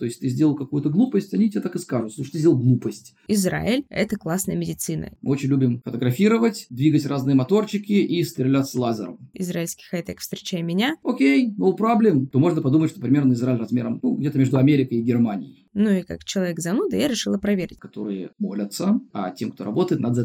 То 0.00 0.06
есть 0.06 0.20
ты 0.20 0.28
сделал 0.28 0.56
какую-то 0.56 0.88
глупость, 0.88 1.34
они 1.34 1.50
тебе 1.50 1.60
так 1.60 1.76
и 1.76 1.78
скажут, 1.78 2.14
слушай, 2.14 2.32
ты 2.32 2.38
сделал 2.38 2.56
глупость. 2.56 3.14
Израиль– 3.28 3.84
это 3.90 4.16
классная 4.16 4.56
медицина. 4.56 5.12
Мы 5.20 5.32
очень 5.32 5.50
любим 5.50 5.82
фотографировать, 5.84 6.66
двигать 6.70 7.04
разные 7.04 7.34
моторчики 7.34 7.92
и 7.92 8.24
стрелять 8.24 8.66
с 8.66 8.74
лазером. 8.74 9.18
Израильский 9.34 9.84
хай-тек 9.90 10.20
«Встречай 10.20 10.62
меня». 10.62 10.96
Окей, 11.04 11.50
no 11.50 11.76
problem. 11.76 12.26
То 12.28 12.38
можно 12.38 12.62
подумать, 12.62 12.90
что 12.90 13.00
примерно 13.00 13.34
Израиль 13.34 13.58
размером, 13.58 14.00
ну, 14.02 14.14
где-то 14.16 14.38
между 14.38 14.56
Америкой 14.56 14.98
и 14.98 15.02
Германией. 15.02 15.68
Ну 15.74 15.90
и 15.90 16.02
как 16.02 16.24
человек 16.24 16.60
зануда 16.60 16.96
я 16.96 17.06
решила 17.06 17.36
проверить. 17.36 17.78
Которые 17.78 18.30
молятся, 18.38 19.00
а 19.12 19.30
тем, 19.32 19.52
кто 19.52 19.64
работает, 19.64 20.00
надо 20.00 20.14
за 20.14 20.24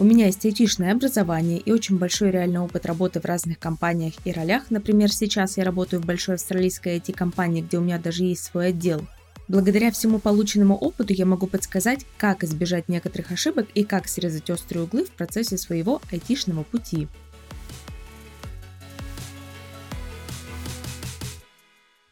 У 0.00 0.04
меня 0.04 0.26
есть 0.26 0.44
айтишное 0.44 0.92
образование 0.92 1.58
и 1.58 1.72
очень 1.72 1.98
большой 1.98 2.30
реальный 2.30 2.60
опыт 2.60 2.86
работы 2.86 3.18
в 3.18 3.24
разных 3.24 3.58
компаниях 3.58 4.14
и 4.24 4.30
ролях. 4.30 4.70
Например, 4.70 5.10
сейчас 5.10 5.56
я 5.56 5.64
работаю 5.64 6.00
в 6.00 6.06
большой 6.06 6.36
австралийской 6.36 6.98
IT-компании, 6.98 7.62
где 7.62 7.78
у 7.78 7.80
меня 7.80 7.98
даже 7.98 8.22
есть 8.22 8.44
свой 8.44 8.68
отдел. 8.68 9.04
Благодаря 9.48 9.90
всему 9.90 10.20
полученному 10.20 10.76
опыту 10.76 11.12
я 11.14 11.26
могу 11.26 11.48
подсказать, 11.48 12.06
как 12.16 12.44
избежать 12.44 12.88
некоторых 12.88 13.32
ошибок 13.32 13.66
и 13.74 13.82
как 13.82 14.06
срезать 14.06 14.48
острые 14.50 14.84
углы 14.84 15.04
в 15.04 15.10
процессе 15.10 15.58
своего 15.58 16.00
айтишного 16.12 16.62
пути. 16.62 17.08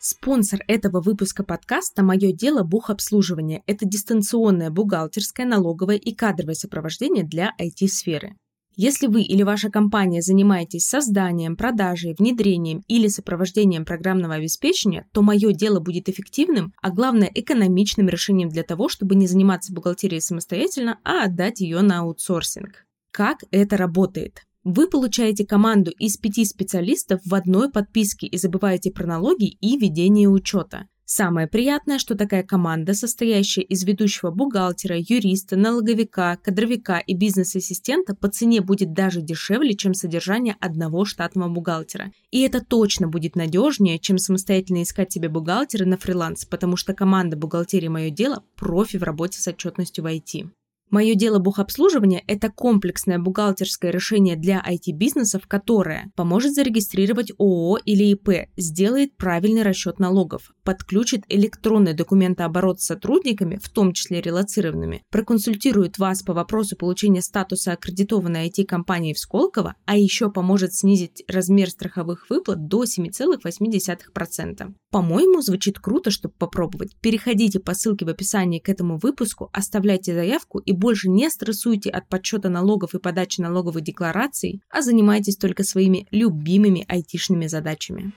Спонсор 0.09 0.61
этого 0.69 1.01
выпуска 1.01 1.43
подкаста 1.43 2.05
«Мое 2.05 2.31
дело 2.31 2.63
бухобслуживание»– 2.63 3.65
это 3.67 3.87
дистанционное 3.87 4.71
бухгалтерское, 4.71 5.45
налоговое 5.45 5.97
и 5.97 6.15
кадровое 6.15 6.55
сопровождение 6.55 7.25
для 7.25 7.51
IT-сферы. 7.61 8.37
Если 8.77 9.09
вы 9.09 9.23
или 9.23 9.43
ваша 9.43 9.69
компания 9.69 10.23
занимаетесь 10.23 10.87
созданием, 10.87 11.57
продажей, 11.57 12.15
внедрением 12.17 12.85
или 12.87 13.09
сопровождением 13.09 13.85
программного 13.85 14.35
обеспечения, 14.35 15.09
то 15.13 15.23
мое 15.23 15.51
дело 15.51 15.81
будет 15.81 16.09
эффективным, 16.09 16.73
а 16.81 16.93
главное 16.93 17.29
экономичным 17.35 18.09
решением 18.09 18.49
для 18.49 18.63
того, 18.63 18.89
чтобы 18.89 19.17
не 19.17 19.27
заниматься 19.27 19.75
бухгалтерией 19.75 20.21
самостоятельно, 20.21 21.01
а 21.03 21.25
отдать 21.25 21.59
ее 21.59 21.81
на 21.81 22.03
аутсорсинг. 22.03 22.87
Как 23.11 23.39
это 23.51 23.77
работает? 23.77 24.46
Вы 24.69 24.89
получаете 24.89 25.47
команду 25.47 25.93
из 25.93 26.17
пяти 26.17 26.45
специалистов 26.45 27.21
в 27.25 27.37
одной 27.37 27.71
подписке 27.71 28.27
и 28.27 28.37
забываете 28.37 28.91
про 28.91 29.07
налоги 29.07 29.57
и 29.61 29.79
ведение 29.79 30.29
учета. 30.29 30.89
Самое 31.05 31.47
приятное, 31.47 32.01
что 32.01 32.17
такая 32.17 32.43
команда, 32.43 32.93
состоящая 32.93 33.61
из 33.61 33.85
ведущего 33.85 34.33
бухгалтера, 34.33 34.97
юриста, 34.99 35.55
налоговика, 35.55 36.37
кадровика 36.43 36.99
и 36.99 37.15
бизнес-ассистента, 37.15 38.17
по 38.17 38.27
цене 38.29 38.61
будет 38.61 38.93
даже 38.93 39.23
дешевле, 39.23 39.77
чем 39.77 39.95
содержание 39.95 40.57
одного 40.59 41.05
штатного 41.05 41.49
бухгалтера. 41.49 42.11
И 42.33 42.41
это 42.41 42.61
точно 42.61 43.07
будет 43.07 43.37
надежнее, 43.37 44.01
чем 44.01 44.19
самостоятельно 44.19 44.83
искать 44.83 45.13
себе 45.13 45.29
бухгалтера 45.29 45.85
на 45.85 45.97
фриланс, 45.97 46.45
потому 46.45 46.77
что 46.77 46.93
команда 46.93 47.37
«Бухгалтерия. 47.37 47.89
Мое 47.89 48.11
дело» 48.11 48.43
профи 48.57 48.97
в 48.97 49.05
работе 49.05 49.41
с 49.41 49.47
отчетностью 49.47 50.03
в 50.03 50.09
IT. 50.09 50.49
Мое 50.89 51.17
дело 51.17 51.41
бухобслуживания– 51.41 52.23
это 52.29 52.49
комплексное 52.49 53.19
бухгалтерское 53.19 53.91
решение 53.91 54.37
для 54.37 54.65
IT-бизнесов, 54.65 55.49
которое 55.49 56.13
поможет 56.15 56.55
зарегистрировать 56.55 57.33
ООО 57.39 57.79
или 57.85 58.05
ИП, 58.05 58.49
сделает 58.57 59.17
правильный 59.17 59.63
расчет 59.63 59.99
налогов, 59.99 60.55
подключит 60.63 61.25
электронный 61.29 61.93
документооборот 61.93 62.81
с 62.81 62.87
сотрудниками, 62.87 63.59
в 63.61 63.69
том 63.69 63.93
числе 63.93 64.21
релацированными, 64.21 65.03
проконсультирует 65.11 65.99
вас 65.99 66.23
по 66.23 66.33
вопросу 66.35 66.77
получения 66.77 67.21
статуса 67.21 67.73
аккредитованной 67.73 68.49
IT-компании 68.49 69.13
в 69.13 69.19
Сколково, 69.19 69.75
а 69.87 69.97
еще 69.97 70.31
поможет 70.31 70.73
снизить 70.73 71.25
размер 71.27 71.69
страховых 71.69 72.31
выплат 72.31 72.69
до 72.69 72.85
7,8%. 72.85 74.73
По-моему, 74.93 75.43
звучит 75.43 75.81
круто, 75.81 76.11
чтобы 76.13 76.35
попробовать. 76.39 76.97
Переходите 77.01 77.59
по 77.59 77.75
ссылке 77.75 78.05
в 78.05 78.09
описании 78.09 78.61
к 78.61 78.69
этому 78.69 78.99
выпуску, 78.99 79.51
оставляйте 79.53 80.15
заявку 80.15 80.59
и 80.59 80.76
больше 80.77 81.09
не 81.09 81.31
стрессуйте 81.31 81.91
от 81.91 82.09
подсчета 82.09 82.49
налогов 82.49 82.95
и 82.95 82.99
подачи 82.99 83.41
налоговых 83.41 83.83
деклараций, 83.83 84.61
а 84.71 84.83
занимайтесь 84.83 85.37
только 85.37 85.65
своими 85.65 86.07
любимыми 86.11 86.85
айтишными 86.89 87.47
задачами. 87.47 88.13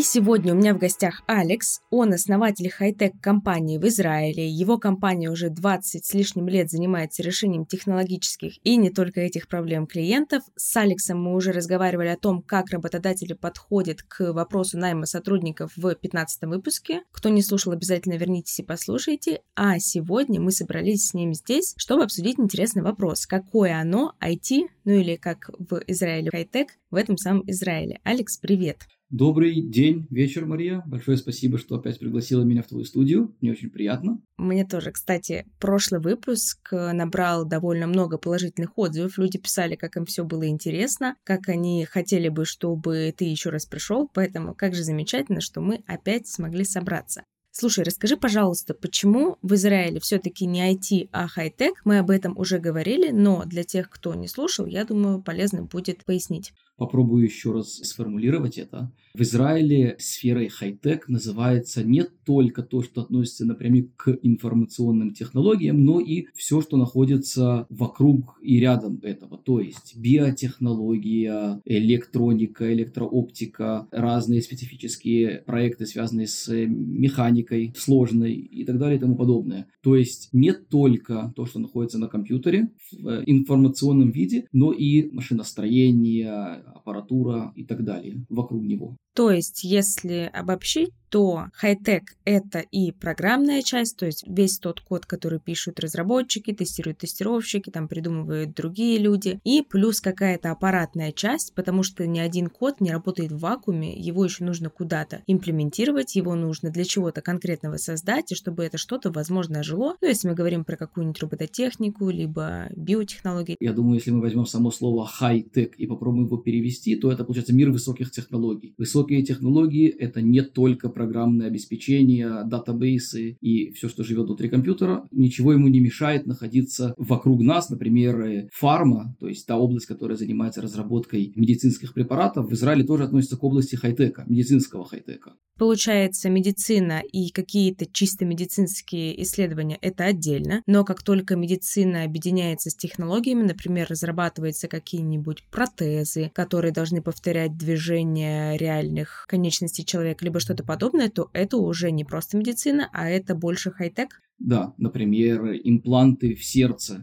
И 0.00 0.02
сегодня 0.02 0.54
у 0.54 0.56
меня 0.56 0.72
в 0.72 0.78
гостях 0.78 1.22
Алекс. 1.26 1.82
Он 1.90 2.14
основатель 2.14 2.70
хай-тек 2.70 3.20
компании 3.20 3.76
в 3.76 3.86
Израиле. 3.86 4.48
Его 4.48 4.78
компания 4.78 5.28
уже 5.28 5.50
20 5.50 6.06
с 6.06 6.14
лишним 6.14 6.48
лет 6.48 6.70
занимается 6.70 7.22
решением 7.22 7.66
технологических 7.66 8.54
и 8.64 8.76
не 8.76 8.88
только 8.88 9.20
этих 9.20 9.46
проблем 9.46 9.86
клиентов. 9.86 10.42
С 10.56 10.74
Алексом 10.78 11.22
мы 11.22 11.34
уже 11.34 11.52
разговаривали 11.52 12.08
о 12.08 12.16
том, 12.16 12.40
как 12.40 12.70
работодатели 12.70 13.34
подходят 13.34 14.02
к 14.02 14.32
вопросу 14.32 14.78
найма 14.78 15.04
сотрудников 15.04 15.72
в 15.76 15.94
15 15.94 16.44
выпуске. 16.44 17.02
Кто 17.12 17.28
не 17.28 17.42
слушал, 17.42 17.72
обязательно 17.72 18.14
вернитесь 18.14 18.58
и 18.58 18.62
послушайте. 18.62 19.42
А 19.54 19.78
сегодня 19.80 20.40
мы 20.40 20.50
собрались 20.50 21.08
с 21.08 21.12
ним 21.12 21.34
здесь, 21.34 21.74
чтобы 21.76 22.04
обсудить 22.04 22.40
интересный 22.40 22.82
вопрос. 22.82 23.26
Какое 23.26 23.78
оно, 23.78 24.14
IT, 24.18 24.62
ну 24.86 24.92
или 24.92 25.16
как 25.16 25.50
в 25.58 25.82
Израиле 25.88 26.30
хай-тек, 26.30 26.78
в 26.90 26.94
этом 26.94 27.18
самом 27.18 27.42
Израиле. 27.46 28.00
Алекс, 28.02 28.38
привет! 28.38 28.78
Добрый 29.10 29.60
день, 29.60 30.06
вечер, 30.10 30.46
Мария. 30.46 30.84
Большое 30.86 31.16
спасибо, 31.16 31.58
что 31.58 31.74
опять 31.74 31.98
пригласила 31.98 32.44
меня 32.44 32.62
в 32.62 32.68
твою 32.68 32.84
студию. 32.84 33.34
Мне 33.40 33.50
очень 33.50 33.68
приятно. 33.68 34.20
Мне 34.36 34.64
тоже. 34.64 34.92
Кстати, 34.92 35.46
прошлый 35.58 36.00
выпуск 36.00 36.72
э, 36.72 36.92
набрал 36.92 37.44
довольно 37.44 37.88
много 37.88 38.18
положительных 38.18 38.78
отзывов. 38.78 39.18
Люди 39.18 39.36
писали, 39.36 39.74
как 39.74 39.96
им 39.96 40.06
все 40.06 40.22
было 40.22 40.46
интересно, 40.46 41.16
как 41.24 41.48
они 41.48 41.84
хотели 41.86 42.28
бы, 42.28 42.44
чтобы 42.44 43.12
ты 43.16 43.24
еще 43.24 43.50
раз 43.50 43.66
пришел. 43.66 44.08
Поэтому 44.14 44.54
как 44.54 44.76
же 44.76 44.84
замечательно, 44.84 45.40
что 45.40 45.60
мы 45.60 45.82
опять 45.88 46.28
смогли 46.28 46.62
собраться. 46.62 47.24
Слушай, 47.52 47.82
расскажи, 47.82 48.16
пожалуйста, 48.16 48.74
почему 48.74 49.36
в 49.42 49.54
Израиле 49.54 49.98
все-таки 49.98 50.46
не 50.46 50.72
IT, 50.72 51.08
а 51.10 51.26
хай-тек? 51.26 51.80
Мы 51.84 51.98
об 51.98 52.10
этом 52.10 52.38
уже 52.38 52.60
говорили, 52.60 53.10
но 53.10 53.44
для 53.44 53.64
тех, 53.64 53.90
кто 53.90 54.14
не 54.14 54.28
слушал, 54.28 54.66
я 54.66 54.84
думаю, 54.84 55.20
полезно 55.20 55.64
будет 55.64 56.04
пояснить. 56.04 56.52
Попробую 56.80 57.24
еще 57.24 57.52
раз 57.52 57.74
сформулировать 57.74 58.56
это. 58.56 58.90
В 59.12 59.20
Израиле 59.20 59.96
сферой 59.98 60.48
хай-тек 60.48 61.08
называется 61.08 61.84
не 61.84 62.04
только 62.24 62.62
то, 62.62 62.82
что 62.82 63.02
относится 63.02 63.44
напрямую 63.44 63.90
к 63.96 64.16
информационным 64.22 65.12
технологиям, 65.12 65.84
но 65.84 66.00
и 66.00 66.28
все, 66.34 66.62
что 66.62 66.78
находится 66.78 67.66
вокруг 67.68 68.38
и 68.40 68.58
рядом 68.60 68.98
этого. 69.02 69.36
То 69.36 69.60
есть 69.60 69.94
биотехнология, 69.94 71.60
электроника, 71.66 72.72
электрооптика, 72.72 73.86
разные 73.90 74.40
специфические 74.40 75.42
проекты, 75.44 75.84
связанные 75.84 76.28
с 76.28 76.48
механикой 76.48 77.74
сложной 77.76 78.32
и 78.32 78.64
так 78.64 78.78
далее 78.78 78.96
и 78.96 79.00
тому 79.00 79.16
подобное. 79.16 79.66
То 79.82 79.96
есть 79.96 80.30
не 80.32 80.54
только 80.54 81.32
то, 81.36 81.44
что 81.44 81.58
находится 81.58 81.98
на 81.98 82.08
компьютере 82.08 82.70
в 82.90 83.22
информационном 83.26 84.10
виде, 84.10 84.46
но 84.52 84.72
и 84.72 85.10
машиностроение, 85.10 86.62
аппаратура 86.70 87.52
и 87.54 87.64
так 87.64 87.84
далее 87.84 88.24
вокруг 88.28 88.62
него. 88.62 88.96
То 89.14 89.30
есть, 89.30 89.64
если 89.64 90.30
обобщить, 90.32 90.90
то 91.10 91.46
хай-тек— 91.52 92.14
это 92.24 92.60
и 92.60 92.92
программная 92.92 93.62
часть, 93.62 93.96
то 93.96 94.06
есть 94.06 94.24
весь 94.26 94.58
тот 94.58 94.80
код, 94.80 95.06
который 95.06 95.40
пишут 95.40 95.80
разработчики, 95.80 96.54
тестируют 96.54 96.98
тестировщики, 96.98 97.68
там 97.70 97.88
придумывают 97.88 98.54
другие 98.54 98.98
люди, 98.98 99.40
и 99.44 99.62
плюс 99.62 100.00
какая-то 100.00 100.52
аппаратная 100.52 101.10
часть, 101.10 101.52
потому 101.54 101.82
что 101.82 102.06
ни 102.06 102.20
один 102.20 102.46
код 102.46 102.80
не 102.80 102.92
работает 102.92 103.32
в 103.32 103.38
вакууме, 103.38 103.92
его 103.92 104.24
еще 104.24 104.44
нужно 104.44 104.70
куда-то 104.70 105.22
имплементировать, 105.26 106.14
его 106.14 106.36
нужно 106.36 106.70
для 106.70 106.84
чего-то 106.84 107.22
конкретного 107.22 107.76
создать, 107.76 108.30
и 108.30 108.36
чтобы 108.36 108.64
это 108.64 108.78
что-то, 108.78 109.10
возможно, 109.10 109.64
жило. 109.64 109.96
Ну, 110.00 110.08
если 110.08 110.28
мы 110.28 110.34
говорим 110.34 110.64
про 110.64 110.76
какую-нибудь 110.76 111.20
робототехнику, 111.20 112.08
либо 112.08 112.68
биотехнологии. 112.76 113.56
Я 113.58 113.72
думаю, 113.72 113.96
если 113.96 114.12
мы 114.12 114.20
возьмем 114.20 114.46
само 114.46 114.70
слово 114.70 115.06
хай-тек 115.06 115.74
и 115.74 115.86
попробуем 115.88 116.26
его 116.26 116.36
перевести, 116.36 116.94
то 116.94 117.10
это 117.10 117.24
получается 117.24 117.52
мир 117.52 117.70
высоких 117.70 118.12
технологий. 118.12 118.74
Высокие 118.78 119.09
Высокие 119.10 119.26
технологии— 119.26 119.88
это 119.98 120.22
не 120.22 120.40
только 120.40 120.88
программное 120.88 121.48
обеспечение, 121.48 122.44
датабейсы 122.44 123.36
и 123.40 123.72
все, 123.72 123.88
что 123.88 124.04
живет 124.04 124.26
внутри 124.26 124.48
компьютера. 124.48 125.08
Ничего 125.10 125.52
ему 125.52 125.66
не 125.66 125.80
мешает 125.80 126.26
находиться 126.26 126.94
вокруг 126.96 127.42
нас, 127.42 127.70
например, 127.70 128.48
фарма, 128.52 129.16
то 129.18 129.26
есть 129.26 129.48
та 129.48 129.56
область, 129.56 129.86
которая 129.86 130.16
занимается 130.16 130.62
разработкой 130.62 131.32
медицинских 131.34 131.92
препаратов, 131.92 132.48
в 132.48 132.54
Израиле 132.54 132.84
тоже 132.84 133.02
относится 133.02 133.36
к 133.36 133.42
области 133.42 133.74
хай-тека, 133.74 134.26
медицинского 134.28 134.84
хай-тека. 134.84 135.32
Получается, 135.58 136.30
медицина 136.30 137.02
и 137.12 137.30
какие-то 137.30 137.84
чисто 137.84 138.24
медицинские 138.24 139.22
исследования— 139.22 139.76
это 139.82 140.04
отдельно, 140.04 140.62
но 140.66 140.84
как 140.84 141.02
только 141.02 141.36
медицина 141.36 142.04
объединяется 142.04 142.70
с 142.70 142.74
технологиями, 142.74 143.42
например, 143.42 143.88
разрабатываются 143.90 144.68
какие-нибудь 144.68 145.44
протезы, 145.50 146.30
которые 146.32 146.72
должны 146.72 147.02
повторять 147.02 147.58
движения 147.58 148.56
реальных 148.90 149.26
конечностей 149.28 149.84
человека, 149.84 150.24
либо 150.24 150.40
что-то 150.40 150.64
подобное, 150.64 151.08
то 151.08 151.30
это 151.32 151.56
уже 151.56 151.90
не 151.90 152.04
просто 152.04 152.36
медицина, 152.36 152.88
а 152.92 153.08
это 153.08 153.34
больше 153.34 153.70
хай-тек? 153.70 154.20
Да, 154.38 154.74
например, 154.78 155.52
импланты 155.64 156.34
в 156.34 156.44
сердце 156.44 157.00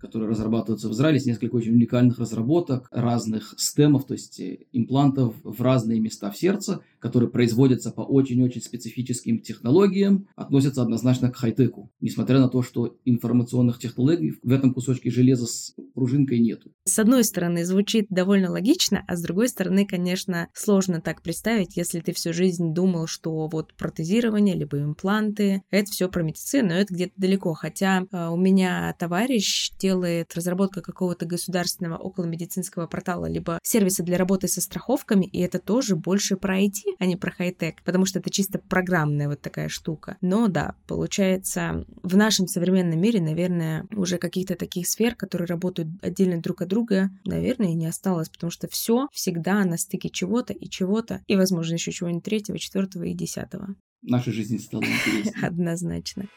которые 0.00 0.30
разрабатываются 0.30 0.88
в 0.88 0.92
Израиле, 0.92 1.16
есть 1.16 1.26
несколько 1.26 1.56
очень 1.56 1.74
уникальных 1.74 2.18
разработок 2.18 2.88
разных 2.90 3.54
стемов, 3.58 4.06
то 4.06 4.14
есть 4.14 4.40
имплантов 4.72 5.34
в 5.44 5.60
разные 5.60 6.00
места 6.00 6.30
в 6.30 6.38
сердце, 6.38 6.80
которые 7.00 7.30
производятся 7.30 7.90
по 7.90 8.02
очень-очень 8.02 8.62
специфическим 8.62 9.40
технологиям, 9.40 10.28
относятся 10.36 10.82
однозначно 10.82 11.30
к 11.30 11.36
хай-теку, 11.36 11.90
несмотря 12.00 12.38
на 12.38 12.48
то, 12.48 12.62
что 12.62 12.96
информационных 13.04 13.78
технологий 13.78 14.34
в 14.42 14.52
этом 14.52 14.72
кусочке 14.72 15.10
железа 15.10 15.46
с 15.46 15.74
пружинкой 15.94 16.38
нету. 16.38 16.70
С 16.84 16.98
одной 16.98 17.24
стороны, 17.24 17.64
звучит 17.64 18.06
довольно 18.10 18.50
логично, 18.50 19.04
а 19.06 19.16
с 19.16 19.22
другой 19.22 19.48
стороны, 19.48 19.86
конечно, 19.86 20.48
сложно 20.54 21.00
так 21.00 21.22
представить, 21.22 21.76
если 21.76 22.00
ты 22.00 22.12
всю 22.12 22.32
жизнь 22.32 22.72
думал, 22.72 23.06
что 23.06 23.48
вот 23.48 23.74
протезирование, 23.74 24.54
либо 24.54 24.78
импланты, 24.78 25.62
это 25.70 25.90
все 25.90 26.08
про 26.08 26.22
медицину, 26.22 26.70
но 26.70 26.74
это 26.74 26.94
где-то 26.94 27.14
далеко. 27.16 27.54
Хотя 27.54 28.02
э, 28.10 28.28
у 28.28 28.36
меня 28.36 28.94
товарищ 28.98 29.72
делает 29.78 30.34
разработка 30.34 30.82
какого-то 30.82 31.26
государственного 31.26 31.96
околомедицинского 31.96 32.86
портала, 32.86 33.26
либо 33.26 33.58
сервиса 33.62 34.02
для 34.02 34.18
работы 34.18 34.46
со 34.46 34.60
страховками, 34.60 35.26
и 35.26 35.40
это 35.40 35.58
тоже 35.58 35.96
больше 35.96 36.36
про 36.36 36.60
IT, 36.60 36.89
а 36.98 37.06
не 37.06 37.16
про 37.16 37.30
хай-тек, 37.30 37.82
потому 37.84 38.06
что 38.06 38.18
это 38.18 38.30
чисто 38.30 38.58
программная 38.58 39.28
вот 39.28 39.40
такая 39.40 39.68
штука. 39.68 40.16
Но 40.20 40.48
да, 40.48 40.74
получается, 40.86 41.84
в 42.02 42.16
нашем 42.16 42.46
современном 42.46 43.00
мире, 43.00 43.20
наверное, 43.20 43.86
уже 43.94 44.18
каких-то 44.18 44.56
таких 44.56 44.86
сфер, 44.88 45.14
которые 45.14 45.46
работают 45.46 45.88
отдельно 46.02 46.40
друг 46.40 46.62
от 46.62 46.68
друга, 46.68 47.10
наверное, 47.24 47.68
и 47.68 47.74
не 47.74 47.86
осталось, 47.86 48.28
потому 48.28 48.50
что 48.50 48.68
все 48.68 49.08
всегда 49.12 49.64
на 49.64 49.76
стыке 49.76 50.10
чего-то 50.10 50.52
и 50.52 50.68
чего-то, 50.68 51.22
и, 51.26 51.36
возможно, 51.36 51.74
еще 51.74 51.92
чего-нибудь 51.92 52.24
третьего, 52.24 52.58
четвертого 52.58 53.04
и 53.04 53.14
десятого. 53.14 53.74
Наша 54.02 54.32
жизнь 54.32 54.58
стала 54.58 54.82
интереснее. 54.82 55.34
Однозначно. 55.46 56.28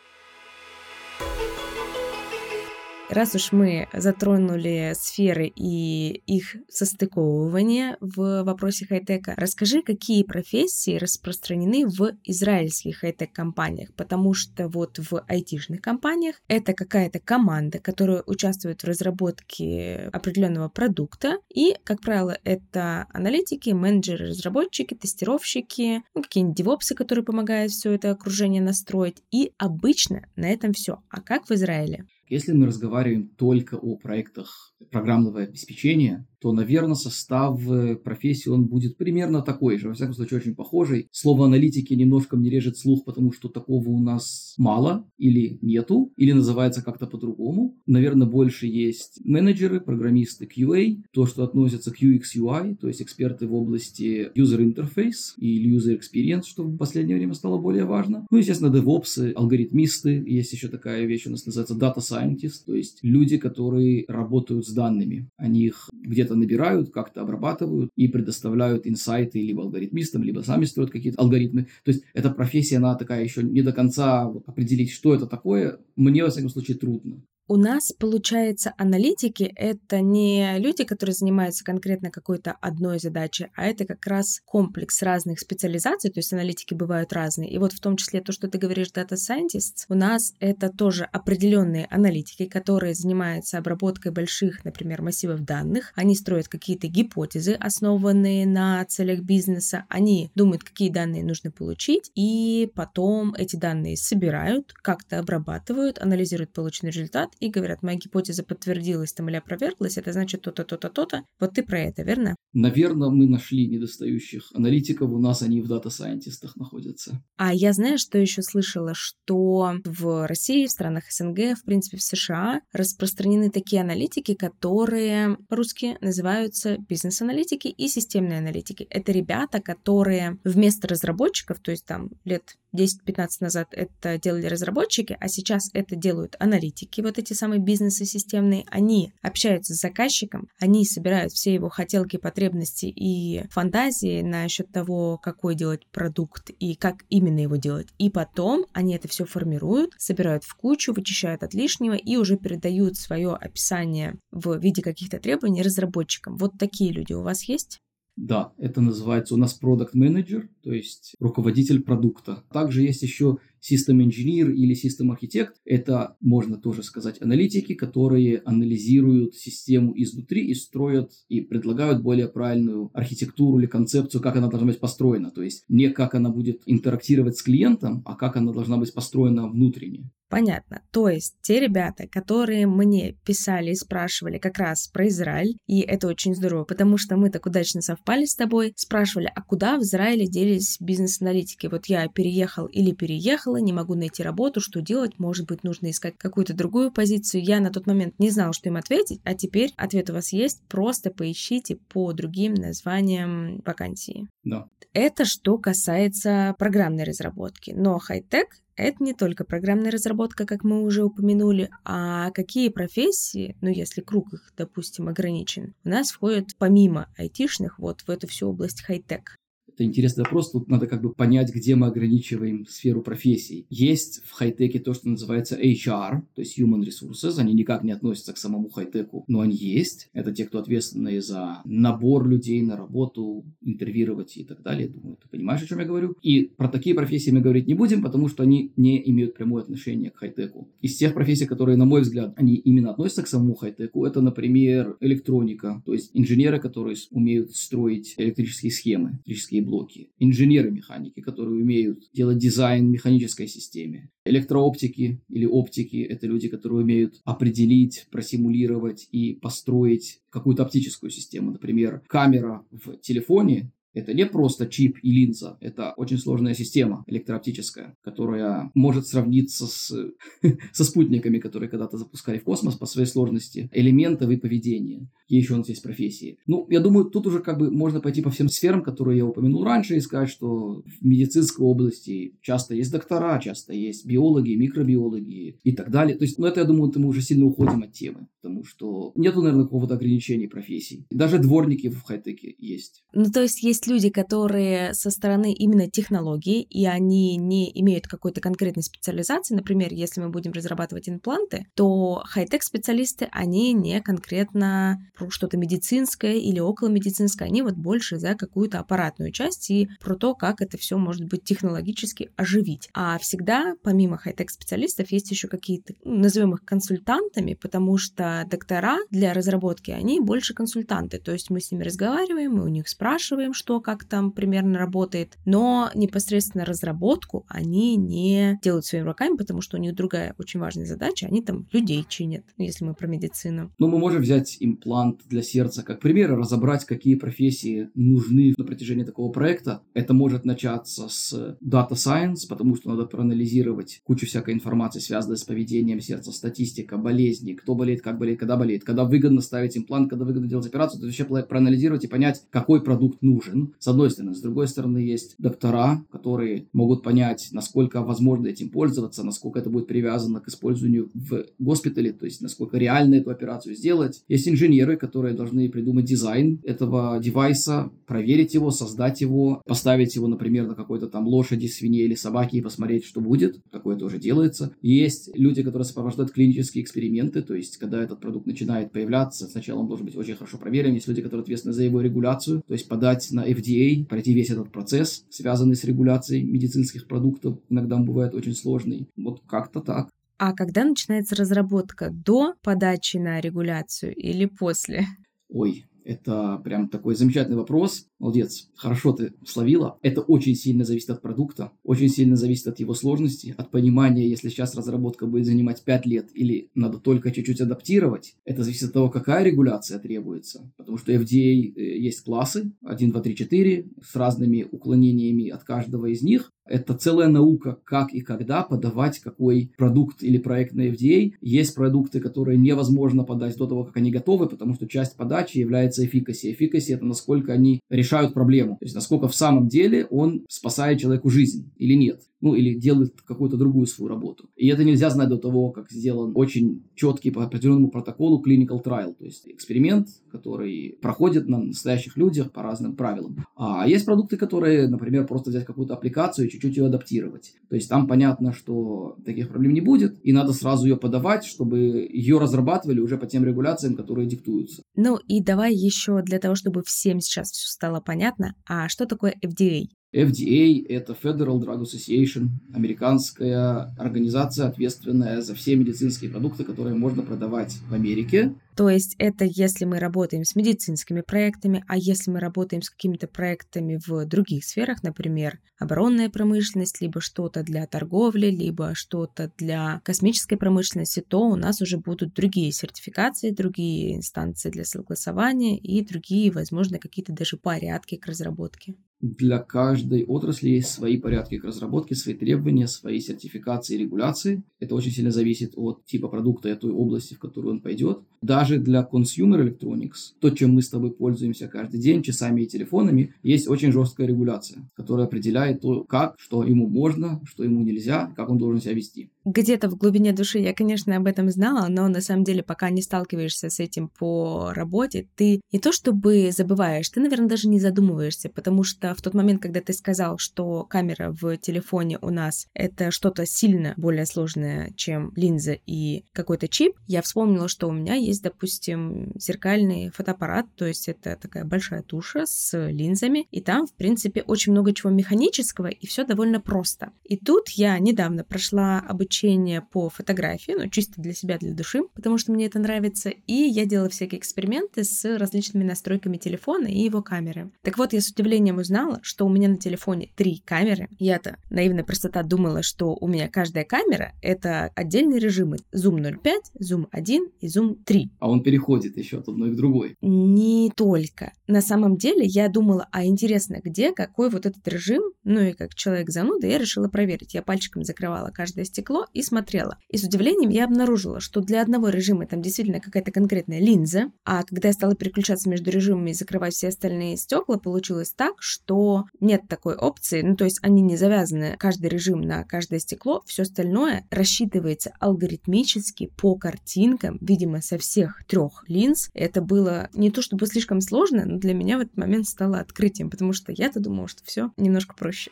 Раз 3.09 3.35
уж 3.35 3.51
мы 3.51 3.89
затронули 3.93 4.93
сферы 4.95 5.51
и 5.55 6.23
их 6.25 6.55
состыковывание 6.69 7.97
в 7.99 8.43
вопросе 8.43 8.85
хай-тека, 8.87 9.33
расскажи, 9.37 9.81
какие 9.81 10.23
профессии 10.23 10.97
распространены 10.97 11.85
в 11.85 12.13
израильских 12.23 12.99
хай-тек 12.99 13.31
компаниях, 13.31 13.93
потому 13.95 14.33
что 14.33 14.67
вот 14.67 14.97
в 14.97 15.23
айтишных 15.27 15.81
компаниях 15.81 16.41
это 16.47 16.73
какая-то 16.73 17.19
команда, 17.19 17.79
которая 17.79 18.23
участвует 18.25 18.81
в 18.81 18.87
разработке 18.87 20.09
определенного 20.13 20.69
продукта, 20.69 21.37
и, 21.53 21.75
как 21.83 22.01
правило, 22.01 22.37
это 22.43 23.05
аналитики, 23.13 23.71
менеджеры, 23.71 24.29
разработчики, 24.29 24.95
тестировщики, 24.95 26.03
ну, 26.15 26.23
какие-нибудь 26.23 26.57
девопсы, 26.57 26.95
которые 26.95 27.25
помогают 27.25 27.71
все 27.73 27.91
это 27.91 28.11
окружение 28.11 28.61
настроить, 28.61 29.21
и 29.29 29.51
обычно 29.57 30.25
на 30.35 30.49
этом 30.49 30.73
все. 30.73 31.03
А 31.09 31.21
как 31.21 31.49
в 31.49 31.51
Израиле? 31.51 32.05
Если 32.33 32.51
мы 32.51 32.65
разговариваем 32.65 33.27
только 33.27 33.75
о 33.75 33.95
проектах 33.95 34.73
программного 34.89 35.41
обеспечения, 35.41 36.27
то, 36.43 36.51
наверное, 36.51 36.95
состав 36.95 37.57
э, 37.71 37.95
профессии 37.95 38.49
он 38.49 38.65
будет 38.65 38.97
примерно 38.97 39.41
такой 39.41 39.77
же, 39.77 39.87
во 39.87 39.93
всяком 39.93 40.13
случае 40.13 40.41
очень 40.41 40.55
похожий. 40.55 41.07
Слово 41.09 41.45
аналитики 41.45 41.93
немножко 41.93 42.35
мне 42.35 42.49
режет 42.49 42.77
слух, 42.77 43.05
потому 43.05 43.31
что 43.31 43.47
такого 43.47 43.87
у 43.87 43.97
нас 43.97 44.53
мало 44.57 45.07
или 45.17 45.57
нету, 45.61 46.11
или 46.17 46.33
называется 46.33 46.83
как-то 46.83 47.07
по-другому. 47.07 47.77
Наверное, 47.85 48.27
больше 48.27 48.67
есть 48.67 49.21
менеджеры, 49.23 49.79
программисты 49.79 50.45
QA, 50.45 50.97
то, 51.13 51.25
что 51.27 51.45
относится 51.45 51.93
к 51.93 52.01
UX 52.01 52.23
UI, 52.35 52.75
то 52.75 52.89
есть 52.89 53.01
эксперты 53.01 53.47
в 53.47 53.53
области 53.53 54.29
user 54.35 54.59
interface 54.59 55.35
и 55.37 55.73
user 55.73 55.97
experience, 55.97 56.43
что 56.43 56.63
в 56.63 56.75
последнее 56.75 57.15
время 57.15 57.35
стало 57.35 57.57
более 57.57 57.85
важно. 57.85 58.27
Ну, 58.29 58.37
естественно, 58.37 58.67
DevOps, 58.67 59.31
алгоритмисты, 59.31 60.21
есть 60.27 60.51
еще 60.51 60.67
такая 60.67 61.05
вещь 61.05 61.25
у 61.25 61.29
нас 61.29 61.45
называется 61.45 61.75
data 61.75 61.99
scientist, 61.99 62.65
то 62.65 62.75
есть 62.75 62.99
люди, 63.01 63.37
которые 63.37 64.03
работают 64.09 64.67
с 64.67 64.73
данными. 64.73 65.29
Они 65.37 65.67
их 65.67 65.89
где-то 65.93 66.32
набирают, 66.35 66.91
как-то 66.91 67.21
обрабатывают 67.21 67.91
и 67.95 68.07
предоставляют 68.07 68.87
инсайты 68.87 69.41
либо 69.41 69.63
алгоритмистам, 69.63 70.23
либо 70.23 70.41
сами 70.41 70.65
строят 70.65 70.91
какие-то 70.91 71.21
алгоритмы. 71.21 71.67
То 71.83 71.91
есть 71.91 72.03
эта 72.13 72.29
профессия, 72.29 72.77
она 72.77 72.95
такая 72.95 73.23
еще 73.23 73.43
не 73.43 73.61
до 73.61 73.73
конца 73.73 74.23
определить, 74.45 74.91
что 74.91 75.13
это 75.13 75.27
такое, 75.27 75.79
мне, 75.95 76.23
во 76.23 76.29
всяком 76.29 76.49
случае, 76.49 76.77
трудно. 76.77 77.21
У 77.49 77.57
нас, 77.57 77.91
получается, 77.91 78.73
аналитики— 78.77 79.43
это 79.57 79.99
не 79.99 80.59
люди, 80.59 80.85
которые 80.85 81.13
занимаются 81.13 81.65
конкретно 81.65 82.09
какой-то 82.09 82.53
одной 82.61 82.99
задачей, 82.99 83.47
а 83.53 83.65
это 83.65 83.83
как 83.83 84.07
раз 84.07 84.39
комплекс 84.45 85.01
разных 85.01 85.41
специализаций, 85.41 86.09
то 86.09 86.19
есть 86.19 86.31
аналитики 86.31 86.73
бывают 86.73 87.11
разные. 87.11 87.51
И 87.51 87.57
вот 87.57 87.73
в 87.73 87.81
том 87.81 87.97
числе 87.97 88.21
то, 88.21 88.31
что 88.31 88.47
ты 88.47 88.57
говоришь 88.57 88.91
Data 88.95 89.15
Scientists, 89.15 89.83
у 89.89 89.93
нас 89.93 90.33
это 90.39 90.69
тоже 90.69 91.03
определенные 91.03 91.85
аналитики, 91.89 92.45
которые 92.45 92.93
занимаются 92.93 93.57
обработкой 93.57 94.13
больших, 94.13 94.63
например, 94.63 95.01
массивов 95.01 95.43
данных. 95.43 95.91
Они 95.95 96.15
строят 96.15 96.47
какие-то 96.47 96.87
гипотезы, 96.87 97.55
основанные 97.55 98.47
на 98.47 98.85
целях 98.85 99.19
бизнеса. 99.19 99.83
Они 99.89 100.31
думают, 100.33 100.63
какие 100.63 100.89
данные 100.89 101.25
нужно 101.25 101.51
получить, 101.51 102.09
и 102.15 102.71
потом 102.73 103.35
эти 103.35 103.57
данные 103.57 103.97
собирают, 103.97 104.71
как-то 104.71 105.19
обрабатывают, 105.19 105.99
анализируют 105.99 106.53
полученный 106.53 106.91
результат 106.91 107.32
и 107.39 107.49
говорят, 107.49 107.83
моя 107.83 107.97
гипотеза 107.97 108.43
подтвердилась 108.43 109.13
там 109.13 109.29
или 109.29 109.37
опроверглась, 109.37 109.97
это 109.97 110.11
значит 110.13 110.41
то-то, 110.41 110.63
то-то, 110.63 110.89
то-то. 110.89 111.23
Вот 111.39 111.53
ты 111.53 111.63
про 111.63 111.79
это, 111.79 112.03
верно? 112.03 112.35
Наверное, 112.53 113.09
мы 113.09 113.27
нашли 113.27 113.67
недостающих 113.67 114.51
аналитиков, 114.53 115.09
у 115.09 115.19
нас 115.19 115.41
они 115.41 115.61
в 115.61 115.67
дата-сайентистах 115.67 116.55
находятся. 116.55 117.23
А 117.37 117.53
я 117.53 117.73
знаю, 117.73 117.97
что 117.97 118.17
еще 118.17 118.41
слышала, 118.41 118.93
что 118.93 119.73
в 119.85 120.27
России, 120.27 120.67
в 120.67 120.71
странах 120.71 121.05
СНГ, 121.11 121.57
в 121.57 121.63
принципе, 121.65 121.97
в 121.97 122.03
США 122.03 122.61
распространены 122.71 123.49
такие 123.49 123.81
аналитики, 123.81 124.33
которые 124.33 125.37
по-русски 125.49 125.97
называются 126.01 126.77
бизнес-аналитики 126.77 127.67
и 127.67 127.87
системные 127.87 128.39
аналитики. 128.39 128.83
Это 128.89 129.11
ребята, 129.11 129.61
которые 129.61 130.37
вместо 130.43 130.87
разработчиков, 130.87 131.59
то 131.59 131.71
есть 131.71 131.85
там 131.85 132.09
лет 132.25 132.57
10-15 132.75 133.27
назад 133.39 133.67
это 133.71 134.17
делали 134.17 134.47
разработчики, 134.47 135.15
а 135.19 135.27
сейчас 135.27 135.69
это 135.73 135.95
делают 135.95 136.35
аналитики, 136.39 137.01
вот 137.01 137.19
эти 137.19 137.22
самые 137.31 137.61
бизнесы 137.61 138.03
системные, 138.03 138.65
они 138.69 139.13
общаются 139.21 139.73
с 139.73 139.79
заказчиком, 139.79 140.49
они 140.59 140.85
собирают 140.85 141.31
все 141.31 141.53
его 141.53 141.69
хотелки, 141.69 142.17
потребности 142.17 142.87
и 142.87 143.47
фантазии 143.49 144.21
насчет 144.21 144.71
того, 144.71 145.17
какой 145.17 145.55
делать 145.55 145.87
продукт 145.91 146.49
и 146.49 146.75
как 146.75 147.05
именно 147.09 147.39
его 147.39 147.55
делать. 147.55 147.87
И 147.97 148.09
потом 148.09 148.65
они 148.73 148.95
это 148.95 149.07
все 149.07 149.25
формируют, 149.25 149.93
собирают 149.97 150.43
в 150.43 150.53
кучу, 150.55 150.93
вычищают 150.93 151.43
от 151.43 151.53
лишнего 151.53 151.93
и 151.93 152.17
уже 152.17 152.35
передают 152.37 152.97
свое 152.97 153.33
описание 153.33 154.19
в 154.31 154.57
виде 154.57 154.81
каких-то 154.81 155.19
требований 155.19 155.61
разработчикам. 155.61 156.35
Вот 156.37 156.57
такие 156.59 156.91
люди 156.91 157.13
у 157.13 157.21
вас 157.21 157.43
есть? 157.43 157.79
Да, 158.15 158.53
это 158.57 158.81
называется 158.81 159.33
у 159.33 159.37
нас 159.37 159.53
продукт 159.53 159.95
менеджер, 159.95 160.49
то 160.63 160.71
есть 160.71 161.15
руководитель 161.19 161.81
продукта. 161.81 162.43
Также 162.51 162.83
есть 162.83 163.03
еще 163.03 163.37
System 163.61 164.05
Engineer 164.05 164.51
или 164.51 164.75
System 164.75 165.15
Architect– 165.15 165.53
это, 165.65 166.17
можно 166.19 166.57
тоже 166.57 166.83
сказать, 166.83 167.21
аналитики, 167.21 167.73
которые 167.73 168.41
анализируют 168.45 169.35
систему 169.35 169.93
изнутри 169.95 170.47
и 170.47 170.53
строят 170.53 171.11
и 171.29 171.41
предлагают 171.41 172.01
более 172.01 172.27
правильную 172.27 172.91
архитектуру 172.93 173.59
или 173.59 173.67
концепцию, 173.67 174.21
как 174.21 174.35
она 174.35 174.47
должна 174.47 174.67
быть 174.67 174.79
построена. 174.79 175.31
То 175.31 175.43
есть 175.43 175.63
не 175.69 175.89
как 175.89 176.15
она 176.15 176.29
будет 176.29 176.61
интерактировать 176.65 177.37
с 177.37 177.43
клиентом, 177.43 178.01
а 178.05 178.15
как 178.15 178.35
она 178.35 178.51
должна 178.51 178.77
быть 178.77 178.93
построена 178.93 179.47
внутренне. 179.47 180.09
Понятно. 180.33 180.81
То 180.91 181.09
есть 181.09 181.35
те 181.43 181.59
ребята, 181.59 182.07
которые 182.07 182.65
мне 182.65 183.15
писали 183.23 183.69
и 183.69 183.75
спрашивали 183.75 184.39
как 184.39 184.57
раз 184.57 184.87
про 184.87 185.07
Израиль, 185.07 185.57
и 185.67 185.81
это 185.81 186.07
очень 186.07 186.33
здорово, 186.33 186.63
потому 186.63 186.97
что 186.97 187.17
мы 187.17 187.29
так 187.29 187.45
удачно 187.45 187.81
совпали 187.81 188.25
с 188.25 188.35
тобой, 188.35 188.73
спрашивали, 188.75 189.31
а 189.33 189.43
куда 189.43 189.77
в 189.77 189.83
Израиле 189.83 190.25
делись 190.25 190.52
обратились 190.53 190.77
бизнес-аналитики. 190.79 191.67
Вот 191.67 191.85
я 191.87 192.07
переехал 192.07 192.65
или 192.67 192.91
переехала, 192.91 193.57
не 193.57 193.73
могу 193.73 193.95
найти 193.95 194.23
работу, 194.23 194.59
что 194.59 194.81
делать? 194.81 195.19
Может 195.19 195.47
быть, 195.47 195.63
нужно 195.63 195.89
искать 195.89 196.15
какую-то 196.17 196.53
другую 196.53 196.91
позицию. 196.91 197.43
Я 197.43 197.59
на 197.59 197.71
тот 197.71 197.87
момент 197.87 198.15
не 198.19 198.29
знала, 198.29 198.53
что 198.53 198.69
им 198.69 198.77
ответить, 198.77 199.21
а 199.23 199.33
теперь 199.33 199.73
ответ 199.77 200.09
у 200.09 200.13
вас 200.13 200.33
есть. 200.33 200.61
Просто 200.67 201.11
поищите 201.11 201.75
по 201.75 202.13
другим 202.13 202.53
названиям 202.53 203.61
вакансии. 203.65 204.27
Да. 204.43 204.67
Это 204.93 205.25
что 205.25 205.57
касается 205.57 206.55
программной 206.59 207.03
разработки. 207.03 207.71
Но 207.75 207.97
хай-тек 207.99 208.47
это 208.75 209.03
не 209.03 209.13
только 209.13 209.43
программная 209.43 209.91
разработка, 209.91 210.45
как 210.45 210.63
мы 210.63 210.81
уже 210.81 211.03
упомянули, 211.03 211.69
а 211.85 212.31
какие 212.31 212.69
профессии, 212.69 213.55
ну 213.61 213.69
если 213.69 214.01
круг 214.01 214.33
их, 214.33 214.51
допустим, 214.57 215.07
ограничен, 215.07 215.75
у 215.83 215.89
нас 215.89 216.11
входят 216.11 216.55
помимо 216.57 217.07
айтишных 217.15 217.77
вот 217.77 218.01
в 218.01 218.09
эту 218.09 218.27
всю 218.27 218.49
область 218.49 218.81
хай-тек. 218.81 219.37
Это 219.73 219.85
интересный 219.85 220.23
вопрос. 220.23 220.51
Тут 220.51 220.69
надо 220.69 220.85
как 220.85 221.01
бы 221.01 221.11
понять, 221.13 221.51
где 221.51 221.73
мы 221.75 221.87
ограничиваем 221.87 222.67
сферу 222.67 223.01
профессий. 223.01 223.65
Есть 223.71 224.21
в 224.23 224.31
хай-теке 224.31 224.79
то, 224.79 224.93
что 224.93 225.09
называется 225.09 225.55
HR, 225.59 226.21
то 226.35 226.41
есть 226.41 226.59
Human 226.59 226.83
Resources. 226.85 227.39
Они 227.39 227.53
никак 227.53 227.83
не 227.83 227.91
относятся 227.91 228.33
к 228.33 228.37
самому 228.37 228.69
хай-теку, 228.69 229.25
но 229.27 229.39
они 229.39 229.55
есть. 229.55 230.09
Это 230.13 230.31
те, 230.31 230.45
кто 230.45 230.59
ответственны 230.59 231.19
за 231.21 231.61
набор 231.65 232.27
людей 232.27 232.61
на 232.61 232.77
работу, 232.77 233.45
интервьюировать 233.61 234.37
и 234.37 234.43
так 234.43 234.61
далее. 234.61 234.89
Думаю, 234.89 235.17
ты 235.19 235.27
понимаешь, 235.27 235.63
о 235.63 235.65
чем 235.65 235.79
я 235.79 235.85
говорю. 235.85 236.15
И 236.21 236.51
про 236.55 236.67
такие 236.67 236.95
профессии 236.95 237.31
мы 237.31 237.41
говорить 237.41 237.65
не 237.65 237.73
будем, 237.73 238.03
потому 238.03 238.27
что 238.27 238.43
они 238.43 238.71
не 238.77 239.01
имеют 239.09 239.33
прямое 239.33 239.63
отношение 239.63 240.11
к 240.11 240.17
хай-теку. 240.17 240.69
Из 240.81 240.95
тех 240.97 241.15
профессий, 241.15 241.47
которые, 241.47 241.77
на 241.77 241.85
мой 241.85 242.01
взгляд, 242.01 242.33
они 242.35 242.55
именно 242.55 242.91
относятся 242.91 243.23
к 243.23 243.27
самому 243.27 243.55
хай-теку, 243.55 244.05
это, 244.05 244.21
например, 244.21 244.97
электроника, 244.99 245.81
то 245.83 245.93
есть 245.93 246.11
инженеры, 246.13 246.59
которые 246.59 246.95
умеют 247.09 247.55
строить 247.55 248.13
электрические 248.17 248.71
схемы, 248.71 249.19
электрические 249.25 249.62
блоки, 249.63 250.11
инженеры-механики, 250.19 251.21
которые 251.21 251.61
умеют 251.61 252.09
делать 252.13 252.37
дизайн 252.37 252.89
механической 252.89 253.47
системе, 253.47 254.09
электрооптики 254.25 255.21
или 255.29 255.45
оптики– 255.45 255.97
это 256.09 256.27
люди, 256.27 256.47
которые 256.47 256.83
умеют 256.83 257.21
определить, 257.25 258.07
просимулировать 258.11 259.07
и 259.11 259.33
построить 259.33 260.21
какую-то 260.29 260.63
оптическую 260.63 261.09
систему. 261.09 261.51
Например, 261.51 262.01
камера 262.07 262.65
в 262.71 262.97
телефоне 262.97 263.71
это 263.93 264.13
не 264.13 264.25
просто 264.25 264.67
чип 264.67 264.97
и 265.01 265.11
линза, 265.11 265.57
это 265.61 265.93
очень 265.97 266.17
сложная 266.17 266.53
система 266.53 267.03
электрооптическая, 267.07 267.95
которая 268.01 268.71
может 268.73 269.07
сравниться 269.07 269.67
с, 269.67 269.93
со 270.71 270.83
спутниками, 270.83 271.39
которые 271.39 271.69
когда-то 271.69 271.97
запускали 271.97 272.39
в 272.39 272.43
космос 272.43 272.75
по 272.75 272.85
своей 272.85 273.07
сложности 273.07 273.69
элементов 273.71 274.29
и 274.29 274.37
поведения. 274.37 275.09
Какие 275.21 275.39
еще 275.41 275.53
у 275.53 275.57
нас 275.57 275.69
есть 275.69 275.83
профессии? 275.83 276.37
Ну, 276.47 276.67
я 276.69 276.79
думаю, 276.79 277.05
тут 277.05 277.27
уже 277.27 277.39
как 277.39 277.57
бы 277.57 277.71
можно 277.71 278.01
пойти 278.01 278.21
по 278.21 278.29
всем 278.29 278.49
сферам, 278.49 278.83
которые 278.83 279.19
я 279.19 279.25
упомянул 279.25 279.63
раньше, 279.63 279.95
и 279.95 280.01
сказать, 280.01 280.29
что 280.29 280.83
в 280.85 281.05
медицинской 281.05 281.65
области 281.65 282.37
часто 282.41 282.75
есть 282.75 282.91
доктора, 282.91 283.39
часто 283.39 283.73
есть 283.73 284.05
биологи, 284.05 284.53
микробиологи 284.53 285.59
и 285.63 285.71
так 285.71 285.91
далее. 285.91 286.17
То 286.17 286.25
есть, 286.25 286.37
ну, 286.37 286.45
это, 286.45 286.59
я 286.59 286.65
думаю, 286.65 286.91
мы 286.95 287.07
уже 287.07 287.21
сильно 287.21 287.45
уходим 287.45 287.83
от 287.83 287.93
темы, 287.93 288.27
потому 288.41 288.63
что 288.63 289.11
нету, 289.15 289.41
наверное, 289.41 289.63
какого-то 289.63 289.95
ограничения 289.95 290.47
профессий. 290.47 291.05
Даже 291.09 291.39
дворники 291.39 291.89
в 291.89 292.01
хай-теке 292.03 292.55
есть. 292.57 293.03
Ну, 293.13 293.25
то 293.31 293.41
есть, 293.41 293.63
есть 293.63 293.82
люди, 293.87 294.09
которые 294.09 294.93
со 294.93 295.09
стороны 295.09 295.53
именно 295.53 295.89
технологии, 295.89 296.61
и 296.61 296.85
они 296.85 297.37
не 297.37 297.71
имеют 297.81 298.07
какой-то 298.07 298.41
конкретной 298.41 298.83
специализации. 298.83 299.55
Например, 299.55 299.91
если 299.91 300.21
мы 300.21 300.29
будем 300.29 300.51
разрабатывать 300.51 301.09
импланты, 301.09 301.67
то 301.75 302.23
хай-тек 302.25 302.63
специалисты, 302.63 303.27
они 303.31 303.73
не 303.73 304.01
конкретно 304.01 304.99
про 305.17 305.29
что-то 305.29 305.57
медицинское 305.57 306.37
или 306.37 306.59
околомедицинское, 306.59 307.47
они 307.47 307.61
вот 307.61 307.75
больше 307.75 308.17
за 308.17 308.35
какую-то 308.35 308.79
аппаратную 308.79 309.31
часть 309.31 309.69
и 309.69 309.89
про 309.99 310.15
то, 310.15 310.35
как 310.35 310.61
это 310.61 310.77
все 310.77 310.97
может 310.97 311.25
быть 311.25 311.43
технологически 311.43 312.29
оживить. 312.35 312.89
А 312.93 313.17
всегда, 313.19 313.75
помимо 313.83 314.17
хай-тек 314.17 314.49
специалистов, 314.49 315.11
есть 315.11 315.31
еще 315.31 315.47
какие-то, 315.47 315.93
назовем 316.03 316.53
их 316.53 316.63
консультантами, 316.63 317.53
потому 317.53 317.97
что 317.97 318.45
доктора 318.49 318.97
для 319.09 319.33
разработки, 319.33 319.91
они 319.91 320.19
больше 320.19 320.53
консультанты, 320.53 321.19
то 321.19 321.31
есть 321.31 321.49
мы 321.49 321.59
с 321.59 321.71
ними 321.71 321.83
разговариваем, 321.83 322.53
мы 322.53 322.63
у 322.63 322.67
них 322.67 322.87
спрашиваем, 322.87 323.53
что, 323.53 323.72
как 323.81 324.05
там 324.05 324.31
примерно 324.31 324.77
работает, 324.77 325.37
но 325.45 325.89
непосредственно 325.95 326.65
разработку 326.65 327.45
они 327.47 327.95
не 327.95 328.59
делают 328.61 328.85
своими 328.85 329.05
руками, 329.05 329.37
потому 329.37 329.61
что 329.61 329.77
у 329.77 329.79
них 329.79 329.95
другая 329.95 330.35
очень 330.37 330.59
важная 330.59 330.85
задача, 330.85 331.27
они 331.27 331.41
там 331.41 331.67
людей 331.71 332.05
чинят, 332.07 332.43
если 332.57 332.85
мы 332.85 332.93
про 332.93 333.07
медицину. 333.07 333.71
Ну, 333.79 333.87
мы 333.87 333.99
можем 333.99 334.21
взять 334.21 334.57
имплант 334.59 335.21
для 335.27 335.41
сердца 335.41 335.83
как 335.83 335.99
пример 335.99 336.33
и 336.33 336.35
разобрать, 336.35 336.85
какие 336.85 337.15
профессии 337.15 337.89
нужны 337.95 338.53
на 338.57 338.65
протяжении 338.65 339.03
такого 339.03 339.31
проекта. 339.31 339.81
Это 339.93 340.13
может 340.13 340.45
начаться 340.45 341.07
с 341.09 341.57
Data 341.63 341.91
Science, 341.91 342.47
потому 342.49 342.75
что 342.75 342.89
надо 342.89 343.05
проанализировать 343.05 344.01
кучу 344.03 344.25
всякой 344.25 344.53
информации, 344.53 344.99
связанной 344.99 345.37
с 345.37 345.43
поведением 345.43 345.99
сердца, 345.99 346.31
статистика, 346.31 346.97
болезни, 346.97 347.53
кто 347.53 347.75
болеет, 347.75 348.01
как 348.01 348.17
болеет, 348.17 348.39
когда 348.39 348.57
болеет, 348.57 348.83
когда 348.83 349.05
выгодно 349.05 349.41
ставить 349.41 349.77
имплант, 349.77 350.09
когда 350.09 350.25
выгодно 350.25 350.49
делать 350.49 350.67
операцию, 350.67 350.99
то 350.99 351.07
есть 351.07 351.19
вообще 351.19 351.45
проанализировать 351.45 352.03
и 352.03 352.07
понять, 352.07 352.43
какой 352.49 352.83
продукт 352.83 353.21
нужен 353.21 353.62
с 353.79 353.87
одной 353.87 354.09
стороны. 354.09 354.35
С 354.35 354.41
другой 354.41 354.67
стороны, 354.67 354.99
есть 354.99 355.35
доктора, 355.37 356.03
которые 356.11 356.67
могут 356.73 357.03
понять, 357.03 357.49
насколько 357.51 358.01
возможно 358.01 358.47
этим 358.47 358.69
пользоваться, 358.69 359.23
насколько 359.23 359.59
это 359.59 359.69
будет 359.69 359.87
привязано 359.87 360.39
к 360.39 360.47
использованию 360.47 361.09
в 361.13 361.45
госпитале, 361.59 362.11
то 362.13 362.25
есть 362.25 362.41
насколько 362.41 362.77
реально 362.77 363.15
эту 363.15 363.29
операцию 363.29 363.75
сделать. 363.75 364.23
Есть 364.27 364.47
инженеры, 364.47 364.97
которые 364.97 365.35
должны 365.35 365.69
придумать 365.69 366.05
дизайн 366.05 366.59
этого 366.63 367.19
девайса, 367.21 367.91
проверить 368.05 368.53
его, 368.53 368.71
создать 368.71 369.21
его, 369.21 369.61
поставить 369.65 370.15
его, 370.15 370.27
например, 370.27 370.67
на 370.67 370.75
какой-то 370.75 371.07
там 371.07 371.27
лошади, 371.27 371.67
свиньи 371.67 372.03
или 372.03 372.15
собаки 372.15 372.57
и 372.57 372.61
посмотреть, 372.61 373.05
что 373.05 373.21
будет. 373.21 373.61
Такое 373.71 373.95
тоже 373.95 374.19
делается. 374.19 374.73
Есть 374.81 375.29
люди, 375.35 375.63
которые 375.63 375.85
сопровождают 375.85 376.31
клинические 376.31 376.83
эксперименты, 376.83 377.41
то 377.41 377.55
есть 377.55 377.77
когда 377.77 378.01
этот 378.01 378.19
продукт 378.19 378.45
начинает 378.45 378.91
появляться, 378.91 379.47
сначала 379.47 379.79
он 379.79 379.87
должен 379.87 380.05
быть 380.05 380.15
очень 380.15 380.35
хорошо 380.35 380.57
проверен. 380.57 380.93
Есть 380.93 381.07
люди, 381.07 381.21
которые 381.21 381.41
ответственны 381.43 381.73
за 381.73 381.83
его 381.83 382.01
регуляцию, 382.01 382.63
то 382.67 382.73
есть 382.73 382.87
подать 382.87 383.27
на 383.31 383.43
FDA 383.53 384.05
пройти 384.05 384.33
весь 384.33 384.49
этот 384.49 384.71
процесс, 384.71 385.25
связанный 385.29 385.75
с 385.75 385.83
регуляцией 385.83 386.43
медицинских 386.43 387.07
продуктов, 387.07 387.59
иногда 387.69 387.95
он 387.95 388.05
бывает 388.05 388.33
очень 388.33 388.53
сложный. 388.53 389.07
Вот 389.15 389.41
как-то 389.47 389.81
так. 389.81 390.09
А 390.37 390.53
когда 390.53 390.83
начинается 390.83 391.35
разработка? 391.35 392.09
До 392.11 392.53
подачи 392.61 393.17
на 393.17 393.39
регуляцию 393.39 394.15
или 394.15 394.45
после? 394.45 395.05
Ой, 395.49 395.85
это 396.03 396.59
прям 396.63 396.89
такой 396.89 397.15
замечательный 397.15 397.57
вопрос. 397.57 398.07
Молодец, 398.23 398.69
хорошо 398.77 399.11
ты 399.11 399.33
словила. 399.45 399.97
Это 400.01 400.21
очень 400.21 400.55
сильно 400.55 400.85
зависит 400.85 401.09
от 401.09 401.21
продукта, 401.21 401.73
очень 401.83 402.07
сильно 402.07 402.37
зависит 402.37 402.67
от 402.67 402.79
его 402.79 402.93
сложности, 402.93 403.53
от 403.57 403.69
понимания, 403.69 404.29
если 404.29 404.47
сейчас 404.47 404.75
разработка 404.75 405.25
будет 405.25 405.45
занимать 405.45 405.83
5 405.83 406.05
лет 406.05 406.29
или 406.33 406.69
надо 406.73 406.99
только 406.99 407.31
чуть-чуть 407.31 407.59
адаптировать. 407.59 408.37
Это 408.45 408.63
зависит 408.63 408.87
от 408.87 408.93
того, 408.93 409.09
какая 409.09 409.43
регуляция 409.43 409.99
требуется. 409.99 410.71
Потому 410.77 410.97
что 410.97 411.11
FDA 411.11 411.73
э, 411.75 411.97
есть 411.99 412.21
классы 412.21 412.71
1, 412.85 413.11
2, 413.11 413.21
3, 413.21 413.35
4 413.35 413.87
с 414.01 414.15
разными 414.15 414.65
уклонениями 414.71 415.49
от 415.49 415.65
каждого 415.65 416.05
из 416.05 416.21
них. 416.21 416.53
Это 416.65 416.93
целая 416.93 417.27
наука, 417.27 417.77
как 417.83 418.13
и 418.13 418.21
когда 418.21 418.63
подавать 418.63 419.19
какой 419.19 419.73
продукт 419.77 420.23
или 420.23 420.37
проект 420.37 420.73
на 420.73 420.87
FDA. 420.87 421.33
Есть 421.41 421.75
продукты, 421.75 422.21
которые 422.21 422.57
невозможно 422.57 423.23
подать 423.23 423.57
до 423.57 423.67
того, 423.67 423.83
как 423.83 423.97
они 423.97 424.11
готовы, 424.11 424.47
потому 424.47 424.73
что 424.73 424.87
часть 424.87 425.17
подачи 425.17 425.57
является 425.57 426.05
эффикаси. 426.05 426.53
Эффикаси– 426.53 426.91
это 426.93 427.05
насколько 427.05 427.51
они 427.51 427.81
решают 427.89 428.12
проблему. 428.33 428.77
То 428.79 428.85
есть, 428.85 428.95
насколько 428.95 429.27
в 429.27 429.35
самом 429.35 429.67
деле 429.67 430.05
он 430.09 430.45
спасает 430.49 430.99
человеку 430.99 431.29
жизнь 431.29 431.71
или 431.77 431.93
нет 431.93 432.21
ну 432.43 432.55
или 432.55 432.75
делает 432.75 433.21
какую-то 433.21 433.55
другую 433.55 433.87
свою 433.87 434.09
работу. 434.09 434.49
И 434.57 434.67
это 434.67 434.83
нельзя 434.83 435.09
знать 435.09 435.29
до 435.29 435.37
того, 435.37 435.71
как 435.71 435.89
сделан 435.89 436.33
очень 436.35 436.83
четкий 436.93 437.31
по 437.31 437.41
определенному 437.45 437.89
протоколу 437.89 438.43
clinical 438.45 438.83
trial, 438.83 439.15
то 439.17 439.23
есть 439.23 439.47
эксперимент, 439.47 440.09
который 440.29 440.97
проходит 441.01 441.47
на 441.47 441.59
настоящих 441.59 442.17
людях 442.17 442.51
по 442.51 442.61
разным 442.61 442.97
правилам. 442.97 443.37
А 443.55 443.87
есть 443.87 444.05
продукты, 444.05 444.35
которые, 444.35 444.89
например, 444.89 445.25
просто 445.25 445.51
взять 445.51 445.65
какую-то 445.65 445.93
аппликацию 445.93 446.47
и 446.47 446.51
чуть-чуть 446.51 446.75
ее 446.75 446.87
адаптировать. 446.87 447.53
То 447.69 447.75
есть 447.75 447.87
там 447.87 448.07
понятно, 448.07 448.51
что 448.51 449.15
таких 449.25 449.47
проблем 449.47 449.73
не 449.73 449.81
будет, 449.81 450.19
и 450.21 450.33
надо 450.33 450.51
сразу 450.51 450.85
ее 450.85 450.97
подавать, 450.97 451.45
чтобы 451.45 451.79
ее 452.11 452.39
разрабатывали 452.39 452.99
уже 452.99 453.17
по 453.17 453.25
тем 453.25 453.45
регуляциям, 453.45 453.95
которые 453.95 454.27
диктуются. 454.27 454.83
Ну 454.97 455.17
и 455.29 455.41
давай 455.41 455.73
еще 455.73 456.21
для 456.21 456.39
того, 456.39 456.55
чтобы 456.55 456.83
всем 456.85 457.21
сейчас 457.21 457.51
все 457.51 457.69
стало 457.69 458.01
понятно, 458.01 458.53
а 458.67 458.89
что 458.89 459.05
такое 459.05 459.33
FDA? 459.41 459.85
FDA– 460.13 460.85
это 460.89 461.13
Federal 461.13 461.59
Drug 461.59 461.83
Association, 461.83 462.49
американская 462.73 463.93
организация, 463.97 464.67
ответственная 464.67 465.41
за 465.41 465.55
все 465.55 465.75
медицинские 465.75 466.29
продукты, 466.29 466.63
которые 466.63 466.95
можно 466.95 467.23
продавать 467.23 467.73
в 467.89 467.93
Америке. 467.93 468.53
То 468.75 468.89
есть 468.89 469.15
это 469.19 469.45
если 469.45 469.85
мы 469.85 469.99
работаем 469.99 470.43
с 470.43 470.55
медицинскими 470.55 471.21
проектами, 471.21 471.83
а 471.87 471.95
если 471.95 472.31
мы 472.31 472.39
работаем 472.39 472.81
с 472.81 472.89
какими-то 472.89 473.27
проектами 473.27 473.99
в 474.05 474.25
других 474.25 474.65
сферах, 474.65 475.03
например, 475.03 475.59
оборонная 475.77 476.29
промышленность, 476.29 477.01
либо 477.01 477.21
что-то 477.21 477.61
для 477.61 477.85
торговли, 477.85 478.47
либо 478.47 478.95
что-то 478.95 479.51
для 479.57 480.01
космической 480.03 480.55
промышленности, 480.55 481.23
то 481.27 481.41
у 481.41 481.55
нас 481.55 481.81
уже 481.81 481.97
будут 481.97 482.33
другие 482.33 482.71
сертификации, 482.71 483.51
другие 483.51 484.15
инстанции 484.15 484.69
для 484.69 484.85
согласования 484.85 485.77
и 485.77 486.03
другие, 486.03 486.51
возможно, 486.51 486.97
какие-то 486.97 487.33
даже 487.33 487.57
порядки 487.57 488.15
к 488.15 488.25
разработке. 488.25 488.95
Для 489.23 489.59
каждой 489.59 490.25
отрасли 490.25 490.69
есть 490.69 490.89
свои 490.89 491.17
порядки 491.17 491.57
к 491.57 491.63
разработке, 491.63 492.13
свои 492.13 492.35
требования, 492.35 492.87
свои 492.87 493.21
сертификации 493.21 493.95
и 493.95 493.99
регуляции. 493.99 494.63
Это 494.81 494.95
очень 494.95 495.11
сильно 495.11 495.31
зависит 495.31 495.73
от 495.77 496.03
типа 496.05 496.27
продукта 496.27 496.67
и 496.69 496.75
той 496.75 496.91
области, 496.91 497.33
в 497.33 497.39
которую 497.39 497.75
он 497.75 497.79
пойдет. 497.79 498.19
Даже 498.41 498.79
для 498.79 499.07
consumer 499.09 499.63
electronics, 499.65 500.33
то, 500.41 500.49
чем 500.49 500.73
мы 500.73 500.81
с 500.81 500.89
тобой 500.89 501.11
пользуемся 501.11 501.69
каждый 501.69 502.01
день, 502.01 502.21
часами 502.21 502.63
и 502.63 502.67
телефонами, 502.67 503.33
есть 503.43 503.69
очень 503.69 503.93
жесткая 503.93 504.27
регуляция, 504.27 504.89
которая 504.93 505.25
определяет 505.25 505.79
то, 505.79 506.03
как, 506.03 506.35
что 506.37 506.65
ему 506.65 506.87
можно, 506.89 507.39
что 507.45 507.63
ему 507.63 507.81
нельзя, 507.81 508.33
как 508.35 508.49
он 508.49 508.57
должен 508.57 508.81
себя 508.81 508.93
вести. 508.93 509.29
Где-то 509.45 509.89
в 509.89 509.97
глубине 509.97 510.33
души 510.33 510.59
я, 510.59 510.73
конечно, 510.73 511.15
об 511.15 511.27
этом 511.27 511.49
знала, 511.49 511.87
но 511.89 512.09
на 512.09 512.19
самом 512.19 512.43
деле, 512.43 512.61
пока 512.61 512.89
не 512.89 513.01
сталкиваешься 513.01 513.69
с 513.69 513.79
этим 513.79 514.09
по 514.09 514.71
работе, 514.73 515.27
ты 515.35 515.61
не 515.71 515.79
то 515.79 515.93
чтобы 515.93 516.49
забываешь, 516.51 517.09
ты, 517.09 517.21
наверное, 517.21 517.47
даже 517.47 517.69
не 517.69 517.79
задумываешься, 517.79 518.49
потому 518.49 518.83
что 518.83 519.12
в 519.13 519.21
тот 519.21 519.33
момент, 519.33 519.61
когда 519.61 519.81
ты 519.81 519.93
сказал, 519.93 520.37
что 520.37 520.83
камера 520.83 521.31
в 521.31 521.57
телефоне 521.57 522.17
у 522.21 522.29
нас 522.29 522.67
это 522.73 523.11
что-то 523.11 523.45
сильно 523.45 523.93
более 523.97 524.25
сложное, 524.25 524.91
чем 524.95 525.31
линза 525.35 525.77
и 525.85 526.25
какой-то 526.33 526.67
чип, 526.67 526.97
я 527.07 527.21
вспомнила, 527.21 527.67
что 527.67 527.87
у 527.87 527.91
меня 527.91 528.15
есть, 528.15 528.43
допустим, 528.43 529.31
зеркальный 529.35 530.09
фотоаппарат, 530.09 530.67
то 530.75 530.85
есть 530.85 531.07
это 531.07 531.37
такая 531.39 531.65
большая 531.65 532.01
туша 532.01 532.45
с 532.45 532.87
линзами, 532.87 533.47
и 533.51 533.61
там, 533.61 533.87
в 533.87 533.93
принципе, 533.93 534.41
очень 534.41 534.71
много 534.71 534.93
чего 534.93 535.11
механического, 535.11 535.87
и 535.87 536.07
все 536.07 536.25
довольно 536.25 536.59
просто. 536.59 537.11
И 537.23 537.37
тут 537.37 537.69
я 537.69 537.97
недавно 537.99 538.43
прошла 538.43 538.99
обучение 538.99 539.81
по 539.81 540.09
фотографии, 540.09 540.73
ну, 540.77 540.89
чисто 540.89 541.21
для 541.21 541.33
себя, 541.33 541.57
для 541.57 541.73
души, 541.73 542.01
потому 542.13 542.37
что 542.37 542.51
мне 542.51 542.65
это 542.65 542.79
нравится, 542.79 543.29
и 543.29 543.53
я 543.53 543.85
делала 543.85 544.09
всякие 544.09 544.39
эксперименты 544.39 545.03
с 545.03 545.37
различными 545.37 545.83
настройками 545.83 546.37
телефона 546.37 546.87
и 546.87 546.99
его 546.99 547.21
камеры. 547.21 547.71
Так 547.81 547.97
вот, 547.97 548.13
я 548.13 548.21
с 548.21 548.29
удивлением 548.29 548.77
узнала, 548.77 549.02
что 549.21 549.45
у 549.45 549.49
меня 549.49 549.69
на 549.69 549.77
телефоне 549.77 550.29
три 550.35 550.61
камеры. 550.65 551.07
Я-то 551.19 551.57
наивная 551.69 552.03
простота 552.03 552.43
думала, 552.43 552.83
что 552.83 553.15
у 553.19 553.27
меня 553.27 553.47
каждая 553.49 553.85
камера— 553.85 554.33
это 554.41 554.91
отдельные 554.95 555.39
режимы. 555.39 555.77
Zoom 555.95 556.21
0.5, 556.21 556.53
Zoom 556.81 557.07
1 557.11 557.47
и 557.59 557.67
Zoom 557.67 557.95
3. 558.03 558.31
А 558.39 558.49
он 558.49 558.63
переходит 558.63 559.17
еще 559.17 559.39
от 559.39 559.47
одной 559.47 559.71
к 559.71 559.75
другой. 559.75 560.15
Не 560.21 560.91
только. 560.95 561.53
На 561.67 561.81
самом 561.81 562.17
деле 562.17 562.45
я 562.45 562.67
думала, 562.69 563.07
а 563.11 563.25
интересно, 563.25 563.79
где 563.83 564.11
какой 564.11 564.49
вот 564.49 564.65
этот 564.65 564.87
режим? 564.87 565.23
Ну 565.43 565.61
и 565.61 565.73
как 565.73 565.95
человек 565.95 566.29
зануда, 566.29 566.67
я 566.67 566.77
решила 566.77 567.07
проверить. 567.07 567.53
Я 567.53 567.61
пальчиком 567.61 568.03
закрывала 568.03 568.49
каждое 568.49 568.85
стекло 568.85 569.25
и 569.33 569.41
смотрела. 569.41 569.97
И 570.09 570.17
с 570.17 570.23
удивлением 570.23 570.69
я 570.69 570.85
обнаружила, 570.85 571.39
что 571.39 571.61
для 571.61 571.81
одного 571.81 572.09
режима 572.09 572.45
там 572.45 572.61
действительно 572.61 572.99
какая-то 572.99 573.31
конкретная 573.31 573.79
линза, 573.79 574.31
а 574.45 574.63
когда 574.63 574.89
я 574.89 574.93
стала 574.93 575.15
переключаться 575.15 575.69
между 575.69 575.91
режимами 575.91 576.31
и 576.31 576.33
закрывать 576.33 576.73
все 576.73 576.89
остальные 576.89 577.37
стекла, 577.37 577.77
получилось 577.77 578.33
так, 578.33 578.55
что 578.59 578.92
нет 579.39 579.61
такой 579.67 579.95
опции, 579.95 580.41
ну 580.41 580.55
то 580.55 580.65
есть 580.65 580.79
они 580.81 581.01
не 581.01 581.17
завязаны, 581.17 581.75
каждый 581.77 582.07
режим 582.07 582.41
на 582.41 582.63
каждое 582.63 582.99
стекло, 582.99 583.43
все 583.45 583.63
остальное 583.63 584.25
рассчитывается 584.29 585.13
алгоритмически 585.19 586.31
по 586.37 586.55
картинкам, 586.55 587.37
видимо, 587.41 587.81
со 587.81 587.97
всех 587.97 588.43
трех 588.47 588.83
линз. 588.87 589.29
Это 589.33 589.61
было 589.61 590.09
не 590.13 590.31
то 590.31 590.41
чтобы 590.41 590.67
слишком 590.67 591.01
сложно, 591.01 591.45
но 591.45 591.57
для 591.57 591.73
меня 591.73 591.97
в 591.97 592.01
этот 592.01 592.17
момент 592.17 592.47
стало 592.47 592.79
открытием, 592.79 593.29
потому 593.29 593.53
что 593.53 593.71
я-то 593.71 593.99
думала, 593.99 594.27
что 594.27 594.43
все 594.43 594.71
немножко 594.77 595.15
проще. 595.15 595.51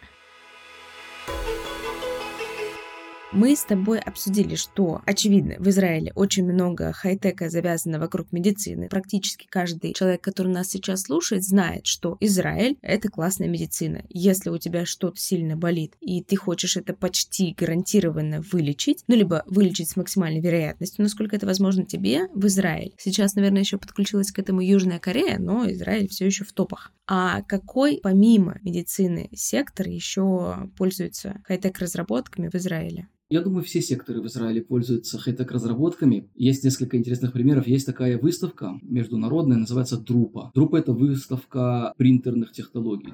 Мы 3.33 3.55
с 3.55 3.63
тобой 3.63 3.99
обсудили, 3.99 4.55
что, 4.55 5.01
очевидно, 5.05 5.55
в 5.57 5.69
Израиле 5.69 6.11
очень 6.15 6.43
много 6.43 6.91
хай-тека 6.91 7.49
завязано 7.49 7.97
вокруг 7.97 8.33
медицины. 8.33 8.89
Практически 8.89 9.47
каждый 9.49 9.93
человек, 9.93 10.19
который 10.19 10.51
нас 10.51 10.67
сейчас 10.67 11.03
слушает, 11.03 11.45
знает, 11.45 11.87
что 11.87 12.17
Израиль— 12.19 12.77
это 12.81 13.07
классная 13.07 13.47
медицина. 13.47 14.03
Если 14.09 14.49
у 14.49 14.57
тебя 14.57 14.85
что-то 14.85 15.17
сильно 15.17 15.55
болит, 15.55 15.93
и 16.01 16.21
ты 16.21 16.35
хочешь 16.35 16.75
это 16.75 16.93
почти 16.93 17.55
гарантированно 17.57 18.43
вылечить, 18.51 19.05
ну, 19.07 19.15
либо 19.15 19.43
вылечить 19.45 19.89
с 19.89 19.95
максимальной 19.95 20.41
вероятностью, 20.41 21.03
насколько 21.03 21.37
это 21.37 21.45
возможно 21.45 21.85
тебе, 21.85 22.27
в 22.33 22.45
Израиль. 22.47 22.93
Сейчас, 22.97 23.35
наверное, 23.35 23.61
еще 23.61 23.77
подключилась 23.77 24.31
к 24.31 24.39
этому 24.39 24.59
Южная 24.59 24.99
Корея, 24.99 25.39
но 25.39 25.71
Израиль 25.71 26.09
все 26.09 26.25
еще 26.25 26.43
в 26.43 26.51
топах. 26.51 26.91
А 27.13 27.41
какой, 27.41 27.99
помимо 28.01 28.57
медицины, 28.63 29.27
сектор 29.33 29.85
еще 29.85 30.69
пользуется 30.77 31.41
хай-тек 31.45 31.77
разработками 31.79 32.47
в 32.47 32.55
Израиле? 32.55 33.09
Я 33.29 33.41
думаю, 33.41 33.65
все 33.65 33.81
секторы 33.81 34.21
в 34.21 34.27
Израиле 34.27 34.61
пользуются 34.61 35.19
хай-тек 35.19 35.51
разработками. 35.51 36.29
Есть 36.35 36.63
несколько 36.63 36.95
интересных 36.95 37.33
примеров. 37.33 37.67
Есть 37.67 37.85
такая 37.85 38.17
выставка 38.17 38.79
международная, 38.81 39.57
называется 39.57 39.97
Друпа. 39.97 40.51
Друпа 40.55 40.77
это 40.77 40.93
выставка 40.93 41.93
принтерных 41.97 42.53
технологий. 42.53 43.11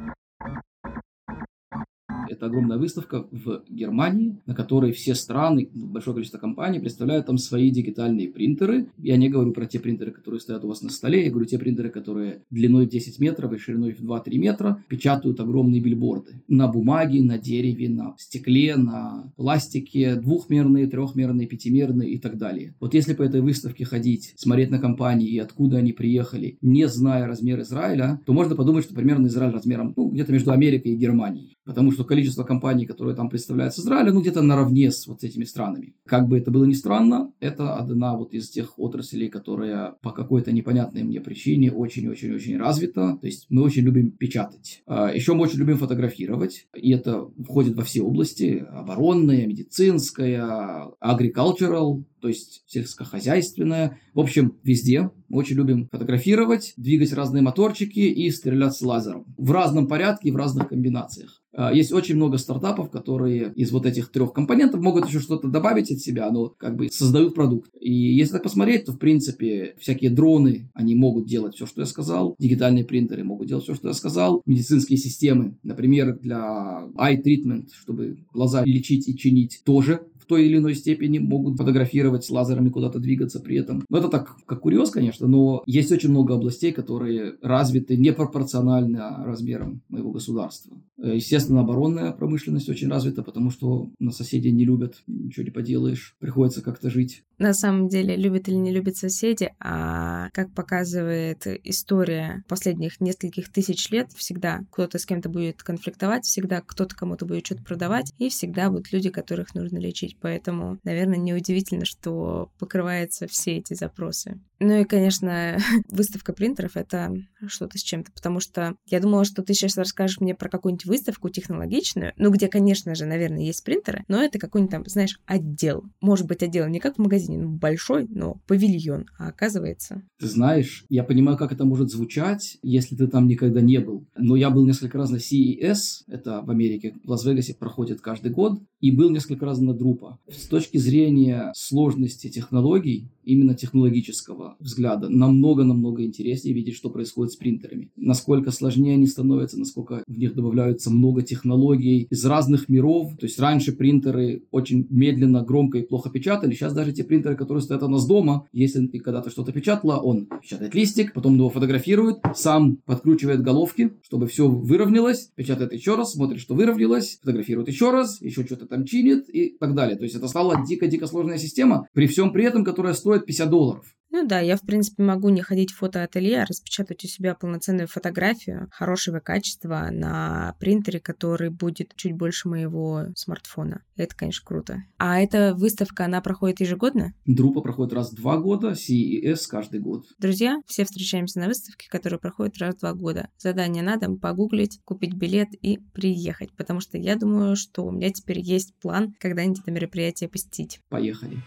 Это 2.37 2.45
огромная 2.45 2.77
выставка 2.77 3.25
в 3.31 3.63
Германии, 3.67 4.37
на 4.45 4.53
которой 4.53 4.91
все 4.91 5.15
страны, 5.15 5.71
большое 5.73 6.13
количество 6.13 6.37
компаний 6.37 6.79
представляют 6.79 7.25
там 7.25 7.39
свои 7.39 7.71
дигитальные 7.71 8.29
принтеры. 8.29 8.89
Я 8.99 9.17
не 9.17 9.27
говорю 9.27 9.53
про 9.53 9.65
те 9.65 9.79
принтеры, 9.79 10.11
которые 10.11 10.39
стоят 10.39 10.63
у 10.63 10.67
вас 10.67 10.83
на 10.83 10.91
столе, 10.91 11.25
я 11.25 11.31
говорю 11.31 11.47
те 11.47 11.57
принтеры, 11.57 11.89
которые 11.89 12.43
длиной 12.51 12.85
10 12.85 13.19
метров 13.19 13.53
и 13.53 13.57
шириной 13.57 13.93
в 13.93 14.01
2-3 14.01 14.37
метра 14.37 14.83
печатают 14.87 15.39
огромные 15.39 15.81
билборды 15.81 16.43
на 16.47 16.67
бумаге, 16.67 17.23
на 17.23 17.39
дереве, 17.39 17.89
на 17.89 18.13
стекле, 18.19 18.75
на 18.75 19.33
пластике, 19.35 20.13
двухмерные, 20.13 20.85
трехмерные, 20.85 21.47
пятимерные 21.47 22.11
и 22.11 22.19
так 22.19 22.37
далее. 22.37 22.75
Вот 22.79 22.93
если 22.93 23.15
по 23.15 23.23
этой 23.23 23.41
выставке 23.41 23.83
ходить, 23.83 24.33
смотреть 24.37 24.69
на 24.69 24.77
компании 24.77 25.27
и 25.27 25.39
откуда 25.39 25.77
они 25.77 25.91
приехали, 25.91 26.59
не 26.61 26.87
зная 26.87 27.25
размер 27.25 27.61
Израиля, 27.61 28.21
то 28.27 28.33
можно 28.33 28.55
подумать, 28.55 28.85
что 28.85 28.93
примерно 28.93 29.25
Израиль 29.25 29.53
размером 29.53 29.95
ну, 29.97 30.11
где-то 30.11 30.31
между 30.31 30.51
Америкой 30.51 30.91
и 30.91 30.97
Германией. 30.97 31.57
Потому 31.65 31.91
что 31.91 32.03
количество 32.03 32.26
компаний, 32.35 32.85
которые 32.85 33.15
там 33.15 33.29
представляют 33.29 33.73
Израиля, 33.75 34.11
ну 34.11 34.21
где-то 34.21 34.41
наравне 34.41 34.91
с 34.91 35.07
вот 35.07 35.23
этими 35.23 35.43
странами. 35.43 35.95
Как 36.05 36.27
бы 36.27 36.37
это 36.37 36.51
было 36.51 36.65
ни 36.65 36.73
странно, 36.73 37.31
это 37.39 37.75
одна 37.75 38.15
вот 38.15 38.33
из 38.33 38.49
тех 38.49 38.77
отраслей, 38.77 39.29
которая 39.29 39.95
по 40.01 40.11
какой-то 40.11 40.51
непонятной 40.51 41.03
мне 41.03 41.21
причине 41.21 41.71
очень-очень-очень 41.71 42.57
развита. 42.57 43.17
То 43.19 43.27
есть 43.27 43.47
мы 43.49 43.63
очень 43.63 43.83
любим 43.83 44.11
печатать. 44.11 44.83
А, 44.85 45.11
Еще 45.13 45.33
мы 45.33 45.43
очень 45.43 45.59
любим 45.59 45.77
фотографировать, 45.77 46.67
и 46.75 46.91
это 46.91 47.27
входит 47.43 47.75
во 47.75 47.83
все 47.83 48.01
области. 48.01 48.65
Оборонная, 48.69 49.47
медицинская, 49.47 50.91
agricultural, 51.03 52.03
то 52.19 52.27
есть 52.27 52.63
сельскохозяйственная. 52.67 53.99
В 54.13 54.19
общем, 54.19 54.57
везде 54.63 55.11
мы 55.29 55.39
очень 55.39 55.57
любим 55.57 55.87
фотографировать, 55.91 56.73
двигать 56.77 57.13
разные 57.13 57.41
моторчики 57.41 57.99
и 57.99 58.29
стрелять 58.31 58.73
с 58.73 58.81
лазером. 58.81 59.25
В 59.37 59.51
разном 59.51 59.87
порядке 59.87 60.31
в 60.31 60.35
разных 60.35 60.69
комбинациях. 60.69 61.41
А, 61.53 61.73
есть 61.73 61.91
очень 61.91 62.15
много 62.15 62.37
стартапов, 62.37 62.91
которые 62.91 63.51
из 63.55 63.71
вот 63.71 63.85
этих 63.85 64.11
трех 64.11 64.31
компонентов 64.31 64.79
могут 64.81 65.07
еще 65.07 65.19
что-то 65.19 65.47
добавить 65.47 65.91
от 65.91 65.99
себя, 65.99 66.29
но 66.31 66.49
как 66.49 66.75
бы 66.75 66.87
создают 66.89 67.33
продукт. 67.33 67.71
И 67.79 67.91
если 67.91 68.33
так 68.33 68.43
посмотреть, 68.43 68.85
то 68.85 68.93
в 68.93 68.99
принципе 68.99 69.75
всякие 69.79 70.11
дроны, 70.11 70.69
они 70.73 70.95
могут 70.95 71.25
делать 71.25 71.55
все, 71.55 71.65
что 71.65 71.81
я 71.81 71.87
сказал, 71.87 72.35
дигитальные 72.37 72.85
принтеры 72.85 73.23
могут 73.23 73.47
делать 73.47 73.63
все, 73.63 73.73
что 73.73 73.87
я 73.87 73.95
сказал, 73.95 74.43
медицинские 74.45 74.97
системы, 74.97 75.57
например, 75.63 76.19
для 76.19 76.87
eye 76.95 77.21
treatment, 77.23 77.69
чтобы 77.73 78.19
глаза 78.31 78.63
лечить 78.63 79.07
и 79.07 79.17
чинить, 79.17 79.61
тоже 79.65 80.01
той 80.27 80.45
или 80.45 80.57
иной 80.57 80.75
степени 80.75 81.19
могут 81.19 81.57
фотографировать 81.57 82.23
с 82.23 82.29
лазерами, 82.29 82.69
куда-то 82.69 82.99
двигаться 82.99 83.39
при 83.39 83.57
этом. 83.57 83.83
Но 83.89 83.97
это 83.97 84.09
так, 84.09 84.35
как 84.45 84.61
курьез, 84.61 84.89
конечно, 84.89 85.27
но 85.27 85.63
есть 85.65 85.91
очень 85.91 86.09
много 86.09 86.35
областей, 86.35 86.71
которые 86.71 87.35
развиты 87.41 87.97
непропорционально 87.97 89.23
размерам 89.25 89.81
моего 89.89 90.11
государства. 90.11 90.77
Э, 90.97 91.15
естественно, 91.15 91.61
оборонная 91.61 92.11
промышленность 92.11 92.69
очень 92.69 92.89
развита, 92.89 93.23
потому 93.23 93.51
что 93.51 93.91
на 93.99 94.11
соседей 94.11 94.51
не 94.51 94.65
любят, 94.65 95.03
ничего 95.07 95.43
не 95.43 95.51
поделаешь, 95.51 96.15
приходится 96.19 96.61
как-то 96.61 96.89
жить. 96.89 97.23
На 97.37 97.53
самом 97.53 97.87
деле, 97.87 98.15
любят 98.15 98.47
или 98.47 98.55
не 98.55 98.71
любят 98.71 98.97
соседи, 98.97 99.53
а 99.59 100.29
как 100.31 100.53
показывает 100.53 101.45
история 101.63 102.43
последних 102.47 102.99
нескольких 102.99 103.51
тысяч 103.51 103.91
лет, 103.91 104.11
всегда 104.15 104.61
кто-то 104.71 104.97
с 104.97 105.05
кем-то 105.05 105.29
будет 105.29 105.61
конфликтовать, 105.61 106.25
всегда 106.25 106.61
кто-то 106.61 106.95
кому-то 106.95 107.25
будет 107.25 107.45
что-то 107.45 107.63
продавать, 107.63 108.13
и 108.17 108.29
всегда 108.29 108.69
будут 108.71 108.91
люди, 108.91 109.09
которых 109.09 109.53
нужно 109.53 109.77
лечить. 109.77 110.16
Поэтому, 110.21 110.79
наверное, 110.83 111.17
неудивительно, 111.17 111.85
что 111.85 112.49
покрываются 112.59 113.27
все 113.27 113.57
эти 113.57 113.73
запросы. 113.73 114.39
Ну 114.59 114.81
и, 114.81 114.83
конечно, 114.85 115.57
выставка 115.91 116.33
принтеров— 116.33 116.71
это 116.75 117.13
что-то 117.47 117.77
с 117.77 117.81
чем-то, 117.81 118.11
потому 118.11 118.39
что 118.39 118.75
я 118.87 118.99
думала, 118.99 119.25
что 119.25 119.43
ты 119.43 119.53
сейчас 119.53 119.77
расскажешь 119.77 120.19
мне 120.19 120.33
про 120.35 120.49
какую-нибудь 120.49 120.85
выставку 120.85 121.29
технологичную, 121.29 122.13
ну, 122.17 122.31
где, 122.31 122.47
конечно 122.47 122.95
же, 122.95 123.05
наверное, 123.05 123.43
есть 123.43 123.63
принтеры, 123.63 124.03
но 124.07 124.21
это 124.21 124.39
какой-нибудь 124.39 124.71
там, 124.71 124.83
знаешь, 124.87 125.19
отдел. 125.25 125.83
Может 126.01 126.27
быть, 126.27 126.43
отдел 126.43 126.67
не 126.67 126.79
как 126.79 126.95
в 126.95 126.99
магазине, 126.99 127.37
ну, 127.37 127.49
большой, 127.49 128.07
но 128.09 128.41
павильон, 128.47 129.05
а 129.17 129.27
оказывается... 129.27 130.01
Ты 130.19 130.27
знаешь, 130.27 130.85
я 130.89 131.03
понимаю, 131.03 131.37
как 131.37 131.51
это 131.51 131.65
может 131.65 131.91
звучать, 131.91 132.57
если 132.63 132.95
ты 132.95 133.07
там 133.07 133.27
никогда 133.27 133.61
не 133.61 133.79
был. 133.79 134.05
Но 134.17 134.35
я 134.35 134.49
был 134.49 134.65
несколько 134.65 134.97
раз 134.97 135.11
на 135.11 135.17
CES, 135.17 136.05
это 136.07 136.41
в 136.41 136.49
Америке, 136.49 136.95
в 137.03 137.09
Лас-Вегасе 137.09 137.53
проходит 137.53 138.01
каждый 138.01 138.31
год, 138.31 138.59
и 138.79 138.91
был 138.91 139.09
несколько 139.09 139.45
раз 139.45 139.59
на 139.59 139.73
Друпа. 139.73 140.19
С 140.29 140.47
точки 140.47 140.77
зрения 140.77 141.51
сложности 141.55 142.29
технологий, 142.29 143.09
именно 143.27 143.53
технологического 143.53 144.55
взгляда. 144.59 145.09
Намного-намного 145.09 146.03
интереснее 146.03 146.55
видеть, 146.55 146.75
что 146.75 146.89
происходит 146.89 147.33
с 147.33 147.35
принтерами. 147.35 147.91
Насколько 147.95 148.51
сложнее 148.51 148.93
они 148.93 149.05
становятся, 149.05 149.59
насколько 149.59 150.03
в 150.07 150.17
них 150.17 150.33
добавляются 150.33 150.89
много 150.89 151.21
технологий 151.21 152.07
из 152.09 152.25
разных 152.25 152.69
миров. 152.69 153.11
То 153.19 153.25
есть 153.25 153.39
раньше 153.39 153.73
принтеры 153.73 154.43
очень 154.51 154.87
медленно, 154.89 155.43
громко 155.43 155.77
и 155.77 155.83
плохо 155.83 156.09
печатали. 156.09 156.53
Сейчас 156.53 156.73
даже 156.73 156.93
те 156.93 157.03
принтеры, 157.03 157.35
которые 157.35 157.61
стоят 157.61 157.83
у 157.83 157.89
нас 157.89 158.07
дома, 158.07 158.47
если 158.53 158.85
ты 158.87 158.99
когда-то 158.99 159.29
что-то 159.29 159.51
печатала, 159.51 159.97
он 159.97 160.27
печатает 160.41 160.73
листик, 160.73 161.13
потом 161.13 161.35
его 161.35 161.49
фотографирует, 161.49 162.17
сам 162.35 162.77
подкручивает 162.85 163.41
головки, 163.41 163.93
чтобы 164.01 164.27
все 164.27 164.47
выровнялось, 164.47 165.31
печатает 165.35 165.73
еще 165.73 165.95
раз, 165.95 166.13
смотрит, 166.13 166.39
что 166.39 166.55
выровнялось, 166.55 167.19
фотографирует 167.21 167.67
еще 167.67 167.91
раз, 167.91 168.21
еще 168.21 168.45
что-то 168.45 168.67
там 168.67 168.85
чинит 168.85 169.29
и 169.29 169.57
так 169.59 169.75
далее. 169.75 169.97
То 169.97 170.03
есть 170.03 170.15
это 170.15 170.27
стала 170.27 170.65
дико-дико 170.65 171.07
сложная 171.07 171.37
система, 171.37 171.87
при 171.93 172.07
всем 172.07 172.31
при 172.31 172.45
этом, 172.45 172.63
которая 172.63 172.93
стоит 172.93 173.16
50 173.25 173.49
долларов. 173.49 173.85
Ну 174.09 174.25
да, 174.25 174.39
я, 174.39 174.55
в 174.55 174.61
принципе, 174.61 175.03
могу 175.03 175.29
не 175.29 175.41
ходить 175.41 175.71
в 175.71 175.77
фотоателье, 175.77 176.41
а 176.41 176.45
распечатать 176.45 177.03
у 177.03 177.07
себя 177.07 177.35
полноценную 177.35 177.87
фотографию 177.87 178.67
хорошего 178.71 179.19
качества 179.19 179.89
на 179.91 180.55
принтере, 180.59 180.99
который 180.99 181.49
будет 181.49 181.93
чуть 181.95 182.13
больше 182.13 182.47
моего 182.47 183.07
смартфона. 183.15 183.83
Это, 183.95 184.15
конечно, 184.15 184.45
круто. 184.45 184.83
А 184.97 185.19
эта 185.19 185.53
выставка, 185.53 186.05
она 186.05 186.21
проходит 186.21 186.61
ежегодно? 186.61 187.13
Друпа 187.25 187.61
проходит 187.61 187.93
раз 187.93 188.11
в 188.11 188.15
два 188.15 188.37
года, 188.37 188.71
CES 188.71 189.41
каждый 189.49 189.81
год. 189.81 190.05
Друзья, 190.17 190.61
все 190.65 190.85
встречаемся 190.85 191.39
на 191.39 191.47
выставке, 191.47 191.87
которая 191.89 192.19
проходит 192.19 192.57
раз 192.59 192.75
в 192.75 192.79
два 192.79 192.93
года. 192.93 193.29
Задание 193.37 193.83
надо 193.83 194.09
погуглить, 194.15 194.79
купить 194.85 195.13
билет 195.13 195.49
и 195.61 195.79
приехать, 195.93 196.51
потому 196.55 196.79
что 196.79 196.97
я 196.97 197.17
думаю, 197.17 197.55
что 197.55 197.85
у 197.85 197.91
меня 197.91 198.11
теперь 198.11 198.39
есть 198.39 198.73
план 198.79 199.13
когда-нибудь 199.19 199.61
это 199.61 199.71
мероприятие 199.71 200.29
посетить. 200.29 200.79
Поехали. 200.89 201.43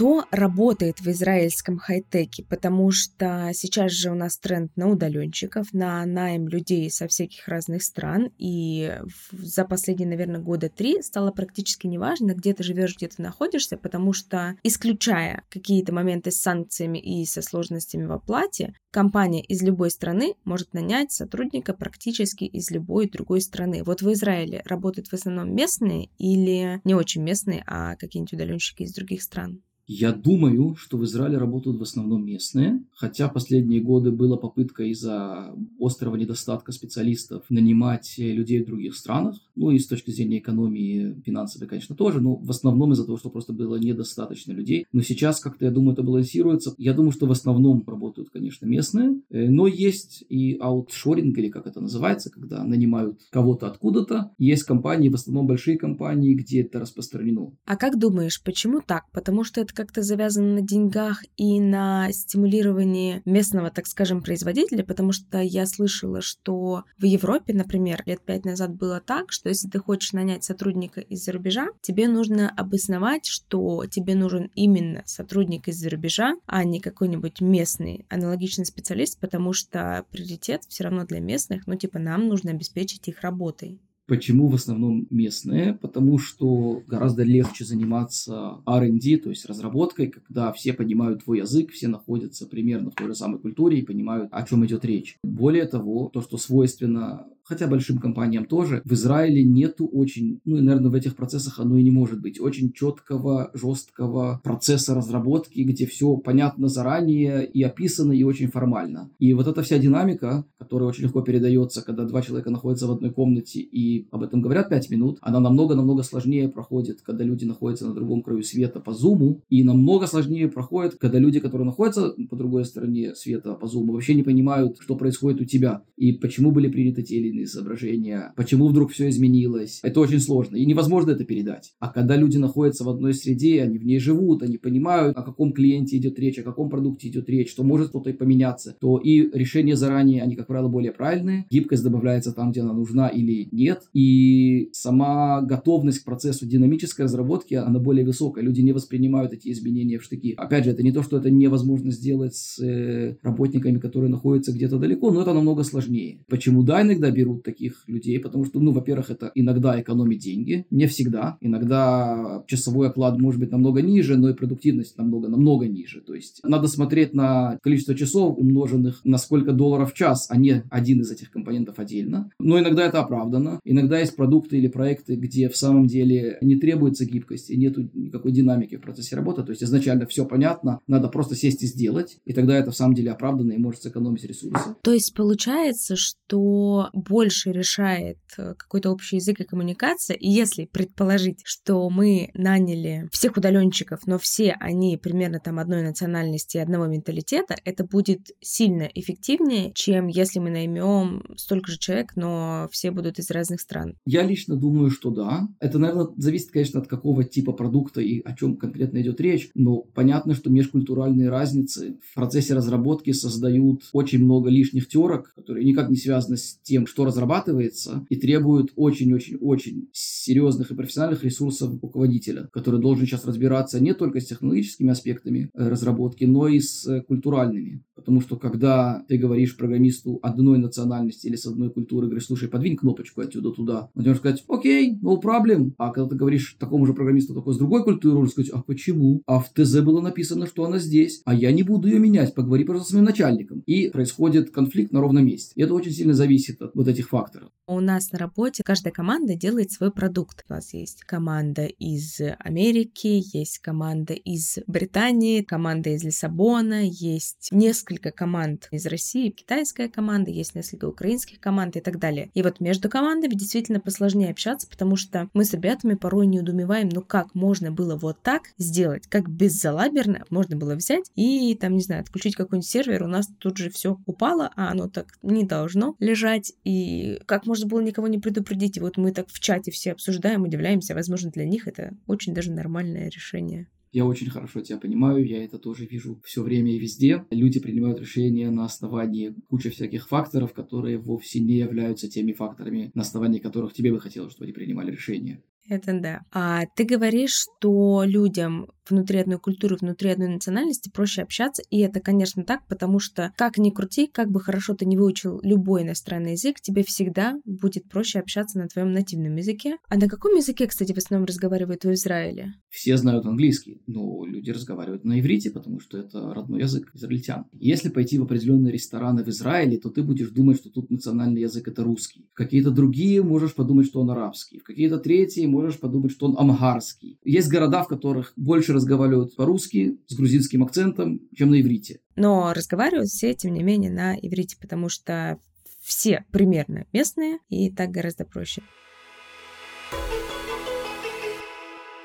Кто 0.00 0.24
работает 0.30 1.00
в 1.00 1.10
израильском 1.10 1.76
хай-теке, 1.76 2.42
потому 2.44 2.90
что 2.90 3.50
сейчас 3.52 3.92
же 3.92 4.10
у 4.10 4.14
нас 4.14 4.38
тренд 4.38 4.74
на 4.74 4.88
удаленщиков, 4.88 5.74
на 5.74 6.06
найм 6.06 6.48
людей 6.48 6.90
со 6.90 7.06
всяких 7.06 7.46
разных 7.46 7.82
стран, 7.82 8.32
и 8.38 8.98
за 9.30 9.66
последние, 9.66 10.08
наверное, 10.08 10.40
года 10.40 10.70
три 10.70 11.02
стало 11.02 11.32
практически 11.32 11.86
неважно, 11.86 12.32
где 12.32 12.54
ты 12.54 12.62
живешь, 12.62 12.96
где 12.96 13.08
ты 13.08 13.20
находишься, 13.20 13.76
потому 13.76 14.14
что, 14.14 14.56
исключая 14.62 15.42
какие-то 15.50 15.92
моменты 15.92 16.30
с 16.30 16.40
санкциями 16.40 16.96
и 16.96 17.26
со 17.26 17.42
сложностями 17.42 18.06
в 18.06 18.12
оплате, 18.12 18.72
компания 18.90 19.44
из 19.44 19.60
любой 19.60 19.90
страны 19.90 20.32
может 20.44 20.72
нанять 20.72 21.12
сотрудника 21.12 21.74
практически 21.74 22.44
из 22.44 22.70
любой 22.70 23.10
другой 23.10 23.42
страны. 23.42 23.82
Вот 23.84 24.00
в 24.00 24.10
Израиле 24.14 24.62
работают 24.64 25.08
в 25.08 25.12
основном 25.12 25.54
местные 25.54 26.08
или 26.16 26.80
не 26.84 26.94
очень 26.94 27.22
местные, 27.22 27.62
а 27.66 27.96
какие-нибудь 27.96 28.32
удаленщики 28.32 28.84
из 28.84 28.94
других 28.94 29.22
стран? 29.22 29.62
Я 29.92 30.12
думаю, 30.12 30.76
что 30.76 30.96
в 30.96 31.04
Израиле 31.04 31.36
работают 31.36 31.76
в 31.76 31.82
основном 31.82 32.24
местные, 32.24 32.80
хотя 32.92 33.28
последние 33.28 33.80
годы 33.80 34.12
была 34.12 34.36
попытка 34.36 34.84
из-за 34.84 35.52
острого 35.80 36.14
недостатка 36.14 36.70
специалистов 36.70 37.42
нанимать 37.48 38.14
людей 38.16 38.62
в 38.62 38.66
других 38.66 38.94
странах. 38.94 39.40
Ну 39.56 39.72
и 39.72 39.80
с 39.80 39.88
точки 39.88 40.12
зрения 40.12 40.38
экономии 40.38 41.20
финансовой, 41.26 41.66
конечно, 41.66 41.96
тоже, 41.96 42.20
но 42.20 42.36
в 42.36 42.48
основном 42.50 42.92
из-за 42.92 43.04
того, 43.04 43.18
что 43.18 43.30
просто 43.30 43.52
было 43.52 43.74
недостаточно 43.74 44.52
людей. 44.52 44.86
Но 44.92 45.02
сейчас 45.02 45.40
как-то, 45.40 45.64
я 45.64 45.72
думаю, 45.72 45.94
это 45.94 46.04
балансируется. 46.04 46.72
Я 46.78 46.94
думаю, 46.94 47.10
что 47.10 47.26
в 47.26 47.32
основном 47.32 47.82
работают, 47.84 48.30
конечно, 48.30 48.66
местные, 48.66 49.20
э, 49.28 49.50
но 49.50 49.66
есть 49.66 50.24
и 50.28 50.56
аутшоринг, 50.60 51.36
или 51.36 51.48
как 51.48 51.66
это 51.66 51.80
называется, 51.80 52.30
когда 52.30 52.62
нанимают 52.62 53.22
кого-то 53.30 53.66
откуда-то. 53.66 54.30
Есть 54.38 54.62
компании, 54.62 55.08
в 55.08 55.14
основном 55.14 55.48
большие 55.48 55.76
компании, 55.76 56.34
где 56.34 56.60
это 56.60 56.78
распространено. 56.78 57.50
А 57.64 57.76
как 57.76 57.98
думаешь, 57.98 58.40
почему 58.40 58.80
так? 58.86 59.10
Потому 59.10 59.42
что 59.42 59.60
это 59.60 59.79
как-то 59.80 60.02
завязано 60.02 60.56
на 60.56 60.60
деньгах 60.60 61.24
и 61.38 61.58
на 61.58 62.12
стимулировании 62.12 63.22
местного, 63.24 63.70
так 63.70 63.86
скажем, 63.86 64.20
производителя, 64.20 64.84
потому 64.84 65.10
что 65.12 65.38
я 65.38 65.64
слышала, 65.64 66.20
что 66.20 66.84
в 66.98 67.04
Европе, 67.04 67.54
например, 67.54 68.02
лет 68.04 68.20
пять 68.20 68.44
назад 68.44 68.74
было 68.74 69.00
так, 69.00 69.32
что 69.32 69.48
если 69.48 69.70
ты 69.70 69.78
хочешь 69.78 70.12
нанять 70.12 70.44
сотрудника 70.44 71.00
из-за 71.00 71.32
рубежа, 71.32 71.68
тебе 71.80 72.08
нужно 72.08 72.50
обосновать, 72.50 73.24
что 73.24 73.86
тебе 73.86 74.14
нужен 74.14 74.50
именно 74.54 75.02
сотрудник 75.06 75.68
из-за 75.68 75.88
рубежа, 75.88 76.34
а 76.44 76.62
не 76.64 76.78
какой-нибудь 76.78 77.40
местный 77.40 78.04
аналогичный 78.10 78.66
специалист, 78.66 79.18
потому 79.18 79.54
что 79.54 80.04
приоритет 80.10 80.64
все 80.68 80.84
равно 80.84 81.06
для 81.06 81.20
местных, 81.20 81.66
ну 81.66 81.74
типа 81.74 81.98
нам 81.98 82.28
нужно 82.28 82.50
обеспечить 82.50 83.08
их 83.08 83.22
работой. 83.22 83.80
Почему 84.10 84.48
в 84.48 84.56
основном 84.56 85.06
местные? 85.10 85.74
Потому 85.74 86.18
что 86.18 86.82
гораздо 86.88 87.22
легче 87.22 87.64
заниматься 87.64 88.56
R&D, 88.66 89.18
то 89.18 89.30
есть 89.30 89.46
разработкой, 89.46 90.08
когда 90.08 90.50
все 90.50 90.72
понимают 90.72 91.22
твой 91.22 91.38
язык, 91.38 91.70
все 91.70 91.86
находятся 91.86 92.48
примерно 92.48 92.90
в 92.90 92.96
той 92.96 93.06
же 93.06 93.14
самой 93.14 93.38
культуре 93.38 93.78
и 93.78 93.86
понимают, 93.86 94.28
о 94.32 94.42
чем 94.42 94.66
идет 94.66 94.84
речь. 94.84 95.16
Более 95.22 95.64
того, 95.64 96.10
то, 96.12 96.22
что 96.22 96.38
свойственно 96.38 97.28
хотя 97.50 97.66
большим 97.66 97.98
компаниям 97.98 98.44
тоже, 98.44 98.80
в 98.84 98.92
Израиле 98.92 99.42
нету 99.42 99.86
очень, 99.86 100.40
ну 100.44 100.56
и, 100.56 100.60
наверное, 100.60 100.90
в 100.92 100.94
этих 100.94 101.16
процессах 101.16 101.58
оно 101.58 101.76
и 101.76 101.82
не 101.82 101.90
может 101.90 102.20
быть, 102.20 102.40
очень 102.40 102.72
четкого, 102.72 103.50
жесткого 103.54 104.40
процесса 104.44 104.94
разработки, 104.94 105.60
где 105.60 105.84
все 105.84 106.16
понятно 106.16 106.68
заранее 106.68 107.44
и 107.44 107.60
описано, 107.64 108.12
и 108.12 108.22
очень 108.22 108.46
формально. 108.46 109.10
И 109.18 109.34
вот 109.34 109.48
эта 109.48 109.62
вся 109.62 109.78
динамика, 109.78 110.44
которая 110.58 110.88
очень 110.88 111.02
легко 111.02 111.22
передается, 111.22 111.82
когда 111.82 112.04
два 112.04 112.22
человека 112.22 112.50
находятся 112.50 112.86
в 112.86 112.92
одной 112.92 113.10
комнате 113.10 113.58
и 113.58 114.06
об 114.12 114.22
этом 114.22 114.42
говорят 114.42 114.68
пять 114.68 114.88
минут, 114.88 115.18
она 115.20 115.40
намного-намного 115.40 116.04
сложнее 116.04 116.48
проходит, 116.48 117.02
когда 117.02 117.24
люди 117.24 117.44
находятся 117.44 117.88
на 117.88 117.94
другом 117.94 118.22
краю 118.22 118.44
света 118.44 118.78
по 118.78 118.92
зуму, 118.92 119.42
и 119.48 119.64
намного 119.64 120.06
сложнее 120.06 120.46
проходит, 120.48 120.94
когда 121.00 121.18
люди, 121.18 121.40
которые 121.40 121.66
находятся 121.66 122.14
по 122.30 122.36
другой 122.36 122.64
стороне 122.64 123.16
света 123.16 123.54
по 123.54 123.66
зуму, 123.66 123.94
вообще 123.94 124.14
не 124.14 124.22
понимают, 124.22 124.76
что 124.78 124.94
происходит 124.94 125.40
у 125.40 125.44
тебя, 125.44 125.82
и 125.96 126.12
почему 126.12 126.52
были 126.52 126.68
приняты 126.68 127.02
те 127.02 127.16
или 127.16 127.28
иные 127.28 127.39
соображения, 127.46 128.32
почему 128.36 128.68
вдруг 128.68 128.92
все 128.92 129.08
изменилось. 129.08 129.80
Это 129.82 130.00
очень 130.00 130.20
сложно, 130.20 130.56
и 130.56 130.66
невозможно 130.66 131.12
это 131.12 131.24
передать. 131.24 131.72
А 131.78 131.88
когда 131.88 132.16
люди 132.16 132.38
находятся 132.38 132.84
в 132.84 132.88
одной 132.88 133.14
среде, 133.14 133.62
они 133.62 133.78
в 133.78 133.84
ней 133.84 133.98
живут, 133.98 134.42
они 134.42 134.58
понимают, 134.58 135.16
о 135.16 135.22
каком 135.22 135.52
клиенте 135.52 135.96
идет 135.96 136.18
речь, 136.18 136.38
о 136.38 136.42
каком 136.42 136.70
продукте 136.70 137.08
идет 137.08 137.28
речь, 137.28 137.50
что 137.50 137.62
может 137.64 137.88
что-то 137.88 138.10
и 138.10 138.12
поменяться, 138.12 138.76
то 138.80 138.98
и 138.98 139.30
решения 139.36 139.76
заранее, 139.76 140.22
они, 140.22 140.36
как 140.36 140.46
правило, 140.46 140.68
более 140.68 140.92
правильные, 140.92 141.46
гибкость 141.50 141.82
добавляется 141.82 142.32
там, 142.32 142.50
где 142.50 142.60
она 142.60 142.72
нужна 142.72 143.08
или 143.08 143.48
нет, 143.52 143.82
и 143.92 144.70
сама 144.72 145.42
готовность 145.42 146.00
к 146.00 146.04
процессу 146.04 146.46
динамической 146.46 147.04
разработки, 147.04 147.54
она 147.54 147.78
более 147.78 148.04
высокая. 148.04 148.44
Люди 148.44 148.60
не 148.60 148.72
воспринимают 148.72 149.32
эти 149.32 149.50
изменения 149.50 149.98
в 149.98 150.04
штыки. 150.04 150.34
Опять 150.36 150.64
же, 150.64 150.70
это 150.70 150.82
не 150.82 150.92
то, 150.92 151.02
что 151.02 151.18
это 151.18 151.30
невозможно 151.30 151.90
сделать 151.90 152.34
с 152.34 152.58
э, 152.62 153.16
работниками, 153.22 153.78
которые 153.78 154.10
находятся 154.10 154.52
где-то 154.52 154.78
далеко, 154.78 155.10
но 155.10 155.22
это 155.22 155.32
намного 155.32 155.62
сложнее. 155.62 156.20
Почему 156.28 156.62
да, 156.62 156.82
иногда 156.82 157.10
берут 157.10 157.29
берут 157.30 157.42
таких 157.42 157.84
людей, 157.86 158.18
потому 158.18 158.44
что, 158.44 158.60
ну, 158.60 158.72
во-первых, 158.72 159.10
это 159.10 159.30
иногда 159.34 159.80
экономит 159.80 160.18
деньги, 160.18 160.66
не 160.70 160.86
всегда. 160.86 161.36
Иногда 161.40 162.42
часовой 162.46 162.88
оклад 162.88 163.18
может 163.18 163.40
быть 163.40 163.50
намного 163.50 163.82
ниже, 163.82 164.16
но 164.16 164.30
и 164.30 164.34
продуктивность 164.34 164.98
намного-намного 164.98 165.66
ниже. 165.66 166.00
То 166.00 166.14
есть 166.14 166.40
надо 166.42 166.68
смотреть 166.68 167.14
на 167.14 167.58
количество 167.62 167.94
часов, 167.94 168.38
умноженных 168.38 169.00
на 169.04 169.18
сколько 169.18 169.52
долларов 169.52 169.92
в 169.92 169.96
час, 169.96 170.26
а 170.30 170.36
не 170.36 170.62
один 170.70 171.00
из 171.00 171.10
этих 171.10 171.30
компонентов 171.30 171.78
отдельно. 171.78 172.30
Но 172.38 172.58
иногда 172.58 172.86
это 172.86 173.00
оправдано. 173.00 173.60
Иногда 173.64 173.98
есть 173.98 174.16
продукты 174.16 174.58
или 174.58 174.68
проекты, 174.68 175.16
где 175.16 175.48
в 175.48 175.56
самом 175.56 175.86
деле 175.86 176.38
не 176.40 176.56
требуется 176.56 177.04
гибкости, 177.04 177.52
нет 177.52 177.76
никакой 177.94 178.32
динамики 178.32 178.76
в 178.76 178.80
процессе 178.80 179.16
работы. 179.16 179.42
То 179.42 179.50
есть 179.50 179.62
изначально 179.62 180.06
все 180.06 180.24
понятно, 180.24 180.80
надо 180.86 181.08
просто 181.08 181.34
сесть 181.34 181.62
и 181.62 181.66
сделать, 181.66 182.18
и 182.24 182.32
тогда 182.32 182.56
это 182.56 182.70
в 182.70 182.76
самом 182.76 182.94
деле 182.94 183.10
оправдано 183.10 183.52
и 183.52 183.58
может 183.58 183.82
сэкономить 183.82 184.24
ресурсы. 184.24 184.74
То 184.82 184.92
есть 184.92 185.14
получается, 185.14 185.96
что 185.96 186.90
больше 187.10 187.50
решает 187.50 188.18
э, 188.38 188.54
какой-то 188.56 188.92
общий 188.92 189.16
язык 189.16 189.40
и 189.40 189.44
коммуникация. 189.44 190.16
И 190.16 190.30
если 190.30 190.64
предположить, 190.64 191.40
что 191.44 191.90
мы 191.90 192.30
наняли 192.34 193.08
всех 193.10 193.36
удаленщиков, 193.36 194.06
но 194.06 194.16
все 194.18 194.52
они 194.60 194.96
примерно 194.96 195.40
там 195.40 195.58
одной 195.58 195.82
национальности 195.82 196.56
и 196.56 196.60
одного 196.60 196.86
менталитета, 196.86 197.56
это 197.64 197.84
будет 197.84 198.28
сильно 198.40 198.88
эффективнее, 198.94 199.72
чем 199.74 200.06
если 200.06 200.38
мы 200.38 200.50
наймем 200.50 201.24
столько 201.36 201.72
же 201.72 201.78
человек, 201.78 202.12
но 202.14 202.68
все 202.70 202.92
будут 202.92 203.18
из 203.18 203.28
разных 203.32 203.60
стран. 203.60 203.96
Я 204.06 204.22
лично 204.22 204.54
думаю, 204.54 204.90
что 204.90 205.10
да. 205.10 205.48
Это, 205.58 205.80
наверное, 205.80 206.08
зависит, 206.16 206.52
конечно, 206.52 206.80
от 206.80 206.86
какого 206.86 207.24
типа 207.24 207.52
продукта 207.52 208.00
и 208.00 208.20
о 208.20 208.36
чем 208.36 208.56
конкретно 208.56 208.98
идет 208.98 209.20
речь. 209.20 209.50
Но 209.56 209.78
понятно, 209.78 210.34
что 210.34 210.48
межкультуральные 210.48 211.28
разницы 211.28 211.98
в 212.08 212.14
процессе 212.14 212.54
разработки 212.54 213.10
создают 213.10 213.88
очень 213.92 214.22
много 214.22 214.48
лишних 214.48 214.86
терок, 214.86 215.32
которые 215.34 215.64
никак 215.64 215.90
не 215.90 215.96
связаны 215.96 216.36
с 216.36 216.56
тем, 216.62 216.86
что 216.86 216.99
что 217.00 217.06
разрабатывается 217.06 218.04
и 218.10 218.16
требует 218.16 218.72
очень-очень-очень 218.76 219.88
серьезных 219.92 220.70
и 220.70 220.74
профессиональных 220.74 221.24
ресурсов 221.24 221.82
руководителя, 221.82 222.50
который 222.52 222.78
должен 222.78 223.06
сейчас 223.06 223.24
разбираться 223.24 223.80
не 223.80 223.94
только 223.94 224.20
с 224.20 224.26
технологическими 224.26 224.90
аспектами 224.90 225.50
э, 225.54 225.68
разработки, 225.68 226.24
но 226.24 226.46
и 226.46 226.60
с 226.60 226.86
э, 226.86 227.00
культуральными. 227.00 227.82
Потому 227.94 228.20
что 228.20 228.36
когда 228.36 229.04
ты 229.08 229.18
говоришь 229.18 229.56
программисту 229.56 230.18
одной 230.22 230.58
национальности 230.58 231.26
или 231.26 231.36
с 231.36 231.46
одной 231.46 231.70
культуры, 231.70 232.06
говоришь, 232.06 232.26
слушай, 232.26 232.48
подвинь 232.48 232.76
кнопочку 232.76 233.20
отсюда 233.20 233.50
туда, 233.50 233.88
он 233.94 234.04
может 234.04 234.18
сказать, 234.18 234.44
окей, 234.48 234.98
no 235.02 235.20
problem. 235.22 235.72
А 235.78 235.90
когда 235.90 236.08
ты 236.08 236.16
говоришь 236.16 236.56
такому 236.58 236.86
же 236.86 236.92
программисту 236.94 237.34
только 237.34 237.52
с 237.52 237.58
другой 237.58 237.84
культуры, 237.84 238.18
он 238.18 238.28
сказать, 238.28 238.50
а 238.52 238.62
почему? 238.62 239.22
А 239.26 239.38
в 239.38 239.50
ТЗ 239.50 239.80
было 239.80 240.00
написано, 240.00 240.46
что 240.46 240.64
она 240.64 240.78
здесь, 240.78 241.22
а 241.24 241.34
я 241.34 241.52
не 241.52 241.62
буду 241.62 241.88
ее 241.88 241.98
менять, 241.98 242.34
поговори, 242.34 242.64
просто 242.64 242.88
с 242.88 242.92
моим 242.92 243.04
начальником. 243.04 243.62
И 243.66 243.88
происходит 243.88 244.50
конфликт 244.50 244.92
на 244.92 245.00
ровном 245.00 245.24
месте. 245.24 245.52
И 245.56 245.62
это 245.62 245.74
очень 245.74 245.92
сильно 245.92 246.14
зависит 246.14 246.60
от 246.60 246.74
вот 246.74 246.88
этих 246.90 247.08
факторов. 247.08 247.50
У 247.72 247.78
нас 247.78 248.10
на 248.10 248.18
работе 248.18 248.64
каждая 248.64 248.92
команда 248.92 249.36
делает 249.36 249.70
свой 249.70 249.92
продукт. 249.92 250.44
У 250.48 250.52
нас 250.52 250.74
есть 250.74 251.04
команда 251.04 251.66
из 251.66 252.20
Америки, 252.40 253.22
есть 253.32 253.60
команда 253.60 254.12
из 254.12 254.58
Британии, 254.66 255.42
команда 255.42 255.90
из 255.90 256.02
Лиссабона, 256.02 256.82
есть 256.84 257.46
несколько 257.52 258.10
команд 258.10 258.66
из 258.72 258.86
России, 258.86 259.30
китайская 259.30 259.88
команда, 259.88 260.32
есть 260.32 260.56
несколько 260.56 260.86
украинских 260.86 261.38
команд 261.38 261.76
и 261.76 261.80
так 261.80 262.00
далее. 262.00 262.32
И 262.34 262.42
вот 262.42 262.58
между 262.58 262.88
командами 262.88 263.34
действительно 263.34 263.78
посложнее 263.78 264.32
общаться, 264.32 264.66
потому 264.68 264.96
что 264.96 265.30
мы 265.32 265.44
с 265.44 265.52
ребятами 265.52 265.94
порой 265.94 266.26
не 266.26 266.40
удумеваем, 266.40 266.88
ну 266.88 267.02
как 267.02 267.36
можно 267.36 267.70
было 267.70 267.94
вот 267.94 268.20
так 268.20 268.48
сделать, 268.58 269.06
как 269.06 269.30
беззалаберно 269.30 270.24
можно 270.28 270.56
было 270.56 270.74
взять 270.74 271.08
и 271.14 271.54
там, 271.54 271.74
не 271.74 271.82
знаю, 271.82 272.02
отключить 272.02 272.34
какой-нибудь 272.34 272.68
сервер, 272.68 273.04
у 273.04 273.06
нас 273.06 273.28
тут 273.38 273.58
же 273.58 273.70
все 273.70 273.96
упало, 274.06 274.50
а 274.56 274.72
оно 274.72 274.88
так 274.88 275.06
не 275.22 275.44
должно 275.44 275.94
лежать, 276.00 276.52
и 276.64 277.20
как 277.26 277.46
можно 277.46 277.59
было 277.66 277.80
никого 277.80 278.08
не 278.08 278.18
предупредить, 278.18 278.76
и 278.76 278.80
вот 278.80 278.96
мы 278.96 279.12
так 279.12 279.28
в 279.28 279.40
чате 279.40 279.70
все 279.70 279.92
обсуждаем, 279.92 280.42
удивляемся, 280.42 280.94
возможно, 280.94 281.30
для 281.30 281.44
них 281.44 281.66
это 281.68 281.96
очень 282.06 282.34
даже 282.34 282.52
нормальное 282.52 283.08
решение. 283.08 283.68
Я 283.92 284.04
очень 284.04 284.30
хорошо 284.30 284.60
тебя 284.60 284.78
понимаю, 284.78 285.26
я 285.26 285.44
это 285.44 285.58
тоже 285.58 285.84
вижу 285.84 286.20
все 286.24 286.42
время 286.42 286.72
и 286.72 286.78
везде. 286.78 287.24
Люди 287.30 287.58
принимают 287.58 287.98
решения 287.98 288.48
на 288.50 288.64
основании 288.64 289.34
кучи 289.48 289.68
всяких 289.70 290.06
факторов, 290.06 290.52
которые 290.52 290.98
вовсе 290.98 291.40
не 291.40 291.54
являются 291.54 292.08
теми 292.08 292.32
факторами, 292.32 292.92
на 292.94 293.02
основании 293.02 293.40
которых 293.40 293.72
тебе 293.72 293.92
бы 293.92 293.98
хотелось, 293.98 294.32
чтобы 294.32 294.44
они 294.44 294.52
принимали 294.52 294.92
решения. 294.92 295.42
Это 295.70 295.98
да. 295.98 296.22
А 296.32 296.66
ты 296.74 296.84
говоришь, 296.84 297.46
что 297.60 298.02
людям 298.04 298.66
внутри 298.90 299.20
одной 299.20 299.38
культуры, 299.38 299.76
внутри 299.76 300.10
одной 300.10 300.28
национальности 300.28 300.90
проще 300.90 301.22
общаться, 301.22 301.62
и 301.70 301.78
это, 301.78 302.00
конечно, 302.00 302.42
так, 302.44 302.66
потому 302.66 302.98
что 302.98 303.32
как 303.36 303.56
ни 303.56 303.70
крути, 303.70 304.08
как 304.12 304.30
бы 304.30 304.40
хорошо 304.40 304.74
ты 304.74 304.84
не 304.84 304.96
выучил 304.96 305.40
любой 305.44 305.82
иностранный 305.82 306.32
язык, 306.32 306.60
тебе 306.60 306.82
всегда 306.82 307.34
будет 307.44 307.88
проще 307.88 308.18
общаться 308.18 308.58
на 308.58 308.66
твоем 308.66 308.92
нативном 308.92 309.36
языке. 309.36 309.76
А 309.88 309.96
на 309.96 310.08
каком 310.08 310.34
языке, 310.34 310.66
кстати, 310.66 310.92
в 310.92 310.98
основном 310.98 311.26
разговаривают 311.26 311.84
в 311.84 311.92
Израиле? 311.92 312.54
Все 312.68 312.96
знают 312.96 313.26
английский, 313.26 313.80
но 313.86 314.24
люди 314.26 314.50
разговаривают 314.50 315.04
на 315.04 315.20
иврите, 315.20 315.50
потому 315.50 315.78
что 315.78 315.98
это 315.98 316.34
родной 316.34 316.60
язык 316.60 316.90
израильтян. 316.94 317.46
Если 317.52 317.90
пойти 317.90 318.18
в 318.18 318.24
определенные 318.24 318.72
рестораны 318.72 319.22
в 319.22 319.28
Израиле, 319.28 319.78
то 319.78 319.90
ты 319.90 320.02
будешь 320.02 320.30
думать, 320.30 320.58
что 320.58 320.70
тут 320.70 320.90
национальный 320.90 321.42
язык 321.42 321.68
это 321.68 321.84
русский. 321.84 322.26
В 322.32 322.34
какие-то 322.34 322.70
другие 322.70 323.22
можешь 323.22 323.54
подумать, 323.54 323.86
что 323.86 324.00
он 324.00 324.10
арабский. 324.10 324.58
В 324.58 324.64
какие-то 324.64 324.98
третьи 324.98 325.46
можешь 325.46 325.59
подумать, 325.78 326.12
что 326.12 326.26
он 326.26 326.36
амгарский. 326.38 327.18
Есть 327.24 327.50
города, 327.50 327.82
в 327.82 327.88
которых 327.88 328.32
больше 328.36 328.72
разговаривают 328.72 329.36
по-русски 329.36 329.98
с 330.06 330.14
грузинским 330.14 330.62
акцентом, 330.62 331.20
чем 331.34 331.50
на 331.50 331.60
иврите. 331.60 332.00
Но 332.16 332.52
разговаривают 332.52 333.08
все, 333.08 333.34
тем 333.34 333.54
не 333.54 333.62
менее, 333.62 333.90
на 333.90 334.14
иврите, 334.16 334.56
потому 334.60 334.88
что 334.88 335.38
все 335.80 336.24
примерно 336.30 336.86
местные, 336.92 337.38
и 337.48 337.70
так 337.70 337.90
гораздо 337.90 338.24
проще. 338.24 338.62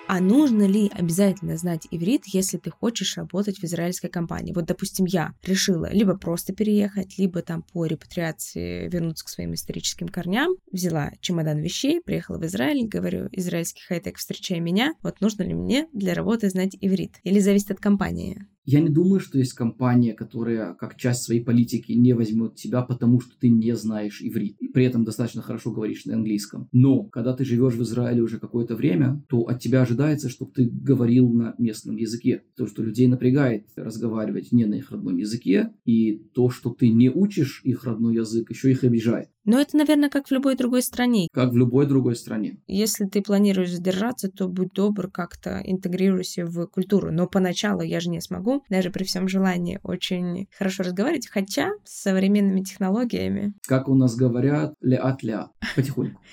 А 0.07 0.19
нужно 0.19 0.67
ли 0.67 0.91
обязательно 0.93 1.57
знать 1.57 1.87
иврит, 1.89 2.25
если 2.27 2.57
ты 2.57 2.69
хочешь 2.69 3.17
работать 3.17 3.57
в 3.57 3.63
израильской 3.63 4.09
компании? 4.09 4.53
Вот, 4.53 4.65
допустим, 4.65 5.05
я 5.05 5.33
решила 5.43 5.91
либо 5.91 6.15
просто 6.15 6.53
переехать, 6.53 7.17
либо 7.17 7.41
там 7.41 7.63
по 7.63 7.85
репатриации 7.85 8.87
вернуться 8.87 9.25
к 9.25 9.29
своим 9.29 9.55
историческим 9.55 10.07
корням. 10.07 10.53
Взяла 10.71 11.11
чемодан 11.21 11.57
вещей, 11.57 12.01
приехала 12.01 12.37
в 12.37 12.45
Израиль, 12.45 12.87
говорю, 12.87 13.29
израильский 13.31 13.81
хай-тек, 13.87 14.17
встречай 14.17 14.59
меня. 14.59 14.93
Вот 15.01 15.21
нужно 15.21 15.41
ли 15.41 15.55
мне 15.55 15.87
для 15.91 16.13
работы 16.13 16.49
знать 16.49 16.77
иврит? 16.79 17.15
Или 17.23 17.39
зависит 17.39 17.71
от 17.71 17.79
компании? 17.79 18.45
Я 18.65 18.81
не 18.81 18.89
думаю, 18.89 19.19
что 19.19 19.37
есть 19.37 19.53
компания, 19.53 20.13
которая 20.13 20.73
как 20.73 20.97
часть 20.97 21.23
своей 21.23 21.41
политики 21.43 21.91
не 21.91 22.13
возьмет 22.13 22.55
тебя, 22.55 22.81
потому 22.81 23.19
что 23.19 23.37
ты 23.39 23.49
не 23.49 23.75
знаешь 23.75 24.21
иврит. 24.21 24.57
И 24.59 24.67
при 24.67 24.85
этом 24.85 25.03
достаточно 25.03 25.43
хорошо 25.43 25.71
говоришь 25.71 26.05
на 26.05 26.15
английском. 26.15 26.67
Но 26.71 27.03
когда 27.03 27.33
ты 27.33 27.45
живешь 27.45 27.75
в 27.75 27.83
Израиле 27.83 28.23
уже 28.23 28.39
какое-то 28.39 28.75
время, 28.75 29.23
то 29.29 29.41
от 29.41 29.59
тебя 29.59 29.83
ожидается, 29.83 30.29
чтобы 30.29 30.51
ты 30.51 30.67
говорил 30.67 31.29
на 31.29 31.53
местном 31.59 31.95
языке. 31.95 32.43
То, 32.55 32.65
что 32.65 32.81
людей 32.81 33.07
напрягает 33.07 33.67
разговаривать 33.75 34.51
не 34.51 34.65
на 34.65 34.75
их 34.75 34.89
родном 34.89 35.17
языке, 35.17 35.71
и 35.85 36.17
то, 36.33 36.49
что 36.49 36.71
ты 36.71 36.89
не 36.89 37.09
учишь 37.09 37.61
их 37.63 37.83
родной 37.83 38.15
язык, 38.15 38.49
еще 38.49 38.71
их 38.71 38.83
обижает. 38.83 39.29
Но 39.45 39.59
это, 39.59 39.77
наверное, 39.77 40.09
как 40.09 40.27
в 40.27 40.31
любой 40.31 40.55
другой 40.55 40.81
стране. 40.81 41.27
Как 41.31 41.51
в 41.51 41.57
любой 41.57 41.85
другой 41.85 42.15
стране. 42.15 42.57
Если 42.67 43.05
ты 43.05 43.21
планируешь 43.21 43.71
задержаться, 43.71 44.29
то 44.29 44.47
будь 44.47 44.73
добр, 44.73 45.09
как-то 45.09 45.61
интегрируйся 45.63 46.45
в 46.45 46.67
культуру. 46.67 47.11
Но 47.11 47.27
поначалу 47.27 47.81
я 47.81 47.99
же 47.99 48.09
не 48.09 48.21
смогу, 48.21 48.63
даже 48.69 48.89
при 48.89 49.03
всем 49.03 49.27
желании, 49.27 49.79
очень 49.83 50.47
хорошо 50.57 50.83
разговаривать, 50.83 51.27
хотя 51.27 51.69
с 51.83 52.01
современными 52.01 52.61
технологиями. 52.61 53.53
Как 53.67 53.87
у 53.87 53.95
нас 53.95 54.15
говорят, 54.15 54.73
ля-от-ля, 54.81 55.49
потихоньку. 55.75 56.21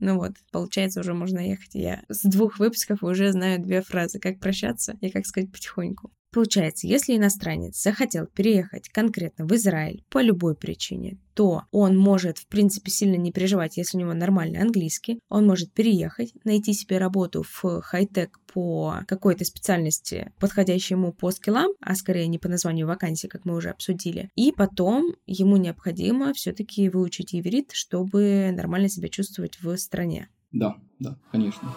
Ну 0.00 0.16
вот, 0.18 0.32
получается, 0.52 1.00
уже 1.00 1.14
можно 1.14 1.38
ехать. 1.38 1.74
Я 1.74 2.02
с 2.08 2.28
двух 2.28 2.58
выпусков 2.58 3.02
уже 3.02 3.32
знаю 3.32 3.62
две 3.62 3.80
фразы. 3.80 4.18
Как 4.18 4.38
прощаться 4.38 4.98
и 5.00 5.08
как 5.08 5.24
сказать 5.24 5.50
потихоньку. 5.50 6.10
Получается, 6.34 6.88
если 6.88 7.16
иностранец 7.16 7.80
захотел 7.80 8.26
переехать 8.26 8.88
конкретно 8.88 9.46
в 9.46 9.54
Израиль 9.54 10.04
по 10.10 10.20
любой 10.20 10.56
причине, 10.56 11.16
то 11.34 11.62
он 11.70 11.96
может, 11.96 12.38
в 12.38 12.48
принципе, 12.48 12.90
сильно 12.90 13.14
не 13.14 13.30
переживать, 13.30 13.76
если 13.76 13.98
у 13.98 14.00
него 14.00 14.14
нормальный 14.14 14.60
английский. 14.60 15.20
Он 15.28 15.46
может 15.46 15.72
переехать, 15.72 16.32
найти 16.42 16.72
себе 16.72 16.98
работу 16.98 17.44
в 17.44 17.80
хай-тек 17.82 18.40
по 18.52 19.04
какой-то 19.06 19.44
специальности, 19.44 20.32
подходящей 20.40 20.94
ему 20.94 21.12
по 21.12 21.30
скиллам, 21.30 21.70
а 21.80 21.94
скорее 21.94 22.26
не 22.26 22.40
по 22.40 22.48
названию 22.48 22.88
вакансии, 22.88 23.28
как 23.28 23.44
мы 23.44 23.54
уже 23.54 23.70
обсудили. 23.70 24.28
И 24.34 24.50
потом 24.50 25.14
ему 25.26 25.56
необходимо 25.56 26.34
все-таки 26.34 26.88
выучить 26.88 27.32
иврит, 27.32 27.70
чтобы 27.72 28.50
нормально 28.52 28.88
себя 28.88 29.08
чувствовать 29.08 29.62
в 29.62 29.76
стране. 29.76 30.28
Да, 30.50 30.78
да, 30.98 31.16
конечно. 31.30 31.72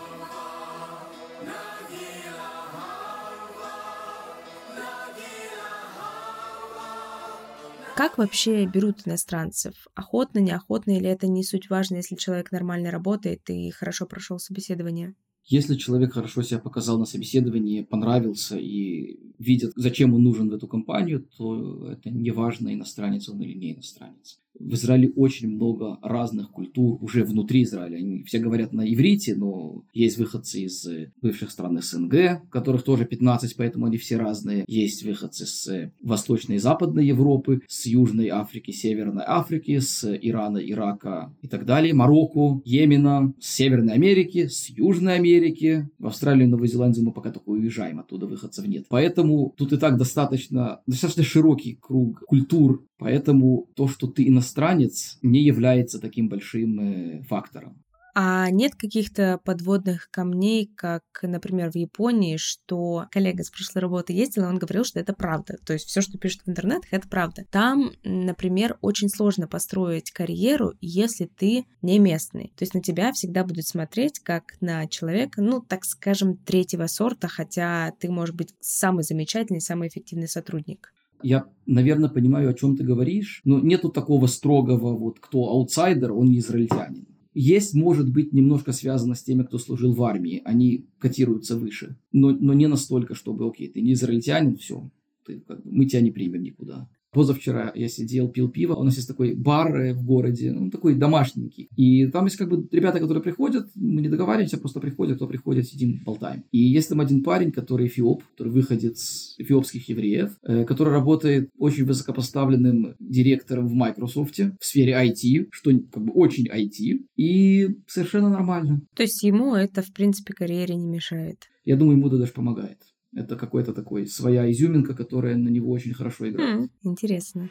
Как 7.97 8.19
вообще 8.19 8.67
берут 8.67 9.07
иностранцев? 9.07 9.73
Охотно, 9.95 10.37
неохотно 10.37 10.91
или 10.91 11.09
это 11.09 11.25
не 11.25 11.43
суть 11.43 11.67
важно, 11.71 11.95
если 11.95 12.15
человек 12.15 12.51
нормально 12.51 12.91
работает 12.91 13.49
и 13.49 13.71
хорошо 13.71 14.05
прошел 14.05 14.37
собеседование? 14.37 15.15
Если 15.45 15.75
человек 15.75 16.13
хорошо 16.13 16.43
себя 16.43 16.59
показал 16.59 16.99
на 16.99 17.05
собеседовании, 17.05 17.81
понравился 17.81 18.55
и 18.55 19.17
видят, 19.39 19.71
зачем 19.75 20.13
он 20.13 20.21
нужен 20.21 20.49
в 20.49 20.53
эту 20.53 20.67
компанию, 20.67 21.27
то 21.37 21.89
это 21.89 22.11
не 22.11 22.29
важно, 22.29 22.71
иностранец 22.71 23.29
он 23.29 23.41
или 23.41 23.57
не 23.57 23.73
иностранец 23.73 24.39
в 24.59 24.73
Израиле 24.73 25.11
очень 25.15 25.49
много 25.49 25.97
разных 26.01 26.51
культур 26.51 26.97
уже 27.01 27.23
внутри 27.23 27.63
Израиля. 27.63 27.97
Они 27.97 28.23
все 28.23 28.39
говорят 28.39 28.73
на 28.73 28.91
иврите, 28.91 29.35
но 29.35 29.83
есть 29.93 30.17
выходцы 30.17 30.61
из 30.61 30.87
бывших 31.21 31.51
стран 31.51 31.79
СНГ, 31.81 32.49
которых 32.49 32.83
тоже 32.83 33.05
15, 33.05 33.55
поэтому 33.55 33.85
они 33.85 33.97
все 33.97 34.17
разные. 34.17 34.65
Есть 34.67 35.03
выходцы 35.03 35.45
с 35.45 35.91
Восточной 36.01 36.55
и 36.55 36.59
Западной 36.59 37.05
Европы, 37.05 37.61
с 37.67 37.85
Южной 37.85 38.29
Африки, 38.29 38.71
Северной 38.71 39.23
Африки, 39.25 39.79
с 39.79 40.03
Ирана, 40.21 40.57
Ирака 40.57 41.33
и 41.41 41.47
так 41.47 41.65
далее, 41.65 41.93
Марокко, 41.93 42.61
Йемена, 42.65 43.33
с 43.39 43.55
Северной 43.55 43.93
Америки, 43.93 44.47
с 44.47 44.69
Южной 44.69 45.15
Америки. 45.15 45.89
В 45.99 46.07
Австралию 46.07 46.45
и 46.45 46.49
Новую 46.49 46.67
Зеландию 46.67 47.05
мы 47.05 47.11
пока 47.11 47.31
только 47.31 47.49
уезжаем, 47.49 47.99
оттуда 47.99 48.27
выходцев 48.27 48.67
нет. 48.67 48.85
Поэтому 48.89 49.53
тут 49.57 49.73
и 49.73 49.77
так 49.77 49.97
достаточно, 49.97 50.81
достаточно 50.87 51.23
широкий 51.23 51.77
круг 51.79 52.19
культур, 52.25 52.85
поэтому 52.97 53.67
то, 53.75 53.87
что 53.87 54.07
ты 54.07 54.27
иностранный 54.27 54.46
иностранец 54.47 55.17
не 55.21 55.43
является 55.43 55.99
таким 55.99 56.29
большим 56.29 56.79
э, 56.79 57.23
фактором. 57.23 57.83
А 58.19 58.49
нет 58.49 58.73
каких-то 58.73 59.39
подводных 59.43 60.09
камней, 60.09 60.71
как, 60.75 61.03
например, 61.21 61.71
в 61.71 61.75
Японии, 61.75 62.37
что 62.37 63.05
коллега 63.11 63.43
с 63.43 63.51
прошлой 63.51 63.81
работы 63.81 64.11
ездил, 64.13 64.45
и 64.45 64.47
он 64.47 64.57
говорил, 64.57 64.83
что 64.85 64.99
это 64.99 65.13
правда. 65.13 65.57
То 65.63 65.73
есть 65.73 65.85
все, 65.85 66.01
что 66.01 66.17
пишут 66.17 66.41
в 66.43 66.49
интернетах, 66.49 66.91
это 66.91 67.07
правда. 67.07 67.45
Там, 67.51 67.91
например, 68.03 68.79
очень 68.81 69.09
сложно 69.09 69.47
построить 69.47 70.09
карьеру, 70.09 70.73
если 70.81 71.25
ты 71.25 71.65
не 71.83 71.99
местный. 71.99 72.53
То 72.57 72.63
есть 72.63 72.73
на 72.73 72.81
тебя 72.81 73.11
всегда 73.11 73.43
будут 73.43 73.67
смотреть 73.67 74.17
как 74.17 74.59
на 74.61 74.87
человека, 74.87 75.43
ну, 75.43 75.61
так 75.61 75.85
скажем, 75.85 76.37
третьего 76.37 76.87
сорта, 76.87 77.27
хотя 77.27 77.93
ты, 77.99 78.09
может 78.09 78.35
быть, 78.35 78.55
самый 78.59 79.03
замечательный, 79.03 79.61
самый 79.61 79.89
эффективный 79.89 80.27
сотрудник. 80.27 80.91
Я, 81.23 81.49
наверное, 81.65 82.09
понимаю, 82.09 82.49
о 82.49 82.53
чем 82.53 82.75
ты 82.75 82.83
говоришь, 82.83 83.41
но 83.43 83.59
нету 83.59 83.89
такого 83.89 84.27
строгого, 84.27 84.95
вот 84.95 85.19
кто 85.19 85.49
аутсайдер, 85.49 86.11
он 86.11 86.27
не 86.27 86.39
израильтянин. 86.39 87.07
Есть, 87.33 87.75
может 87.75 88.11
быть, 88.11 88.33
немножко 88.33 88.71
связано 88.71 89.13
с 89.13 89.23
теми, 89.23 89.43
кто 89.43 89.59
служил 89.59 89.93
в 89.93 90.03
армии. 90.03 90.41
Они 90.43 90.87
котируются 90.97 91.55
выше. 91.55 91.95
Но, 92.11 92.31
но 92.31 92.53
не 92.53 92.67
настолько, 92.67 93.13
чтобы, 93.13 93.47
окей, 93.47 93.67
ты 93.67 93.81
не 93.81 93.93
израильтянин, 93.93 94.57
все, 94.57 94.89
ты, 95.23 95.39
как 95.41 95.63
бы, 95.63 95.71
мы 95.71 95.85
тебя 95.85 96.01
не 96.01 96.09
примем 96.09 96.41
никуда. 96.41 96.89
Позавчера 97.17 97.71
я 97.73 97.89
сидел, 97.89 98.29
пил 98.29 98.47
пиво. 98.47 98.75
У 98.75 98.83
нас 98.83 98.95
есть 98.95 99.07
такой 99.07 99.33
бар 99.33 99.75
э, 99.75 99.93
в 99.95 100.05
городе, 100.05 100.51
ну, 100.51 100.69
такой 100.69 100.93
домашненький. 100.93 101.67
И 101.75 102.05
там 102.11 102.25
есть 102.25 102.37
как 102.37 102.47
бы 102.47 102.67
ребята, 102.71 102.99
которые 102.99 103.23
приходят, 103.23 103.71
мы 103.73 104.03
не 104.03 104.07
договариваемся, 104.07 104.59
просто 104.59 104.79
приходят, 104.79 105.15
кто 105.15 105.25
приходит, 105.25 105.67
сидим, 105.67 105.99
болтаем. 106.05 106.43
И 106.51 106.59
есть 106.59 106.89
там 106.89 106.99
один 106.99 107.23
парень, 107.23 107.51
который 107.51 107.87
эфиоп, 107.87 108.21
который 108.23 108.53
выходит 108.53 108.99
с 108.99 109.33
эфиопских 109.39 109.89
евреев, 109.89 110.37
э, 110.43 110.63
который 110.65 110.93
работает 110.93 111.49
очень 111.57 111.85
высокопоставленным 111.85 112.93
директором 112.99 113.67
в 113.67 113.73
Microsoft 113.73 114.37
в 114.37 114.63
сфере 114.63 114.93
IT, 114.93 115.47
что 115.49 115.71
как 115.91 116.03
бы 116.03 116.13
очень 116.13 116.45
IT, 116.45 117.03
и 117.15 117.69
совершенно 117.87 118.29
нормально. 118.29 118.81
То 118.95 119.01
есть 119.01 119.23
ему 119.23 119.55
это, 119.55 119.81
в 119.81 119.91
принципе, 119.91 120.33
карьере 120.33 120.75
не 120.75 120.85
мешает? 120.85 121.47
Я 121.65 121.77
думаю, 121.77 121.97
ему 121.97 122.09
это 122.09 122.19
даже 122.19 122.31
помогает. 122.31 122.77
Это 123.13 123.35
какой-то 123.35 123.73
такой 123.73 124.07
своя 124.07 124.49
изюминка, 124.51 124.93
которая 124.93 125.37
на 125.37 125.49
него 125.49 125.71
очень 125.71 125.93
хорошо 125.93 126.29
играет. 126.29 126.59
Mm, 126.59 126.69
интересно. 126.83 127.49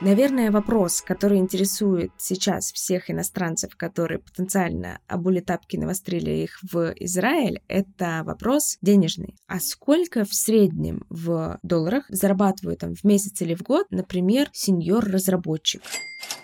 Наверное, 0.00 0.52
вопрос, 0.52 1.02
который 1.02 1.38
интересует 1.38 2.12
сейчас 2.18 2.70
всех 2.70 3.10
иностранцев, 3.10 3.74
которые 3.76 4.20
потенциально 4.20 5.00
обули 5.08 5.40
тапки 5.40 5.76
навострили 5.76 6.30
их 6.30 6.60
в 6.62 6.92
Израиль, 7.00 7.62
это 7.66 8.22
вопрос 8.24 8.78
денежный. 8.80 9.34
А 9.48 9.58
сколько 9.58 10.24
в 10.24 10.32
среднем 10.32 11.04
в 11.08 11.58
долларах 11.64 12.04
зарабатывают 12.10 12.78
там 12.78 12.94
в 12.94 13.02
месяц 13.02 13.42
или 13.42 13.56
в 13.56 13.62
год, 13.62 13.86
например, 13.90 14.48
сеньор-разработчик? 14.52 15.82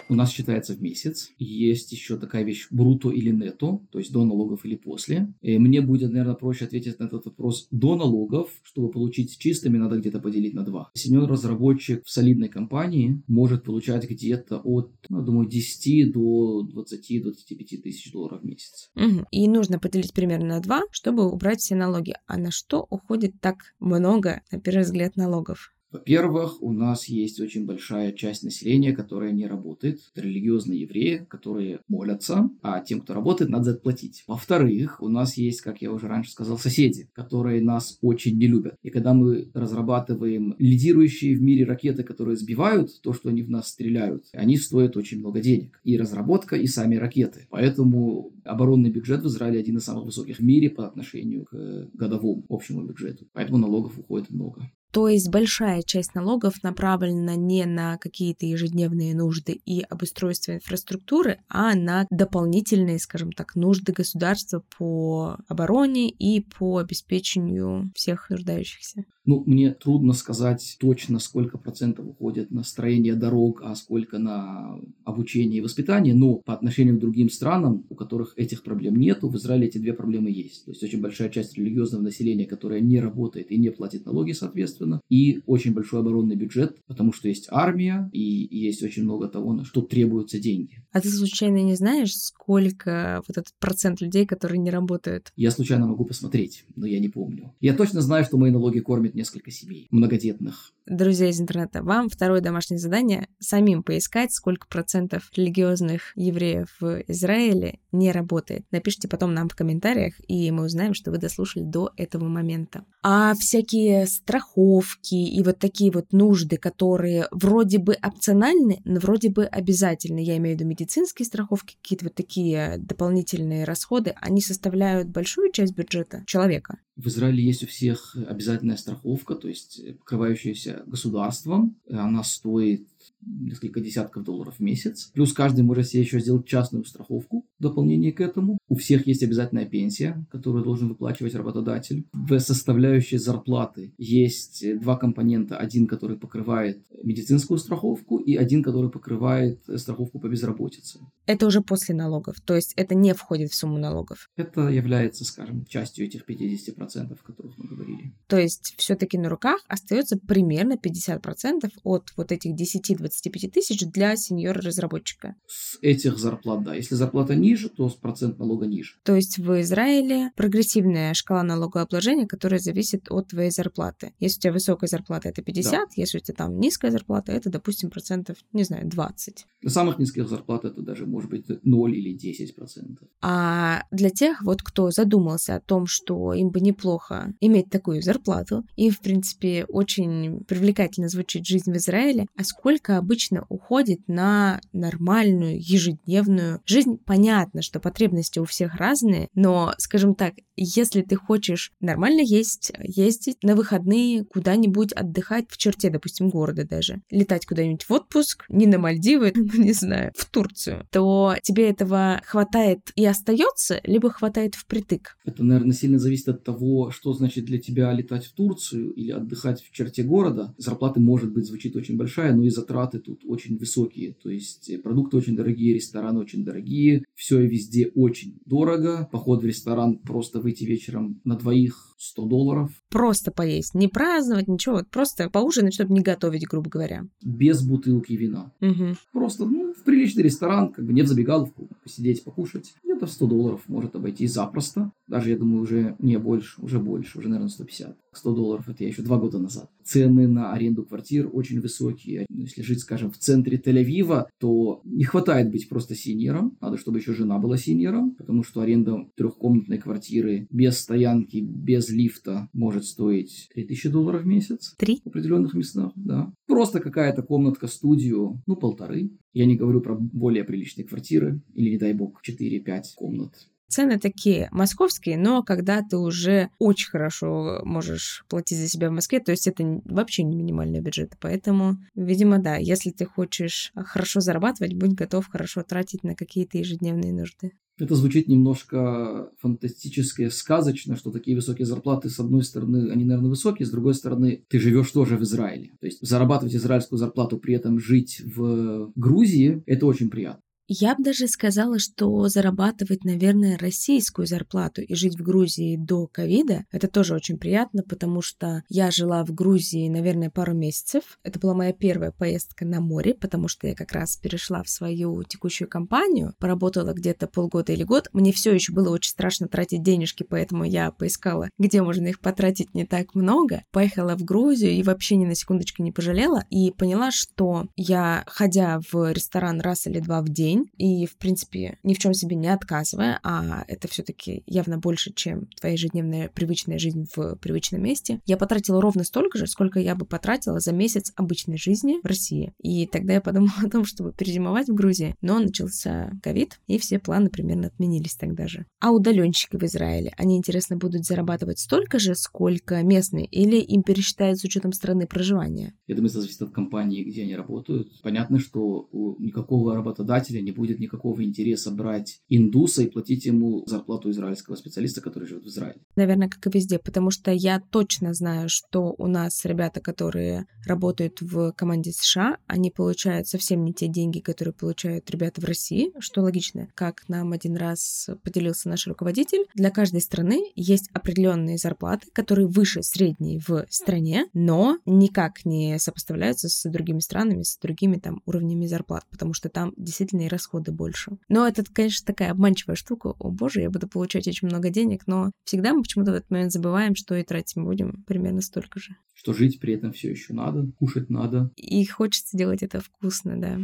У 0.09 0.15
нас 0.15 0.31
считается 0.31 0.75
в 0.75 0.83
месяц. 0.83 1.31
Есть 1.39 1.93
еще 1.93 2.17
такая 2.17 2.45
вещь 2.45 2.69
бруто 2.71 3.11
или 3.11 3.31
нетто, 3.31 3.81
то 3.91 3.99
есть 3.99 4.13
до 4.13 4.25
налогов 4.25 4.65
или 4.65 4.77
после. 4.77 5.33
И 5.43 5.59
мне 5.59 5.81
будет, 5.81 6.11
наверное, 6.13 6.35
проще 6.35 6.65
ответить 6.65 6.99
на 6.99 7.05
этот 7.05 7.25
вопрос 7.27 7.69
до 7.71 7.97
налогов, 7.97 8.51
чтобы 8.63 8.91
получить 8.91 9.39
чистыми, 9.39 9.79
надо 9.79 9.99
где-то 9.99 10.21
поделить 10.21 10.55
на 10.55 10.65
два. 10.65 10.91
Сеньор-разработчик 10.95 12.03
в 12.05 12.11
солидной 12.11 12.49
компании 12.49 13.23
может 13.27 13.65
получать 13.65 14.09
где-то 14.09 14.59
от, 14.59 14.93
ну, 15.09 15.23
думаю, 15.23 15.49
10 15.49 16.13
до 16.13 16.67
20-25 16.75 17.83
тысяч 17.83 18.13
долларов 18.13 18.43
в 18.43 18.45
месяц. 18.45 18.91
Угу. 18.97 19.27
И 19.31 19.49
нужно 19.49 19.79
поделить 19.79 20.13
примерно 20.13 20.47
на 20.47 20.61
два, 20.61 20.83
чтобы 20.91 21.31
убрать 21.31 21.61
все 21.61 21.75
налоги. 21.75 22.15
А 22.27 22.39
на 22.39 22.51
что 22.51 22.87
уходит 22.91 23.41
так 23.41 23.75
много, 23.79 24.43
на 24.51 24.61
первый 24.61 24.83
взгляд, 24.83 25.17
налогов? 25.17 25.74
Во-первых, 25.95 26.61
у 26.61 26.73
нас 26.73 27.07
есть 27.07 27.39
очень 27.39 27.67
большая 27.67 28.11
часть 28.11 28.43
населения, 28.43 28.93
которая 28.93 29.31
не 29.31 29.47
работает. 29.47 30.01
Это 30.13 30.27
религиозные 30.27 30.81
евреи, 30.81 31.25
которые 31.29 31.83
молятся, 31.87 32.51
а 32.63 32.81
тем, 32.81 33.01
кто 33.01 33.15
работает, 33.15 33.49
надо 33.49 33.71
заплатить. 33.71 34.25
Во-вторых, 34.27 35.01
у 35.01 35.09
нас 35.09 35.37
есть, 35.37 35.61
как 35.61 35.83
я 35.83 35.93
уже 35.93 36.09
раньше 36.09 36.33
сказал, 36.33 36.59
соседи, 36.59 37.09
которые 37.13 37.63
нас 37.63 37.97
очень 38.01 38.37
не 38.37 38.49
любят. 38.49 38.75
И 38.83 38.91
когда 38.91 39.15
мы 39.15 39.53
разрабатываем 39.55 40.57
лидирующие 40.59 41.37
в 41.37 41.43
мире 41.43 41.65
ракеты, 41.65 42.03
которые 42.03 42.37
сбивают 42.37 42.91
то, 43.01 43.13
что 43.13 43.29
они 43.29 43.43
в 43.43 43.51
нас 43.51 43.69
стреляют, 43.69 44.25
они 44.33 44.57
стоят 44.57 44.97
очень 44.97 45.21
много 45.21 45.41
денег. 45.41 45.79
И 45.85 45.97
разработка, 45.97 46.57
и 46.57 46.67
сами 46.67 46.97
ракеты. 46.97 47.47
Поэтому 47.51 48.33
оборонный 48.43 48.91
бюджет 48.91 49.23
в 49.23 49.29
Израиле 49.29 49.61
один 49.61 49.77
из 49.77 49.85
самых 49.85 50.07
высоких 50.07 50.39
в 50.39 50.43
мире 50.45 50.71
по 50.71 50.89
отношению 50.89 51.45
к 51.45 51.89
годовому 51.95 52.45
общему 52.49 52.83
бюджету. 52.83 53.29
Поэтому 53.33 53.59
налогов 53.59 53.97
уходит 53.97 54.31
много. 54.31 54.69
То 54.95 55.09
есть 55.09 55.29
большая 55.29 55.83
часть 55.83 56.15
налогов 56.15 56.63
направлена 56.63 57.35
не 57.35 57.65
на 57.65 57.99
какие-то 57.99 58.47
ежедневные 58.47 59.13
нужды 59.17 59.61
и 59.67 59.81
обустройство 59.81 60.53
инфраструктуры, 60.53 61.41
а 61.49 61.75
на 61.75 62.07
дополнительные, 62.13 63.01
скажем 63.01 63.33
так, 63.33 63.57
нужды 63.57 63.93
государства 63.93 64.63
по 64.79 65.37
обороне 65.49 66.11
и 66.11 66.41
по 66.41 66.79
обеспечению 66.79 67.91
всех 67.97 68.31
нуждающихся. 68.31 69.05
Ну, 69.27 69.43
мне 69.47 69.73
трудно 69.73 70.13
сказать 70.13 70.77
точно, 70.79 71.19
сколько 71.19 71.57
процентов 71.57 72.07
уходит 72.07 72.51
на 72.51 72.63
строение 72.63 73.15
дорог, 73.15 73.63
а 73.65 73.75
сколько 73.75 74.19
на 74.19 74.79
обучение 75.05 75.59
и 75.59 75.63
воспитание, 75.63 76.15
но 76.15 76.37
по 76.37 76.53
отношению 76.53 76.97
к 76.97 77.01
другим 77.01 77.31
странам, 77.31 77.87
у 77.89 77.95
которых 77.95 78.35
этих 78.37 78.63
проблем 78.63 78.97
нет, 78.97 79.23
в 79.23 79.35
Израиле 79.37 79.69
эти 79.69 79.79
две 79.79 79.95
проблемы 79.95 80.31
есть. 80.31 80.67
То 80.67 80.73
есть 80.73 80.83
очень 80.83 81.01
большая 81.01 81.31
часть 81.31 81.57
религиозного 81.57 82.03
населения, 82.03 82.45
которая 82.45 82.81
не 82.81 83.01
работает 83.01 83.51
и 83.51 83.57
не 83.57 83.71
платит 83.71 84.05
налоги, 84.05 84.33
соответственно, 84.33 84.84
и 85.09 85.41
очень 85.47 85.73
большой 85.73 86.01
оборонный 86.01 86.37
бюджет, 86.37 86.79
потому 86.87 87.13
что 87.13 87.29
есть 87.29 87.47
армия 87.51 88.09
и 88.13 88.21
есть 88.21 88.83
очень 88.83 89.05
много 89.05 89.29
того, 89.29 89.53
на 89.53 89.65
что 89.65 89.81
требуются 89.83 90.39
деньги. 90.39 90.83
А 90.93 91.01
ты 91.01 91.09
случайно 91.09 91.63
не 91.63 91.75
знаешь, 91.75 92.15
сколько 92.15 93.23
вот 93.27 93.37
этот 93.39 93.53
процент 93.59 94.01
людей, 94.01 94.27
которые 94.27 94.59
не 94.59 94.71
работают? 94.71 95.33
Я 95.37 95.51
случайно 95.51 95.87
могу 95.87 96.05
посмотреть, 96.05 96.65
но 96.77 96.87
я 96.87 97.01
не 97.01 97.09
помню. 97.09 97.55
Я 97.61 97.75
точно 97.75 98.01
знаю, 98.01 98.25
что 98.25 98.37
мои 98.37 98.51
налоги 98.51 98.81
кормят 98.81 99.15
несколько 99.15 99.51
семей 99.51 99.89
многодетных. 99.91 100.74
Друзья 100.87 101.31
из 101.31 101.41
интернета, 101.41 101.83
вам 101.83 102.11
второе 102.11 102.43
домашнее 102.43 102.79
задание— 102.79 103.29
самим 103.39 103.83
поискать, 103.83 104.35
сколько 104.35 104.67
процентов 104.69 105.31
религиозных 105.35 106.13
евреев 106.15 106.77
в 106.79 107.03
Израиле 107.09 107.79
не 107.91 108.13
работает. 108.13 108.67
Напишите 108.71 109.09
потом 109.09 109.33
нам 109.33 109.49
в 109.49 109.57
комментариях, 109.57 110.13
и 110.29 110.51
мы 110.51 110.67
узнаем, 110.67 110.93
что 110.93 111.11
вы 111.11 111.17
дослушали 111.17 111.65
до 111.65 111.91
этого 111.97 112.27
момента. 112.27 112.85
А 113.03 113.33
всякие 113.35 114.07
страховки 114.07 115.15
и 115.15 115.43
вот 115.43 115.59
такие 115.59 115.91
вот 115.91 116.13
нужды, 116.13 116.59
которые 116.59 117.29
вроде 117.31 117.79
бы 117.79 117.97
опциональны, 118.03 118.83
но 118.85 119.01
вроде 119.01 119.31
бы 119.31 119.47
обязательны, 119.47 120.19
я 120.19 120.37
имею 120.37 120.55
в 120.55 120.61
виду 120.61 120.69
медицинские 120.69 121.25
страховки, 121.25 121.77
какие-то 121.81 122.05
вот 122.07 122.15
такие 122.15 122.77
дополнительные 122.77 123.65
расходы, 123.65 124.15
они 124.21 124.43
составляют 124.43 125.09
большую 125.09 125.51
часть 125.51 125.75
бюджета 125.75 126.25
человека. 126.27 126.77
В 126.97 127.09
Израиле 127.09 127.45
есть 127.45 127.65
у 127.65 127.67
всех 127.67 128.17
обязательная 128.29 128.77
страховка, 128.77 129.35
то 129.35 129.49
есть 129.49 129.81
покрывающаяся 129.99 130.85
государством. 130.87 131.77
Она 131.91 132.23
стоит 132.23 132.87
несколько 133.27 133.81
десятков 133.81 134.25
долларов 134.25 134.57
в 134.59 134.61
месяц. 134.61 135.11
Плюс 135.15 135.33
каждый 135.33 135.63
может 135.63 135.89
себе 135.89 136.03
еще 136.03 136.21
сделать 136.21 136.47
частную 136.47 136.85
страховку 136.85 137.47
в 137.59 137.63
дополнение 137.63 138.13
к 138.13 138.21
этому. 138.21 138.59
У 138.69 138.77
всех 138.77 139.07
есть 139.07 139.23
обязательная 139.23 139.67
пенсия, 139.67 140.27
которую 140.31 140.65
должен 140.65 140.89
выплачивать 140.89 141.35
работодатель. 141.35 142.07
В 142.13 142.39
составляющей 142.39 143.19
зарплаты 143.19 143.95
есть 143.99 144.65
два 144.81 144.97
компонента. 144.97 145.57
Один, 145.57 145.87
который 145.87 146.17
покрывает 146.17 146.83
медицинскую 147.03 147.59
страховку, 147.59 148.19
и 148.19 148.37
один, 148.37 148.63
который 148.63 148.91
покрывает 148.91 149.63
страховку 149.77 150.19
по 150.19 150.29
безработице. 150.29 151.01
Это 151.27 151.47
уже 151.47 151.61
после 151.61 151.95
налогов, 151.95 152.41
то 152.41 152.55
есть 152.55 152.75
это 152.77 152.95
не 152.95 153.15
входит 153.15 153.51
в 153.51 153.55
сумму 153.55 153.79
налогов. 153.79 154.29
Это 154.37 154.69
является, 154.69 155.25
скажем, 155.25 155.65
частью 155.67 156.07
этих 156.07 156.29
50%, 156.29 157.13
о 157.13 157.27
которых 157.27 157.57
мы 157.57 157.69
говорили. 157.69 158.15
То 158.27 158.39
есть 158.39 158.75
все-таки 158.77 159.19
на 159.19 159.29
руках 159.29 159.61
остается 159.69 160.19
примерно 160.19 160.75
50% 160.75 161.71
от 161.83 162.13
вот 162.17 162.33
этих 162.33 162.53
10-20 162.53 163.11
25 163.23 163.53
тысяч 163.53 163.87
для 163.87 164.17
сеньора-разработчика. 164.17 165.37
С 165.47 165.79
этих 165.83 166.19
зарплат, 166.19 166.65
да. 166.65 166.75
Если 166.75 166.95
зарплата 166.95 167.35
ниже, 167.35 167.69
то 167.69 167.89
с 167.89 167.95
процент 167.95 168.39
налога 168.39 168.67
ниже. 168.67 168.95
То 169.05 169.15
есть 169.15 169.39
в 169.39 169.61
Израиле 169.61 170.31
прогрессивная 170.37 171.15
шкала 171.15 171.43
налогообложения, 171.43 172.27
которая 172.27 172.61
зависит 172.61 173.11
от 173.11 173.29
твоей 173.29 173.51
зарплаты. 173.51 174.13
Если 174.19 174.39
у 174.39 174.41
тебя 174.43 174.53
высокая 174.53 174.89
зарплата, 174.89 175.29
это 175.29 175.43
50, 175.43 175.73
да. 175.73 175.87
если 175.97 176.19
у 176.19 176.21
тебя 176.21 176.35
там 176.35 176.59
низкая 176.59 176.91
зарплата, 176.91 177.33
это, 177.33 177.51
допустим, 177.51 177.91
процентов, 177.91 178.37
не 178.53 178.65
знаю, 178.65 178.89
20. 178.89 179.47
На 179.63 179.71
самых 179.71 179.99
низких 179.99 180.29
зарплат 180.29 180.65
это 180.65 180.83
даже 180.83 181.07
может 181.07 181.31
быть 181.31 181.47
0 181.63 181.97
или 181.97 182.13
10 182.13 182.55
процентов. 182.55 183.09
А 183.23 183.83
для 183.91 184.11
тех, 184.11 184.43
вот 184.43 184.63
кто 184.63 184.91
задумался 184.91 185.57
о 185.57 185.61
том, 185.61 185.87
что 185.87 186.33
им 186.33 186.51
бы 186.51 186.61
неплохо 186.61 187.33
иметь 187.41 187.71
такую 187.71 188.03
зарплату, 188.03 188.65
и, 188.77 188.91
в 188.91 189.01
принципе, 189.01 189.65
очень 189.69 190.45
привлекательно 190.45 191.09
звучит 191.09 191.47
жизнь 191.47 191.73
в 191.73 191.77
Израиле, 191.77 192.27
а 192.37 192.45
сколько 192.45 193.04
обычно 193.05 193.45
уходит 193.51 194.01
на 194.09 194.61
нормальную 194.73 195.59
ежедневную 195.61 196.63
жизнь. 196.65 196.97
Понятно, 197.05 197.61
что 197.61 197.79
потребности 197.79 198.39
у 198.39 198.47
всех 198.47 198.77
разные, 198.77 199.29
но, 199.35 199.75
скажем 199.77 200.15
так, 200.15 200.35
если 200.57 201.03
ты 201.03 201.17
хочешь 201.17 201.73
нормально 201.81 202.21
есть, 202.21 202.73
ездить 202.83 203.43
на 203.43 203.57
выходные 203.57 204.25
куда-нибудь 204.25 204.93
отдыхать 204.93 205.47
в 205.51 205.57
черте, 205.59 205.91
допустим, 205.91 206.31
города 206.31 206.67
даже, 206.67 207.03
летать 207.11 207.45
куда-нибудь 207.45 207.85
в 207.85 207.91
отпуск, 207.93 208.45
не 208.49 208.67
на 208.67 208.79
Мальдивы, 208.79 209.33
ну, 209.37 209.63
не 209.63 209.73
знаю, 209.73 210.13
в 210.17 210.25
Турцию, 210.25 210.87
то 210.91 211.35
тебе 211.43 211.69
этого 211.69 212.23
хватает 212.25 212.81
и 212.97 213.05
остается, 213.05 213.81
либо 213.85 214.11
хватает 214.11 214.55
впритык. 214.55 215.17
Это, 215.25 215.45
наверное, 215.45 215.75
сильно 215.75 215.99
зависит 215.99 216.29
от 216.29 216.45
того, 216.45 216.91
что 216.91 217.13
значит 217.13 217.45
для 217.45 217.59
тебя 217.59 217.93
летать 217.93 218.25
в 218.25 218.33
Турцию 218.33 218.93
или 218.93 219.11
отдыхать 219.11 219.63
в 219.63 219.71
черте 219.73 220.03
города. 220.03 220.55
Зарплаты, 220.57 221.01
может 221.01 221.33
быть, 221.33 221.47
звучит 221.47 221.77
очень 221.77 221.97
большая, 221.97 222.33
но 222.33 222.45
и 222.45 222.51
затраты 222.51 222.84
затраты 222.85 222.99
тут 222.99 223.23
очень 223.27 223.57
высокие. 223.57 224.15
То 224.15 224.31
есть 224.31 224.71
э, 224.71 224.79
продукты 224.79 225.17
очень 225.17 225.37
дорогие, 225.37 225.75
рестораны 225.75 226.21
очень 226.21 226.45
дорогие, 226.45 227.05
все 227.15 227.41
и 227.41 227.47
везде 227.47 227.91
очень 227.95 228.39
дорого. 228.45 229.09
Поход 229.13 229.43
в 229.43 229.47
ресторан, 229.47 229.99
просто 229.99 230.41
выйти 230.41 230.65
вечером 230.65 231.21
на 231.25 231.37
двоих 231.37 231.95
100 231.99 232.27
долларов. 232.27 232.71
Просто 232.91 233.31
поесть, 233.31 233.75
не 233.75 233.89
праздновать, 233.89 234.49
ничего, 234.49 234.77
вот 234.77 234.89
просто 234.91 235.31
поужинать, 235.31 235.75
чтобы 235.75 235.95
не 235.95 236.01
готовить, 236.01 236.47
грубо 236.47 236.69
говоря. 236.69 237.07
Без 237.23 237.63
бутылки 237.63 238.13
вина. 238.13 238.53
Угу. 238.61 238.97
Просто, 239.13 239.47
ну, 239.47 239.73
в 239.73 239.83
приличный 239.85 240.23
ресторан, 240.23 240.73
как 240.73 240.85
бы 240.85 240.93
не 240.93 241.03
в 241.03 241.07
забегаловку, 241.07 241.69
посидеть, 241.83 242.25
покушать. 242.25 242.75
Где-то 243.05 243.17
100 243.17 243.27
долларов 243.27 243.61
может 243.69 243.95
обойтись 243.97 244.33
запросто. 244.33 244.93
Даже, 245.07 245.31
я 245.31 245.39
думаю, 245.39 245.63
уже 245.63 245.97
не 245.99 246.19
больше, 246.19 246.61
уже 246.63 246.79
больше, 246.79 247.19
уже, 247.19 247.29
наверное, 247.29 247.51
150. 247.51 247.97
100 248.13 248.35
долларов 248.35 248.69
это 248.69 248.85
я 248.85 248.89
еще 248.89 249.03
два 249.03 249.19
года 249.19 249.39
назад. 249.39 249.69
Цены 249.83 250.27
на 250.27 250.53
аренду 250.53 250.85
квартир 250.85 251.29
очень 251.31 251.61
высокие. 251.61 252.27
Если 252.31 252.63
жить, 252.63 252.81
скажем, 252.81 253.11
в 253.11 253.19
центре 253.19 253.59
Тель-Авива, 253.59 254.27
то 254.39 254.81
не 254.85 255.05
хватает 255.05 255.51
быть 255.51 255.69
просто 255.69 255.95
синьором. 255.95 256.57
Надо, 256.61 256.79
чтобы 256.79 256.99
еще 256.99 257.13
жена 257.13 257.39
была 257.39 257.59
синьором, 257.59 258.15
потому 258.15 258.43
что 258.43 258.61
аренда 258.61 259.07
трехкомнатной 259.17 259.79
квартиры 259.79 260.47
без 260.51 260.79
стоянки, 260.79 261.39
без 261.39 261.91
лифта 261.91 262.49
может 262.53 262.85
стоить 262.85 263.49
3000 263.55 263.89
долларов 263.91 264.23
в 264.23 264.27
месяц. 264.27 264.75
Три? 264.79 265.03
В 265.05 265.09
определенных 265.09 265.55
местах, 265.55 265.93
да. 265.97 266.33
Просто 266.47 266.81
какая-то 266.81 267.23
комнатка, 267.23 267.67
студию, 267.67 268.43
ну, 268.47 268.57
полторы. 268.57 269.11
Я 269.35 269.47
не 269.47 269.57
говорю 269.57 269.81
про 269.81 269.95
более 269.95 270.45
приличные 270.45 270.87
квартиры, 270.87 271.43
или, 271.55 271.71
не 271.71 271.79
дай 271.79 271.93
бог, 271.93 272.23
4-5 272.23 272.83
комнат. 272.97 273.49
Цены 273.67 273.99
такие 273.99 274.49
московские, 274.53 275.19
но 275.19 275.43
когда 275.43 275.83
ты 275.83 275.97
уже 275.97 276.51
очень 276.61 276.91
хорошо 276.91 277.61
можешь 277.65 278.25
платить 278.29 278.59
за 278.59 278.69
себя 278.69 278.89
в 278.89 278.93
Москве, 278.93 279.19
то 279.19 279.33
есть 279.33 279.49
это 279.49 279.83
вообще 279.85 280.23
не 280.23 280.37
минимальный 280.37 280.81
бюджет. 280.81 281.17
Поэтому, 281.21 281.79
видимо, 281.97 282.39
да, 282.39 282.57
если 282.57 282.91
ты 282.91 283.05
хочешь 283.05 283.73
хорошо 283.75 284.21
зарабатывать, 284.21 284.75
будь 284.75 284.93
готов 284.93 285.27
хорошо 285.27 285.63
тратить 285.63 286.05
на 286.05 286.15
какие-то 286.15 286.59
ежедневные 286.59 287.13
нужды. 287.13 287.53
Это 287.79 287.97
звучит 287.97 288.29
немножко 288.29 289.31
фантастически, 289.41 290.29
сказочно, 290.29 290.95
что 290.95 291.11
такие 291.11 291.37
высокие 291.37 291.67
зарплаты, 291.67 292.09
с 292.09 292.21
одной 292.21 292.45
стороны, 292.45 292.91
они, 292.91 293.05
наверное, 293.05 293.31
высокие, 293.31 293.67
с 293.67 293.71
другой 293.71 293.95
стороны, 293.95 294.45
ты 294.49 294.61
живешь 294.61 294.91
тоже 294.93 295.17
в 295.17 295.23
Израиле. 295.23 295.73
То 295.81 295.87
есть 295.87 295.99
зарабатывать 296.07 296.55
израильскую 296.55 296.99
зарплату, 296.99 297.39
при 297.39 297.55
этом 297.55 297.81
жить 297.81 298.23
в 298.25 298.93
Грузии, 298.95 299.63
это 299.67 299.87
очень 299.87 300.09
приятно. 300.09 300.41
Я 300.67 300.95
бы 300.95 301.05
даже 301.05 301.29
сказала, 301.29 301.79
что 301.79 302.27
зарабатывать, 302.29 303.05
наверное, 303.05 303.59
российскую 303.59 304.27
зарплату 304.27 304.81
и 304.81 304.95
жить 304.95 305.19
в 305.19 305.23
Грузии 305.23 305.77
до 305.77 306.07
ковида, 306.07 306.65
это 306.73 306.89
тоже 306.89 307.15
очень 307.15 307.37
приятно, 307.37 307.83
потому 307.83 308.23
что 308.23 308.63
я 308.71 308.91
жила 308.91 309.25
в 309.27 309.35
Грузии, 309.35 309.91
наверное, 309.91 310.31
пару 310.31 310.55
месяцев. 310.55 311.19
Это 311.23 311.39
была 311.39 311.53
моя 311.53 311.75
первая 311.75 312.13
поездка 312.13 312.65
на 312.65 312.81
море, 312.81 313.15
потому 313.15 313.47
что 313.47 313.67
я 313.67 313.75
как 313.75 313.93
раз 313.93 314.17
перешла 314.17 314.63
в 314.63 314.71
свою 314.71 315.23
текущую 315.25 315.69
компанию, 315.69 316.35
поработала 316.39 316.95
где-то 316.95 317.27
полгода 317.27 317.73
или 317.73 317.83
год. 317.83 318.09
Мне 318.15 318.33
все 318.33 318.55
еще 318.55 318.73
было 318.73 318.89
очень 318.89 319.11
страшно 319.11 319.49
тратить 319.49 319.83
денежки, 319.83 320.23
поэтому 320.23 320.65
я 320.65 320.91
поискала, 320.93 321.51
где 321.59 321.83
можно 321.83 322.07
их 322.07 322.21
потратить 322.21 322.75
не 322.75 322.87
так 322.87 323.15
много. 323.15 323.65
Поехала 323.71 324.17
в 324.17 324.25
Грузию 324.25 324.73
и 324.73 324.83
вообще 324.83 325.17
ни 325.17 325.27
на 325.27 325.35
секундочку 325.35 325.83
не 325.83 325.93
пожалела, 325.93 326.45
и 326.49 326.71
поняла, 326.71 327.11
что 327.11 327.67
я, 327.77 328.25
ходя 328.27 328.81
в 328.91 329.13
ресторан 329.13 329.61
раз 329.61 329.87
или 329.87 330.01
два 330.01 330.23
в 330.23 330.31
день, 330.31 330.54
день, 330.55 330.71
и, 330.77 331.07
в 331.07 331.17
принципе, 331.17 331.79
ни 331.83 331.95
в 331.95 331.99
чем 331.99 332.15
себе 332.15 332.37
не 332.37 332.49
отказывая, 332.49 333.21
а 333.23 333.65
это 333.69 333.89
все-таки 333.89 334.43
явно 334.47 334.79
больше, 334.79 335.13
чем 335.13 335.47
твоя 335.61 335.75
ежедневная 335.75 336.29
привычная 336.29 336.79
жизнь 336.79 337.07
в 337.15 337.37
привычном 337.37 337.83
месте, 337.83 338.21
я 338.27 338.37
потратила 338.37 338.81
ровно 338.81 339.05
столько 339.05 339.39
же, 339.39 339.47
сколько 339.47 339.81
я 339.81 339.95
бы 339.95 340.07
потратила 340.07 340.61
за 340.61 340.73
месяц 340.73 341.13
обычной 341.17 341.59
жизни 341.59 342.01
в 342.03 342.07
России. 342.07 342.53
И 342.63 342.87
тогда 342.87 343.15
я 343.15 343.21
подумала 343.21 343.53
о 343.65 343.71
том, 343.71 343.85
чтобы 343.85 344.13
перезимовать 344.13 344.69
в 344.69 344.75
Грузии, 344.75 345.15
но 345.21 345.39
начался 345.39 346.13
ковид, 346.23 346.61
и 346.67 346.79
все 346.79 346.99
планы 346.99 347.31
примерно 347.31 347.69
отменились 347.69 348.15
тогда 348.15 348.47
же. 348.47 348.67
А 348.81 348.93
удаленщики 348.93 349.57
в 349.57 349.63
Израиле, 349.65 350.13
они, 350.17 350.37
интересно, 350.37 350.77
будут 350.77 351.05
зарабатывать 351.05 351.59
столько 351.59 351.99
же, 351.99 352.15
сколько 352.15 352.83
местные, 352.83 353.27
или 353.27 353.57
им 353.57 353.83
пересчитают 353.83 354.39
с 354.39 354.45
учетом 354.45 354.73
страны 354.73 355.07
проживания? 355.07 355.75
Я 355.87 355.97
думаю, 355.97 356.11
это 356.11 356.21
зависит 356.21 356.43
от 356.43 356.53
компании, 356.53 357.05
где 357.05 357.23
они 357.23 357.35
работают. 357.35 358.01
Понятно, 358.03 358.39
что 358.39 358.89
у 358.93 359.21
никакого 359.23 359.75
работодателя 359.75 360.41
не 360.45 360.53
будет 360.53 360.79
никакого 360.79 361.25
интереса 361.25 361.71
брать 361.71 362.21
индуса 362.29 362.83
и 362.83 362.91
платить 362.91 363.25
ему 363.25 363.65
зарплату 363.67 364.11
израильского 364.11 364.57
специалиста, 364.57 365.01
который 365.01 365.27
живет 365.27 365.45
в 365.45 365.49
Израиле. 365.49 365.81
Наверное, 365.97 366.29
как 366.29 366.47
и 366.47 366.51
везде, 366.51 366.79
потому 366.79 367.11
что 367.11 367.31
я 367.33 367.61
точно 367.71 368.15
знаю, 368.15 368.49
что 368.49 368.95
у 368.99 369.07
нас 369.07 369.45
ребята, 369.45 369.81
которые 369.81 370.47
работают 370.67 371.21
в 371.21 371.53
команде 371.53 371.93
США, 371.93 372.39
они 372.47 372.71
получают 372.71 373.27
совсем 373.29 373.65
не 373.65 373.73
те 373.73 373.89
деньги, 373.89 374.21
которые 374.21 374.55
получают 374.55 375.11
ребята 375.11 375.41
в 375.41 375.45
России, 375.45 375.93
что 375.99 376.23
логично. 376.23 376.69
Как 376.75 377.09
нам 377.09 377.33
один 377.33 377.57
раз 377.57 378.09
поделился 378.23 378.69
наш 378.69 378.87
руководитель, 378.87 379.47
для 379.55 379.71
каждой 379.71 380.01
страны 380.01 380.53
есть 380.55 380.89
определенные 380.93 381.59
зарплаты, 381.59 382.09
которые 382.13 382.47
выше 382.47 382.83
средней 382.83 383.41
в 383.47 383.67
стране, 383.71 384.27
но 384.33 384.79
никак 384.87 385.45
не 385.45 385.79
сопоставляются 385.79 386.49
с 386.49 386.69
другими 386.69 387.01
странами, 387.01 387.43
с 387.43 387.59
другими 387.59 387.97
там 387.97 388.23
уровнями 388.27 388.67
зарплат, 388.67 389.05
потому 389.11 389.35
что 389.35 389.49
там 389.49 389.73
действительно 389.77 390.27
расходы 390.35 390.73
больше. 390.73 391.13
Но 391.29 391.47
это, 391.47 391.65
конечно, 391.65 392.07
такая 392.07 392.31
обманчивая 392.31 392.77
штука. 392.77 393.15
О 393.19 393.31
боже, 393.31 393.61
я 393.61 393.71
буду 393.71 393.89
получать 393.89 394.29
очень 394.29 394.49
много 394.49 394.71
денег, 394.71 395.07
но 395.07 395.31
всегда 395.45 395.73
мы 395.73 395.83
почему-то 395.83 396.13
в 396.13 396.15
этот 396.15 396.31
момент 396.31 396.53
забываем, 396.53 396.95
что 396.95 397.15
и 397.15 397.25
тратить 397.25 397.57
мы 397.57 397.65
будем 397.65 398.05
примерно 398.07 398.41
столько 398.41 398.79
же. 398.79 398.97
Что 399.15 399.33
жить 399.33 399.61
при 399.61 399.75
этом 399.75 399.93
все 399.93 400.11
еще 400.11 400.35
надо, 400.35 400.71
кушать 400.79 401.09
надо. 401.11 401.51
И 401.57 401.85
хочется 401.87 402.37
делать 402.37 402.63
это 402.63 402.81
вкусно, 402.81 403.41
да. 403.41 403.61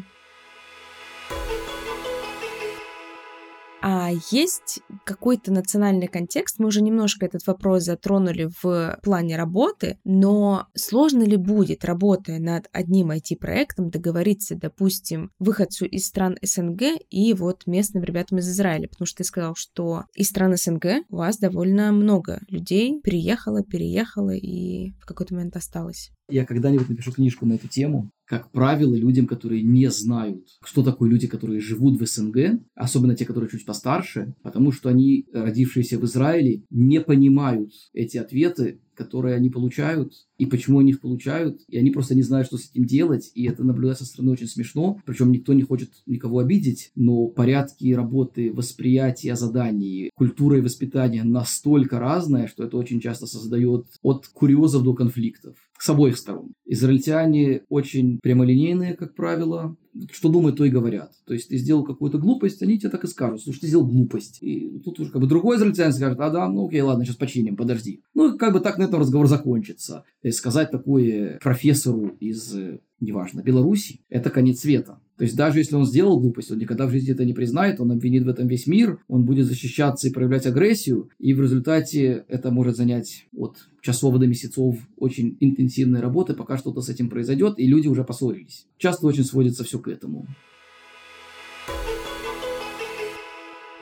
А 3.83 4.11
есть 4.31 4.81
какой-то 5.05 5.53
национальный 5.53 6.07
контекст? 6.07 6.59
Мы 6.59 6.67
уже 6.67 6.83
немножко 6.83 7.25
этот 7.27 7.47
вопрос 7.47 7.85
затронули 7.85 8.51
в 8.63 8.99
плане 9.03 9.37
работы, 9.37 9.99
но 10.05 10.67
сложно 10.75 11.23
ли 11.23 11.37
будет, 11.37 11.85
работая 11.85 12.39
над 12.39 12.69
одним 12.73 13.11
IT-проектом, 13.11 13.91
договориться, 13.91 14.55
допустим, 14.55 15.31
выходцу 15.39 15.87
из 15.87 16.07
стран 16.07 16.37
СНГ 16.43 16.83
и 17.09 17.33
вот 17.33 17.67
местным 17.67 18.05
ребятам 18.05 18.39
из 18.39 18.49
Израиля? 18.51 18.89
Потому 18.89 19.07
что 19.07 19.19
ты 19.19 19.25
сказал, 19.25 19.55
что 19.57 20.05
из 20.15 20.29
стран 20.29 20.57
СНГ 20.57 21.07
у 21.09 21.17
вас 21.17 21.39
довольно 21.39 21.93
много 21.93 22.41
людей 22.49 23.01
приехало, 23.03 23.63
переехало 23.63 24.31
и 24.31 24.93
в 25.01 25.07
какой-то 25.07 25.35
момент 25.35 25.57
осталось. 25.57 26.11
Я 26.29 26.45
когда-нибудь 26.45 26.89
напишу 26.89 27.13
книжку 27.13 27.47
на 27.47 27.55
эту 27.55 27.67
тему. 27.67 28.11
Как 28.31 28.53
правило, 28.53 28.95
людям, 28.95 29.27
которые 29.27 29.65
не 29.65 29.91
знают, 29.91 30.47
что 30.63 30.85
такое 30.85 31.11
люди, 31.11 31.27
которые 31.27 31.61
живут 31.61 32.01
в 32.01 32.07
СНГ, 32.07 32.61
особенно 32.77 33.17
те, 33.17 33.25
которые 33.25 33.51
чуть 33.51 33.67
постарше, 33.67 34.37
потому 34.45 34.71
что 34.71 34.89
они, 34.89 35.27
родившиеся 35.33 35.99
в 35.99 36.05
Израиле, 36.05 36.63
не 36.71 37.01
понимают 37.01 37.73
эти 37.93 38.19
ответы, 38.19 38.79
которые 38.95 39.35
они 39.35 39.51
получают, 39.51 40.13
и 40.41 40.47
почему 40.47 40.79
они 40.79 40.93
их 40.93 41.03
получают, 41.03 41.61
и 41.69 41.77
они 41.77 41.91
просто 41.91 42.15
не 42.15 42.23
знают, 42.23 42.47
что 42.47 42.57
с 42.57 42.71
этим 42.71 42.87
делать, 42.87 43.31
и 43.35 43.45
это 43.45 43.63
наблюдать 43.63 43.99
со 43.99 44.07
стороны 44.07 44.33
очень 44.33 44.47
смешно, 44.47 44.99
причем 45.05 45.33
никто 45.33 45.53
не 45.53 45.61
хочет 45.61 45.91
никого 46.07 46.39
обидеть, 46.39 46.93
но 46.97 47.27
порядки 47.27 47.93
работы, 47.93 48.51
восприятия 48.51 49.37
заданий, 49.37 50.09
культура 50.15 50.57
и 50.57 50.63
воспитание 50.63 51.25
настолько 51.25 51.99
разное, 51.99 52.47
что 52.47 52.65
это 52.65 52.79
очень 52.79 53.03
часто 53.03 53.27
создает 53.27 53.85
от 54.01 54.29
курьезов 54.29 54.83
до 54.83 54.95
конфликтов 54.95 55.57
с 55.81 55.89
обоих 55.89 56.17
сторон. 56.19 56.53
Израильтяне 56.67 57.63
очень 57.69 58.19
прямолинейные, 58.23 58.95
как 58.95 59.15
правило, 59.15 59.77
что 60.13 60.29
думают, 60.29 60.57
то 60.57 60.65
и 60.65 60.71
говорят. 60.71 61.13
То 61.27 61.35
есть 61.35 61.49
ты 61.49 61.57
сделал 61.57 61.85
какую-то 61.85 62.19
глупость, 62.19 62.63
они 62.63 62.79
тебе 62.79 62.91
так 62.91 63.05
и 63.05 63.09
скажут, 63.09 63.43
слушай, 63.43 63.61
ты 63.61 63.67
сделал 63.67 63.87
глупость. 63.87 64.39
И 64.43 64.79
тут 64.85 65.01
уже 65.01 65.11
как 65.11 65.23
бы 65.23 65.27
другой 65.27 65.57
израильтянин 65.57 65.93
скажет, 65.93 66.21
а 66.21 66.31
да, 66.31 66.49
ну 66.49 66.67
окей, 66.67 66.83
ладно, 66.83 67.05
сейчас 67.05 67.17
починим, 67.17 67.57
подожди. 67.57 68.03
Ну, 68.15 68.37
как 68.37 68.53
бы 68.53 68.61
так 68.61 68.79
на 68.79 68.85
этом 68.85 69.01
разговор 69.01 69.27
закончится. 69.27 70.05
Сказать 70.31 70.71
такое 70.71 71.39
профессору 71.43 72.17
из, 72.21 72.57
неважно, 73.01 73.43
Беларуси, 73.43 74.01
это 74.09 74.31
конец 74.31 74.61
света. 74.61 75.01
То 75.17 75.25
есть 75.25 75.37
даже 75.37 75.59
если 75.59 75.75
он 75.75 75.85
сделал 75.85 76.19
глупость, 76.19 76.51
он 76.51 76.57
никогда 76.57 76.87
в 76.87 76.91
жизни 76.91 77.13
это 77.13 77.27
не 77.27 77.35
признает, 77.35 77.79
он 77.79 77.93
обвинит 77.93 78.25
в 78.25 78.29
этом 78.29 78.47
весь 78.47 78.67
мир, 78.67 79.01
он 79.07 79.27
будет 79.27 79.45
защищаться 79.45 80.09
и 80.09 80.13
проявлять 80.13 80.47
агрессию, 80.47 81.11
и 81.19 81.35
в 81.35 81.43
результате 81.43 82.25
это 82.29 82.51
может 82.51 82.77
занять 82.77 83.27
от 83.37 83.59
часов 83.83 84.19
до 84.19 84.27
месяцев 84.27 84.77
очень 84.97 85.37
интенсивной 85.41 86.01
работы, 86.01 86.33
пока 86.33 86.57
что-то 86.57 86.81
с 86.81 86.89
этим 86.89 87.11
произойдет, 87.11 87.59
и 87.59 87.67
люди 87.67 87.87
уже 87.87 88.03
поссорились. 88.03 88.67
Часто 88.79 89.07
очень 89.07 89.25
сводится 89.25 89.63
все 89.63 89.79
к 89.79 89.89
этому. 89.89 90.27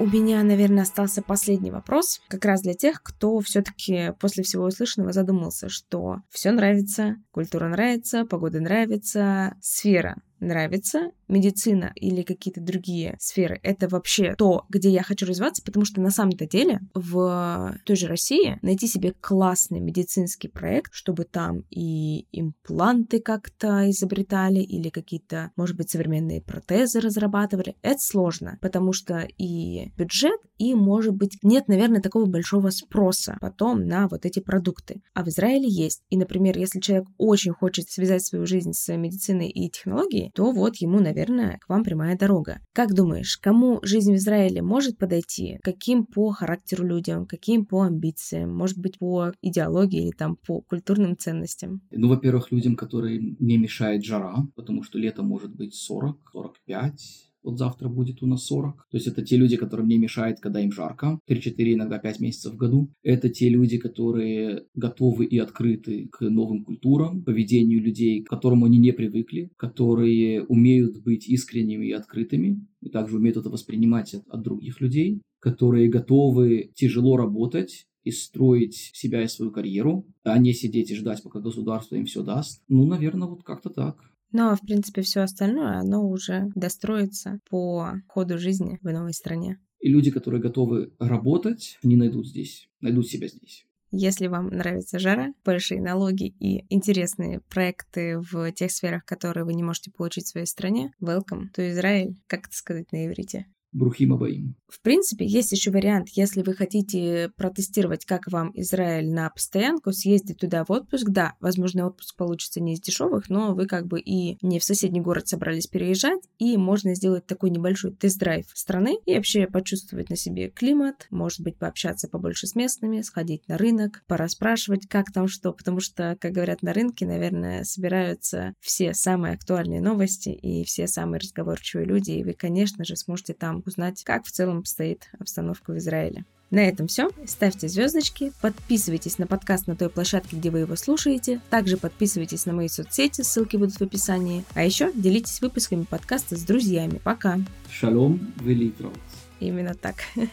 У 0.00 0.06
меня, 0.06 0.44
наверное, 0.44 0.84
остался 0.84 1.22
последний 1.22 1.72
вопрос, 1.72 2.20
как 2.28 2.44
раз 2.44 2.62
для 2.62 2.74
тех, 2.74 3.02
кто 3.02 3.40
все-таки 3.40 4.12
после 4.20 4.44
всего 4.44 4.66
услышанного 4.66 5.12
задумался, 5.12 5.68
что 5.68 6.22
все 6.30 6.52
нравится, 6.52 7.16
культура 7.32 7.66
нравится, 7.66 8.24
погода 8.24 8.60
нравится, 8.60 9.56
сфера 9.60 10.16
нравится 10.40 11.10
медицина 11.28 11.92
или 11.94 12.22
какие-то 12.22 12.60
другие 12.60 13.16
сферы, 13.20 13.60
это 13.62 13.88
вообще 13.88 14.34
то, 14.36 14.64
где 14.68 14.90
я 14.90 15.02
хочу 15.02 15.26
развиваться, 15.26 15.62
потому 15.62 15.84
что 15.84 16.00
на 16.00 16.10
самом-то 16.10 16.46
деле 16.46 16.80
в 16.94 17.78
той 17.84 17.96
же 17.96 18.06
России 18.06 18.58
найти 18.62 18.86
себе 18.86 19.14
классный 19.20 19.80
медицинский 19.80 20.48
проект, 20.48 20.92
чтобы 20.94 21.24
там 21.24 21.64
и 21.70 22.26
импланты 22.32 23.20
как-то 23.20 23.90
изобретали 23.90 24.60
или 24.60 24.88
какие-то, 24.88 25.50
может 25.56 25.76
быть, 25.76 25.90
современные 25.90 26.40
протезы 26.40 27.00
разрабатывали, 27.00 27.76
это 27.82 28.00
сложно, 28.00 28.58
потому 28.60 28.92
что 28.92 29.26
и 29.36 29.92
бюджет, 29.96 30.40
и, 30.58 30.74
может 30.74 31.14
быть, 31.14 31.38
нет, 31.42 31.68
наверное, 31.68 32.00
такого 32.00 32.26
большого 32.26 32.70
спроса 32.70 33.38
потом 33.40 33.86
на 33.86 34.08
вот 34.08 34.26
эти 34.26 34.40
продукты. 34.40 35.00
А 35.14 35.24
в 35.24 35.28
Израиле 35.28 35.68
есть. 35.68 36.02
И, 36.10 36.16
например, 36.16 36.58
если 36.58 36.80
человек 36.80 37.08
очень 37.16 37.52
хочет 37.52 37.88
связать 37.88 38.24
свою 38.24 38.46
жизнь 38.46 38.72
с 38.72 38.94
медициной 38.96 39.48
и 39.48 39.70
технологией, 39.70 40.30
то 40.34 40.50
вот 40.52 40.76
ему, 40.76 41.00
наверное, 41.00 41.58
к 41.58 41.68
вам 41.68 41.84
прямая 41.84 42.16
дорога. 42.16 42.60
Как 42.72 42.94
думаешь, 42.94 43.38
кому 43.38 43.78
жизнь 43.82 44.12
в 44.12 44.16
Израиле 44.16 44.62
может 44.62 44.98
подойти? 44.98 45.58
Каким 45.62 46.06
по 46.06 46.30
характеру 46.30 46.84
людям, 46.84 47.26
каким 47.26 47.64
по 47.64 47.82
амбициям, 47.82 48.54
может 48.54 48.78
быть, 48.78 48.98
по 48.98 49.32
идеологии 49.42 50.06
или 50.06 50.12
там 50.12 50.36
по 50.36 50.60
культурным 50.62 51.16
ценностям? 51.16 51.82
Ну, 51.90 52.08
во-первых, 52.08 52.50
людям, 52.52 52.76
которые 52.76 53.36
не 53.38 53.58
мешает 53.58 54.04
жара, 54.04 54.46
потому 54.56 54.82
что 54.82 54.98
лето 54.98 55.22
может 55.22 55.54
быть 55.54 55.74
40, 55.74 56.30
45, 56.32 57.27
вот 57.48 57.58
завтра 57.58 57.88
будет 57.88 58.22
у 58.22 58.26
нас 58.26 58.44
40. 58.44 58.86
То 58.90 58.96
есть 58.96 59.06
это 59.06 59.22
те 59.22 59.36
люди, 59.36 59.56
которым 59.56 59.88
не 59.88 59.98
мешает, 59.98 60.38
когда 60.40 60.60
им 60.60 60.70
жарко. 60.70 61.18
3-4, 61.28 61.74
иногда 61.74 61.98
5 61.98 62.20
месяцев 62.20 62.52
в 62.52 62.56
году. 62.56 62.90
Это 63.02 63.30
те 63.30 63.48
люди, 63.48 63.78
которые 63.78 64.66
готовы 64.74 65.24
и 65.24 65.38
открыты 65.38 66.08
к 66.12 66.28
новым 66.28 66.64
культурам, 66.64 67.24
поведению 67.24 67.82
людей, 67.82 68.22
к 68.22 68.28
которому 68.28 68.66
они 68.66 68.78
не 68.78 68.92
привыкли, 68.92 69.50
которые 69.56 70.44
умеют 70.44 71.02
быть 71.02 71.26
искренними 71.26 71.86
и 71.86 71.92
открытыми, 71.92 72.66
и 72.82 72.90
также 72.90 73.16
умеют 73.16 73.38
это 73.38 73.48
воспринимать 73.48 74.14
от, 74.14 74.28
от 74.28 74.42
других 74.42 74.80
людей, 74.80 75.22
которые 75.40 75.88
готовы 75.88 76.70
тяжело 76.74 77.16
работать, 77.16 77.86
и 78.04 78.10
строить 78.10 78.90
себя 78.94 79.22
и 79.22 79.28
свою 79.28 79.50
карьеру, 79.50 80.06
а 80.22 80.38
не 80.38 80.54
сидеть 80.54 80.90
и 80.90 80.94
ждать, 80.94 81.22
пока 81.22 81.40
государство 81.40 81.96
им 81.96 82.06
все 82.06 82.22
даст. 82.22 82.62
Ну, 82.68 82.86
наверное, 82.86 83.28
вот 83.28 83.42
как-то 83.42 83.68
так. 83.68 83.98
Но, 84.32 84.54
в 84.54 84.60
принципе, 84.60 85.02
все 85.02 85.20
остальное, 85.20 85.78
оно 85.78 86.08
уже 86.08 86.50
достроится 86.54 87.40
по 87.48 87.92
ходу 88.08 88.38
жизни 88.38 88.78
в 88.82 88.90
новой 88.90 89.14
стране. 89.14 89.58
И 89.80 89.88
люди, 89.88 90.10
которые 90.10 90.42
готовы 90.42 90.92
работать, 90.98 91.78
не 91.82 91.96
найдут 91.96 92.26
здесь, 92.26 92.68
найдут 92.80 93.06
себя 93.08 93.28
здесь. 93.28 93.64
Если 93.90 94.26
вам 94.26 94.48
нравится 94.48 94.98
жара, 94.98 95.32
большие 95.46 95.80
налоги 95.80 96.26
и 96.40 96.66
интересные 96.68 97.40
проекты 97.48 98.18
в 98.18 98.52
тех 98.52 98.70
сферах, 98.70 99.04
которые 99.06 99.44
вы 99.44 99.54
не 99.54 99.62
можете 99.62 99.90
получить 99.90 100.24
в 100.24 100.28
своей 100.28 100.46
стране, 100.46 100.92
welcome 101.00 101.44
to 101.56 101.70
Израиль, 101.70 102.20
как 102.26 102.48
это 102.48 102.56
сказать 102.56 102.92
на 102.92 103.06
иврите. 103.06 103.46
Брухим 103.72 104.12
Абаим. 104.12 104.56
В 104.68 104.82
принципе, 104.82 105.24
есть 105.24 105.52
еще 105.52 105.70
вариант, 105.70 106.10
если 106.10 106.42
вы 106.42 106.54
хотите 106.54 107.30
протестировать, 107.36 108.04
как 108.04 108.30
вам 108.30 108.52
Израиль 108.54 109.10
на 109.10 109.30
постоянку, 109.30 109.92
съездить 109.92 110.38
туда 110.38 110.64
в 110.64 110.70
отпуск. 110.70 111.08
Да, 111.08 111.34
возможно, 111.40 111.86
отпуск 111.86 112.14
получится 112.16 112.60
не 112.60 112.74
из 112.74 112.80
дешевых, 112.80 113.30
но 113.30 113.54
вы 113.54 113.66
как 113.66 113.86
бы 113.86 113.98
и 113.98 114.36
не 114.42 114.58
в 114.58 114.64
соседний 114.64 115.00
город 115.00 115.26
собрались 115.26 115.66
переезжать, 115.66 116.20
и 116.38 116.56
можно 116.58 116.94
сделать 116.94 117.26
такой 117.26 117.50
небольшой 117.50 117.92
тест-драйв 117.92 118.46
страны 118.52 118.98
и 119.06 119.14
вообще 119.14 119.46
почувствовать 119.46 120.10
на 120.10 120.16
себе 120.16 120.50
климат, 120.50 121.06
может 121.10 121.40
быть, 121.40 121.56
пообщаться 121.56 122.08
побольше 122.08 122.46
с 122.46 122.54
местными, 122.54 123.00
сходить 123.00 123.48
на 123.48 123.56
рынок, 123.56 124.02
пораспрашивать, 124.06 124.86
как 124.86 125.12
там 125.12 125.28
что, 125.28 125.52
потому 125.52 125.80
что, 125.80 126.16
как 126.20 126.32
говорят 126.32 126.62
на 126.62 126.74
рынке, 126.74 127.06
наверное, 127.06 127.64
собираются 127.64 128.54
все 128.60 128.92
самые 128.92 129.34
актуальные 129.34 129.80
новости 129.80 130.28
и 130.28 130.64
все 130.64 130.86
самые 130.86 131.20
разговорчивые 131.20 131.86
люди, 131.86 132.10
и 132.12 132.24
вы, 132.24 132.34
конечно 132.34 132.84
же, 132.84 132.96
сможете 132.96 133.32
там 133.32 133.62
узнать, 133.64 134.02
как 134.04 134.26
в 134.26 134.30
целом 134.30 134.57
стоит 134.64 135.08
обстановка 135.18 135.72
в 135.72 135.78
Израиле. 135.78 136.24
На 136.50 136.60
этом 136.60 136.86
все. 136.86 137.10
Ставьте 137.26 137.68
звездочки, 137.68 138.32
подписывайтесь 138.40 139.18
на 139.18 139.26
подкаст 139.26 139.66
на 139.66 139.76
той 139.76 139.90
площадке, 139.90 140.36
где 140.36 140.50
вы 140.50 140.60
его 140.60 140.76
слушаете. 140.76 141.40
Также 141.50 141.76
подписывайтесь 141.76 142.46
на 142.46 142.54
мои 142.54 142.68
соцсети, 142.68 143.20
ссылки 143.20 143.56
будут 143.56 143.74
в 143.74 143.82
описании. 143.82 144.44
А 144.54 144.64
еще 144.64 144.90
делитесь 144.94 145.42
выпусками 145.42 145.84
подкаста 145.84 146.36
с 146.36 146.42
друзьями. 146.42 147.00
Пока. 147.04 147.38
Шалом, 147.70 148.32
велитрот. 148.40 148.94
Именно 149.40 149.74
так. 149.74 149.96